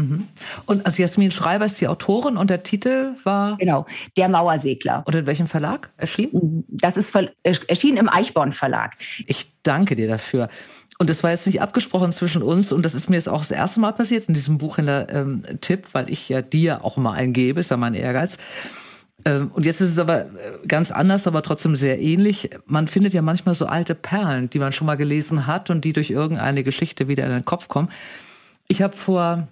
Mhm. 0.01 0.29
Und 0.67 0.87
also 0.87 1.03
Jasmin 1.03 1.31
Schreiber 1.31 1.65
ist 1.65 1.81
die 1.81 1.89
Autorin 1.89 2.37
und 2.37 2.51
der 2.51 2.63
Titel 2.63 3.15
war? 3.25 3.57
Genau, 3.59 3.87
Der 4.17 4.29
Mauersegler. 4.29 5.03
Und 5.07 5.15
in 5.15 5.27
welchem 5.27 5.47
Verlag 5.47 5.91
erschienen? 5.97 6.65
Das 6.69 6.97
ist 6.97 7.15
erschienen 7.43 7.97
im 7.97 8.09
Eichborn 8.09 8.53
Verlag. 8.53 8.97
Ich 9.27 9.53
danke 9.63 9.97
dir 9.97 10.09
dafür. 10.09 10.49
Und 10.99 11.09
das 11.09 11.23
war 11.23 11.31
jetzt 11.31 11.47
nicht 11.47 11.63
abgesprochen 11.63 12.13
zwischen 12.13 12.43
uns 12.43 12.73
und 12.73 12.85
das 12.85 12.95
ist 12.95 13.09
mir 13.09 13.17
jetzt 13.17 13.29
auch 13.29 13.41
das 13.41 13.51
erste 13.51 13.81
Mal 13.81 13.93
passiert 13.93 14.27
in 14.27 14.35
diesem 14.35 14.59
Buchhändler-Tipp, 14.59 15.81
ähm, 15.87 15.91
weil 15.93 16.11
ich 16.11 16.29
ja 16.29 16.43
dir 16.43 16.85
auch 16.85 16.99
immer 16.99 17.15
einen 17.15 17.33
gebe, 17.33 17.61
ist 17.61 17.71
ja 17.71 17.79
mein 17.79 17.95
Ehrgeiz. 17.95 18.37
Ähm, 19.25 19.51
und 19.55 19.65
jetzt 19.65 19.81
ist 19.81 19.91
es 19.91 19.99
aber 19.99 20.27
äh, 20.27 20.27
ganz 20.67 20.91
anders, 20.91 21.27
aber 21.27 21.43
trotzdem 21.43 21.75
sehr 21.77 22.01
ähnlich. 22.01 22.51
Man 22.67 22.89
findet 22.89 23.15
ja 23.15 23.23
manchmal 23.23 23.55
so 23.55 23.67
alte 23.67 23.95
Perlen, 23.95 24.51
die 24.51 24.59
man 24.59 24.73
schon 24.73 24.87
mal 24.87 24.97
gelesen 24.97 25.47
hat 25.47 25.71
und 25.71 25.87
die 25.87 25.95
durch 25.95 26.11
irgendeine 26.11 26.65
Geschichte 26.65 27.09
wieder 27.09 27.25
in 27.25 27.31
den 27.31 27.45
Kopf 27.47 27.69
kommen. 27.69 27.91
Ich 28.69 28.83
habe 28.83 28.95
vor 28.95 29.49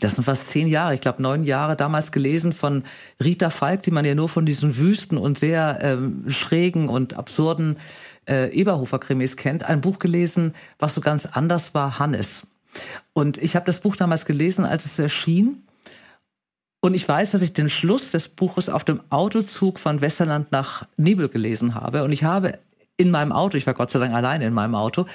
das 0.00 0.14
sind 0.14 0.24
fast 0.24 0.48
zehn 0.48 0.68
Jahre, 0.68 0.94
ich 0.94 1.00
glaube 1.00 1.22
neun 1.22 1.44
Jahre 1.44 1.76
damals 1.76 2.12
gelesen 2.12 2.52
von 2.52 2.84
Rita 3.22 3.50
Falk, 3.50 3.82
die 3.82 3.90
man 3.90 4.04
ja 4.04 4.14
nur 4.14 4.28
von 4.28 4.46
diesen 4.46 4.76
wüsten 4.78 5.18
und 5.18 5.38
sehr 5.38 5.78
ähm, 5.82 6.24
schrägen 6.28 6.88
und 6.88 7.14
absurden 7.14 7.76
äh, 8.28 8.48
Eberhofer-Krimis 8.52 9.36
kennt. 9.36 9.64
Ein 9.64 9.82
Buch 9.82 9.98
gelesen, 9.98 10.54
was 10.78 10.94
so 10.94 11.00
ganz 11.02 11.26
anders 11.26 11.74
war, 11.74 11.98
Hannes. 11.98 12.46
Und 13.12 13.36
ich 13.36 13.54
habe 13.54 13.66
das 13.66 13.80
Buch 13.80 13.96
damals 13.96 14.24
gelesen, 14.24 14.64
als 14.64 14.86
es 14.86 14.98
erschien. 14.98 15.62
Und 16.80 16.94
ich 16.94 17.06
weiß, 17.06 17.32
dass 17.32 17.42
ich 17.42 17.52
den 17.52 17.68
Schluss 17.68 18.10
des 18.10 18.28
Buches 18.28 18.68
auf 18.68 18.84
dem 18.84 19.02
Autozug 19.10 19.78
von 19.78 20.00
Westerland 20.00 20.52
nach 20.52 20.84
Nebel 20.96 21.28
gelesen 21.28 21.74
habe. 21.74 22.02
Und 22.02 22.12
ich 22.12 22.24
habe 22.24 22.58
in 22.96 23.10
meinem 23.10 23.32
Auto, 23.32 23.56
ich 23.56 23.66
war 23.66 23.74
Gott 23.74 23.90
sei 23.90 23.98
Dank 23.98 24.14
alleine 24.14 24.46
in 24.46 24.54
meinem 24.54 24.74
Auto, 24.74 25.06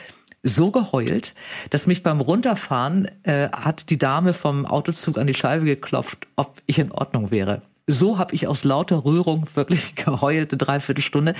so 0.43 0.71
geheult, 0.71 1.33
dass 1.69 1.87
mich 1.87 2.03
beim 2.03 2.21
Runterfahren 2.21 3.09
äh, 3.23 3.49
hat 3.49 3.89
die 3.89 3.97
Dame 3.97 4.33
vom 4.33 4.65
Autozug 4.65 5.17
an 5.17 5.27
die 5.27 5.33
Scheibe 5.33 5.65
geklopft, 5.65 6.27
ob 6.35 6.61
ich 6.65 6.79
in 6.79 6.91
Ordnung 6.91 7.31
wäre. 7.31 7.61
So 7.87 8.17
habe 8.17 8.35
ich 8.35 8.47
aus 8.47 8.63
lauter 8.63 9.05
Rührung 9.05 9.47
wirklich 9.53 9.95
geheult, 9.95 10.51
eine 10.51 10.57
Dreiviertelstunde. 10.57 11.33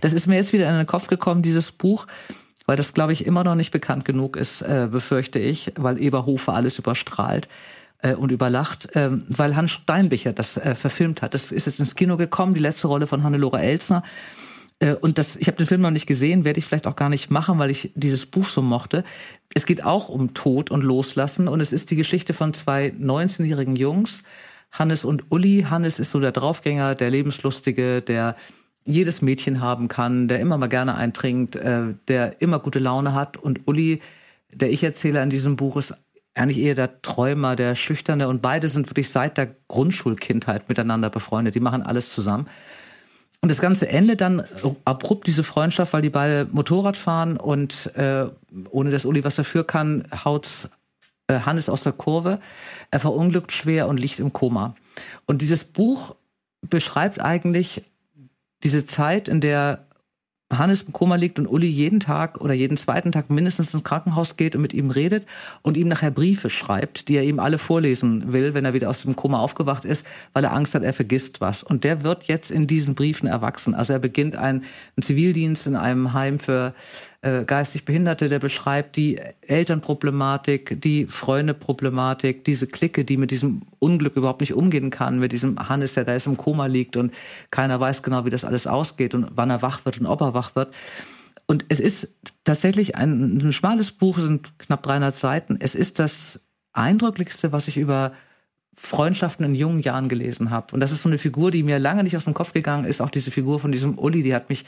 Das 0.00 0.12
ist 0.12 0.26
mir 0.26 0.36
jetzt 0.36 0.52
wieder 0.52 0.68
in 0.68 0.76
den 0.76 0.86
Kopf 0.86 1.06
gekommen, 1.06 1.42
dieses 1.42 1.72
Buch, 1.72 2.06
weil 2.66 2.76
das, 2.76 2.94
glaube 2.94 3.12
ich, 3.12 3.26
immer 3.26 3.44
noch 3.44 3.54
nicht 3.54 3.70
bekannt 3.70 4.04
genug 4.04 4.36
ist, 4.36 4.62
äh, 4.62 4.88
befürchte 4.90 5.38
ich, 5.38 5.72
weil 5.76 6.00
Eberhofer 6.00 6.54
alles 6.54 6.78
überstrahlt 6.78 7.48
äh, 8.04 8.14
und 8.14 8.32
überlacht, 8.32 8.94
äh, 8.94 9.10
weil 9.10 9.56
Hans 9.56 9.72
Steinbicher 9.72 10.32
das 10.32 10.56
äh, 10.56 10.74
verfilmt 10.74 11.22
hat. 11.22 11.34
Das 11.34 11.50
ist 11.50 11.66
jetzt 11.66 11.80
ins 11.80 11.94
Kino 11.94 12.16
gekommen, 12.16 12.54
die 12.54 12.60
letzte 12.60 12.86
Rolle 12.86 13.06
von 13.06 13.22
Hannelore 13.22 13.60
Elsner. 13.60 14.02
Äh, 14.78 14.94
und 14.94 15.18
das, 15.18 15.36
ich 15.36 15.46
habe 15.46 15.56
den 15.56 15.66
Film 15.66 15.80
noch 15.80 15.90
nicht 15.90 16.06
gesehen, 16.06 16.44
werde 16.44 16.58
ich 16.58 16.64
vielleicht 16.64 16.86
auch 16.86 16.96
gar 16.96 17.08
nicht 17.08 17.30
machen, 17.30 17.58
weil 17.58 17.70
ich 17.70 17.92
dieses 17.94 18.26
Buch 18.26 18.46
so 18.46 18.62
mochte. 18.62 19.04
Es 19.54 19.66
geht 19.66 19.84
auch 19.84 20.08
um 20.08 20.34
Tod 20.34 20.70
und 20.70 20.82
Loslassen 20.82 21.48
und 21.48 21.60
es 21.60 21.72
ist 21.72 21.90
die 21.90 21.96
Geschichte 21.96 22.32
von 22.32 22.54
zwei 22.54 22.88
19-jährigen 22.88 23.76
Jungs, 23.76 24.22
Hannes 24.72 25.04
und 25.04 25.30
Uli. 25.30 25.66
Hannes 25.68 25.98
ist 25.98 26.10
so 26.10 26.20
der 26.20 26.32
Draufgänger, 26.32 26.94
der 26.94 27.10
Lebenslustige, 27.10 28.02
der 28.02 28.36
jedes 28.84 29.22
Mädchen 29.22 29.60
haben 29.60 29.88
kann, 29.88 30.28
der 30.28 30.40
immer 30.40 30.58
mal 30.58 30.68
gerne 30.68 30.94
eintrinkt, 30.96 31.56
äh, 31.56 31.94
der 32.08 32.42
immer 32.42 32.58
gute 32.58 32.78
Laune 32.78 33.14
hat. 33.14 33.36
Und 33.36 33.60
Uli, 33.66 34.00
der 34.52 34.70
Ich-Erzähler 34.70 35.22
in 35.22 35.30
diesem 35.30 35.56
Buch, 35.56 35.76
ist 35.76 35.94
eigentlich 36.34 36.58
eher 36.58 36.74
der 36.74 37.00
Träumer, 37.00 37.56
der 37.56 37.76
Schüchterne. 37.76 38.28
Und 38.28 38.42
beide 38.42 38.68
sind 38.68 38.90
wirklich 38.90 39.08
seit 39.08 39.38
der 39.38 39.54
Grundschulkindheit 39.68 40.68
miteinander 40.68 41.08
befreundet. 41.08 41.54
Die 41.54 41.60
machen 41.60 41.82
alles 41.82 42.12
zusammen. 42.12 42.48
Und 43.44 43.50
das 43.50 43.60
Ganze 43.60 43.86
endet 43.90 44.22
dann 44.22 44.42
abrupt, 44.86 45.26
diese 45.26 45.44
Freundschaft, 45.44 45.92
weil 45.92 46.00
die 46.00 46.08
beide 46.08 46.48
Motorrad 46.50 46.96
fahren 46.96 47.36
und 47.36 47.94
äh, 47.94 48.24
ohne 48.70 48.90
dass 48.90 49.04
Uli 49.04 49.22
was 49.22 49.34
dafür 49.34 49.64
kann, 49.64 50.04
haut 50.24 50.70
äh, 51.26 51.40
Hannes 51.40 51.68
aus 51.68 51.82
der 51.82 51.92
Kurve. 51.92 52.38
Er 52.90 53.00
verunglückt 53.00 53.52
schwer 53.52 53.86
und 53.86 54.00
liegt 54.00 54.18
im 54.18 54.32
Koma. 54.32 54.74
Und 55.26 55.42
dieses 55.42 55.62
Buch 55.64 56.16
beschreibt 56.62 57.20
eigentlich 57.20 57.82
diese 58.62 58.86
Zeit, 58.86 59.28
in 59.28 59.42
der 59.42 59.88
Hannes 60.52 60.82
im 60.82 60.92
Koma 60.92 61.16
liegt 61.16 61.38
und 61.38 61.46
Uli 61.46 61.66
jeden 61.66 62.00
Tag 62.00 62.40
oder 62.40 62.54
jeden 62.54 62.76
zweiten 62.76 63.12
Tag 63.12 63.30
mindestens 63.30 63.72
ins 63.72 63.82
Krankenhaus 63.82 64.36
geht 64.36 64.54
und 64.54 64.62
mit 64.62 64.74
ihm 64.74 64.90
redet 64.90 65.26
und 65.62 65.76
ihm 65.76 65.88
nachher 65.88 66.10
Briefe 66.10 66.50
schreibt, 66.50 67.08
die 67.08 67.16
er 67.16 67.24
ihm 67.24 67.40
alle 67.40 67.58
vorlesen 67.58 68.32
will, 68.32 68.54
wenn 68.54 68.64
er 68.64 68.74
wieder 68.74 68.90
aus 68.90 69.02
dem 69.02 69.16
Koma 69.16 69.38
aufgewacht 69.38 69.84
ist, 69.84 70.06
weil 70.32 70.44
er 70.44 70.52
Angst 70.52 70.74
hat, 70.74 70.82
er 70.82 70.92
vergisst 70.92 71.40
was. 71.40 71.62
Und 71.62 71.82
der 71.84 72.02
wird 72.02 72.24
jetzt 72.24 72.50
in 72.50 72.66
diesen 72.66 72.94
Briefen 72.94 73.26
erwachsen. 73.26 73.74
Also 73.74 73.94
er 73.94 73.98
beginnt 73.98 74.36
einen, 74.36 74.64
einen 74.96 75.02
Zivildienst 75.02 75.66
in 75.66 75.76
einem 75.76 76.12
Heim 76.12 76.38
für 76.38 76.74
äh, 77.24 77.44
geistig 77.46 77.86
Behinderte, 77.86 78.28
der 78.28 78.38
beschreibt 78.38 78.96
die 78.96 79.18
Elternproblematik, 79.46 80.80
die 80.82 81.06
Freundeproblematik, 81.06 82.44
diese 82.44 82.66
Clique, 82.66 83.04
die 83.04 83.16
mit 83.16 83.30
diesem 83.30 83.62
Unglück 83.78 84.16
überhaupt 84.16 84.42
nicht 84.42 84.52
umgehen 84.52 84.90
kann, 84.90 85.18
mit 85.18 85.32
diesem 85.32 85.68
Hannes, 85.68 85.94
der 85.94 86.04
da 86.04 86.12
jetzt 86.12 86.26
im 86.26 86.36
Koma 86.36 86.66
liegt 86.66 86.98
und 86.98 87.14
keiner 87.50 87.80
weiß 87.80 88.02
genau, 88.02 88.26
wie 88.26 88.30
das 88.30 88.44
alles 88.44 88.66
ausgeht 88.66 89.14
und 89.14 89.28
wann 89.34 89.48
er 89.48 89.62
wach 89.62 89.86
wird 89.86 89.98
und 89.98 90.06
ob 90.06 90.20
er 90.20 90.34
wach 90.34 90.54
wird. 90.54 90.74
Und 91.46 91.64
es 91.70 91.80
ist 91.80 92.08
tatsächlich 92.44 92.96
ein, 92.96 93.38
ein 93.38 93.52
schmales 93.54 93.90
Buch, 93.90 94.18
sind 94.18 94.58
knapp 94.58 94.82
300 94.82 95.16
Seiten. 95.16 95.56
Es 95.60 95.74
ist 95.74 95.98
das 95.98 96.40
eindrücklichste, 96.74 97.52
was 97.52 97.68
ich 97.68 97.78
über 97.78 98.12
Freundschaften 98.74 99.46
in 99.46 99.54
jungen 99.54 99.80
Jahren 99.80 100.10
gelesen 100.10 100.50
habe. 100.50 100.74
Und 100.74 100.80
das 100.80 100.92
ist 100.92 101.00
so 101.00 101.08
eine 101.08 101.18
Figur, 101.18 101.50
die 101.50 101.62
mir 101.62 101.78
lange 101.78 102.02
nicht 102.02 102.16
aus 102.18 102.24
dem 102.24 102.34
Kopf 102.34 102.52
gegangen 102.52 102.84
ist. 102.84 103.00
Auch 103.00 103.10
diese 103.10 103.30
Figur 103.30 103.60
von 103.60 103.72
diesem 103.72 103.98
Uli, 103.98 104.22
die 104.22 104.34
hat 104.34 104.50
mich 104.50 104.64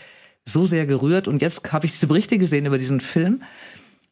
so 0.47 0.65
sehr 0.67 0.87
gerührt. 0.87 1.29
Und 1.29 1.43
jetzt 1.43 1.73
habe 1.73 1.87
ich 1.87 1.93
diese 1.93 2.07
Berichte 2.07 2.39
gesehen 2.39 2.67
über 2.67 2.79
diesen 2.79 3.01
Film, 3.01 3.43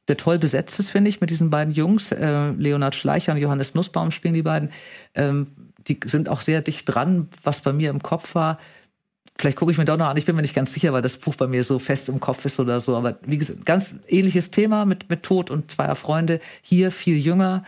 der 0.09 0.17
toll 0.17 0.39
besetzt 0.39 0.79
ist, 0.79 0.91
finde 0.91 1.09
ich, 1.09 1.21
mit 1.21 1.31
diesen 1.31 1.49
beiden 1.49 1.73
Jungs. 1.73 2.13
Äh, 2.13 2.51
Leonhard 2.51 2.95
Schleicher 2.95 3.33
und 3.33 3.39
Johannes 3.39 3.75
Nussbaum 3.75 4.11
spielen 4.11 4.35
die 4.35 4.43
beiden. 4.43 4.71
Ähm, 5.15 5.47
die 5.87 5.99
sind 6.05 6.29
auch 6.29 6.41
sehr 6.41 6.61
dicht 6.61 6.85
dran, 6.87 7.29
was 7.43 7.61
bei 7.61 7.73
mir 7.73 7.91
im 7.91 8.03
Kopf 8.03 8.35
war. 8.35 8.59
Vielleicht 9.37 9.57
gucke 9.57 9.73
ich 9.73 9.79
mir 9.79 9.85
doch 9.85 9.97
noch 9.97 10.07
an. 10.07 10.17
Ich 10.17 10.27
bin 10.27 10.37
mir 10.37 10.43
nicht 10.43 10.55
ganz 10.55 10.73
sicher, 10.73 10.93
weil 10.93 11.03
das 11.03 11.17
Buch 11.17 11.35
bei 11.35 11.47
mir 11.47 11.65
so 11.65 11.79
fest 11.79 12.09
im 12.09 12.21
Kopf 12.21 12.45
ist 12.45 12.61
oder 12.61 12.81
so. 12.81 12.97
Aber 12.97 13.19
wie 13.23 13.39
gesagt, 13.39 13.67
ganz 13.67 13.95
ähnliches 14.09 14.51
Thema 14.51 14.85
mit, 14.85 15.11
mit 15.11 15.23
Tod 15.23 15.51
und 15.51 15.71
zweier 15.71 15.97
Freunde. 15.97 16.41
Hier 16.63 16.91
viel 16.91 17.19
jünger, 17.19 17.65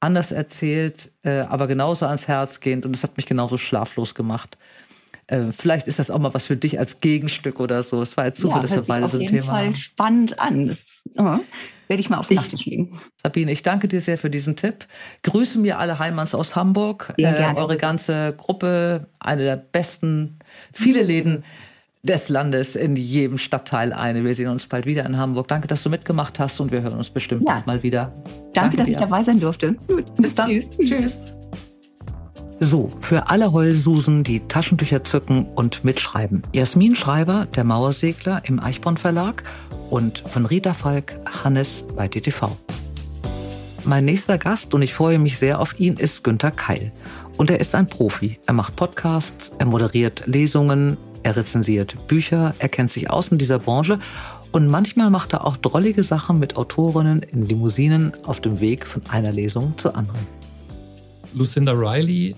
anders 0.00 0.32
erzählt, 0.32 1.10
äh, 1.22 1.40
aber 1.40 1.66
genauso 1.66 2.06
ans 2.06 2.26
Herz 2.26 2.60
gehend. 2.60 2.86
Und 2.86 2.96
es 2.96 3.02
hat 3.02 3.16
mich 3.16 3.26
genauso 3.26 3.58
schlaflos 3.58 4.14
gemacht. 4.14 4.56
Äh, 5.30 5.52
vielleicht 5.52 5.86
ist 5.86 5.98
das 5.98 6.10
auch 6.10 6.18
mal 6.18 6.34
was 6.34 6.46
für 6.46 6.56
dich 6.56 6.78
als 6.78 7.00
Gegenstück 7.00 7.60
oder 7.60 7.82
so. 7.82 8.02
Es 8.02 8.16
war 8.16 8.26
jetzt 8.26 8.40
Zufall, 8.40 8.58
ja, 8.58 8.62
dass 8.62 8.72
wir 8.72 8.82
beide 8.82 9.06
so 9.06 9.18
ein 9.18 9.28
Thema 9.28 9.46
Fall 9.46 9.66
haben. 9.66 9.74
spannend 9.76 10.38
an. 10.40 10.66
Das 10.66 11.02
uh, 11.18 11.38
werde 11.86 12.00
ich 12.00 12.10
mal 12.10 12.18
auf 12.18 12.26
den 12.26 12.36
Nachttisch 12.36 12.66
legen. 12.66 12.98
Sabine, 13.22 13.52
ich 13.52 13.62
danke 13.62 13.86
dir 13.86 14.00
sehr 14.00 14.18
für 14.18 14.28
diesen 14.28 14.56
Tipp. 14.56 14.86
Grüße 15.22 15.58
mir 15.58 15.78
alle 15.78 16.00
Heimanns 16.00 16.34
aus 16.34 16.56
Hamburg, 16.56 17.14
äh, 17.16 17.54
eure 17.54 17.76
ganze 17.76 18.34
Gruppe, 18.36 19.06
eine 19.20 19.44
der 19.44 19.56
besten, 19.56 20.40
viele 20.72 21.02
Läden 21.02 21.44
des 22.02 22.28
Landes 22.28 22.74
in 22.76 22.96
jedem 22.96 23.38
Stadtteil 23.38 23.92
eine. 23.92 24.24
Wir 24.24 24.34
sehen 24.34 24.48
uns 24.48 24.66
bald 24.66 24.86
wieder 24.86 25.04
in 25.04 25.16
Hamburg. 25.16 25.46
Danke, 25.46 25.68
dass 25.68 25.82
du 25.82 25.90
mitgemacht 25.90 26.40
hast 26.40 26.58
und 26.60 26.72
wir 26.72 26.82
hören 26.82 26.98
uns 26.98 27.10
bestimmt 27.10 27.44
ja. 27.46 27.62
mal 27.66 27.82
wieder. 27.84 28.12
Danke, 28.24 28.50
Danke 28.54 28.76
dass 28.78 28.86
dir. 28.86 28.92
ich 28.92 28.98
dabei 28.98 29.22
sein 29.22 29.38
durfte. 29.38 29.74
Gut. 29.86 30.12
Bis 30.16 30.34
dann. 30.34 30.48
Tschüss. 30.48 30.88
Tschüss. 30.88 31.39
So, 32.62 32.92
für 33.00 33.30
alle 33.30 33.52
Heulsusen, 33.52 34.22
die 34.22 34.40
Taschentücher 34.40 35.02
zücken 35.02 35.46
und 35.54 35.82
mitschreiben. 35.82 36.42
Jasmin 36.52 36.94
Schreiber, 36.94 37.46
der 37.56 37.64
Mauersegler 37.64 38.42
im 38.44 38.60
Eichborn 38.60 38.98
Verlag 38.98 39.44
und 39.88 40.18
von 40.28 40.44
Rita 40.44 40.74
Falk, 40.74 41.18
Hannes 41.42 41.86
bei 41.96 42.06
DTV. 42.06 42.50
Mein 43.86 44.04
nächster 44.04 44.36
Gast, 44.36 44.74
und 44.74 44.82
ich 44.82 44.92
freue 44.92 45.18
mich 45.18 45.38
sehr 45.38 45.58
auf 45.58 45.80
ihn, 45.80 45.94
ist 45.94 46.22
Günther 46.22 46.50
Keil. 46.50 46.92
Und 47.38 47.48
er 47.48 47.60
ist 47.60 47.74
ein 47.74 47.86
Profi. 47.86 48.38
Er 48.44 48.52
macht 48.52 48.76
Podcasts, 48.76 49.52
er 49.58 49.64
moderiert 49.64 50.24
Lesungen, 50.26 50.98
er 51.22 51.36
rezensiert 51.36 51.96
Bücher, 52.08 52.54
er 52.58 52.68
kennt 52.68 52.90
sich 52.90 53.08
aus 53.08 53.28
in 53.28 53.38
dieser 53.38 53.58
Branche 53.58 54.00
und 54.52 54.68
manchmal 54.68 55.08
macht 55.08 55.32
er 55.32 55.46
auch 55.46 55.56
drollige 55.56 56.02
Sachen 56.02 56.38
mit 56.38 56.58
Autorinnen 56.58 57.22
in 57.22 57.42
Limousinen 57.42 58.12
auf 58.24 58.42
dem 58.42 58.60
Weg 58.60 58.86
von 58.86 59.00
einer 59.08 59.32
Lesung 59.32 59.78
zur 59.78 59.96
anderen. 59.96 60.26
Lucinda 61.32 61.72
Riley 61.72 62.34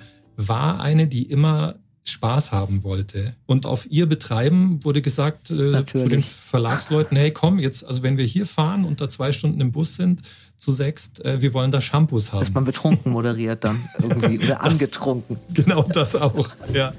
war 0.49 0.81
eine, 0.81 1.07
die 1.07 1.25
immer 1.25 1.77
Spaß 2.05 2.51
haben 2.51 2.83
wollte. 2.83 3.35
Und 3.47 3.65
auf 3.65 3.87
ihr 3.89 4.07
Betreiben 4.07 4.83
wurde 4.85 5.03
gesagt 5.03 5.51
äh, 5.51 5.85
zu 5.87 6.09
den 6.09 6.23
Verlagsleuten, 6.23 7.17
hey 7.17 7.31
komm, 7.31 7.59
jetzt, 7.59 7.87
also 7.87 8.03
wenn 8.03 8.17
wir 8.17 8.25
hier 8.25 8.47
fahren 8.47 8.85
und 8.85 9.01
da 9.01 9.09
zwei 9.09 9.33
Stunden 9.33 9.61
im 9.61 9.71
Bus 9.71 9.97
sind, 9.97 10.23
zu 10.59 10.73
sechst, 10.73 11.25
äh, 11.25 11.41
wir 11.41 11.55
wollen 11.55 11.71
da 11.71 11.81
Shampoos 11.81 12.33
haben. 12.33 12.41
Dass 12.41 12.55
man 12.55 12.65
betrunken 12.65 13.13
moderiert 13.13 13.65
dann 13.65 13.89
irgendwie 14.01 14.39
oder 14.39 14.59
das, 14.63 14.73
angetrunken. 14.73 15.37
Genau 15.55 15.83
das 15.83 16.17
auch, 16.17 16.49
ja. 16.73 16.93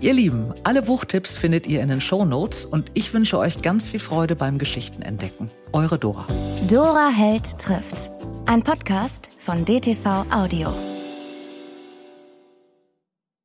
Ihr 0.00 0.12
Lieben, 0.12 0.52
alle 0.62 0.82
Buchtipps 0.82 1.36
findet 1.36 1.66
ihr 1.66 1.80
in 1.80 1.88
den 1.88 2.02
Show 2.02 2.26
Notes 2.26 2.66
und 2.66 2.90
ich 2.92 3.14
wünsche 3.14 3.38
euch 3.38 3.62
ganz 3.62 3.88
viel 3.88 4.00
Freude 4.00 4.36
beim 4.36 4.58
Geschichtenentdecken. 4.58 5.50
Eure 5.72 5.98
Dora. 5.98 6.26
Dora 6.68 7.08
Held 7.08 7.58
trifft. 7.58 8.10
Ein 8.44 8.62
Podcast 8.62 9.28
von 9.38 9.64
DTV 9.64 10.26
Audio. 10.30 10.95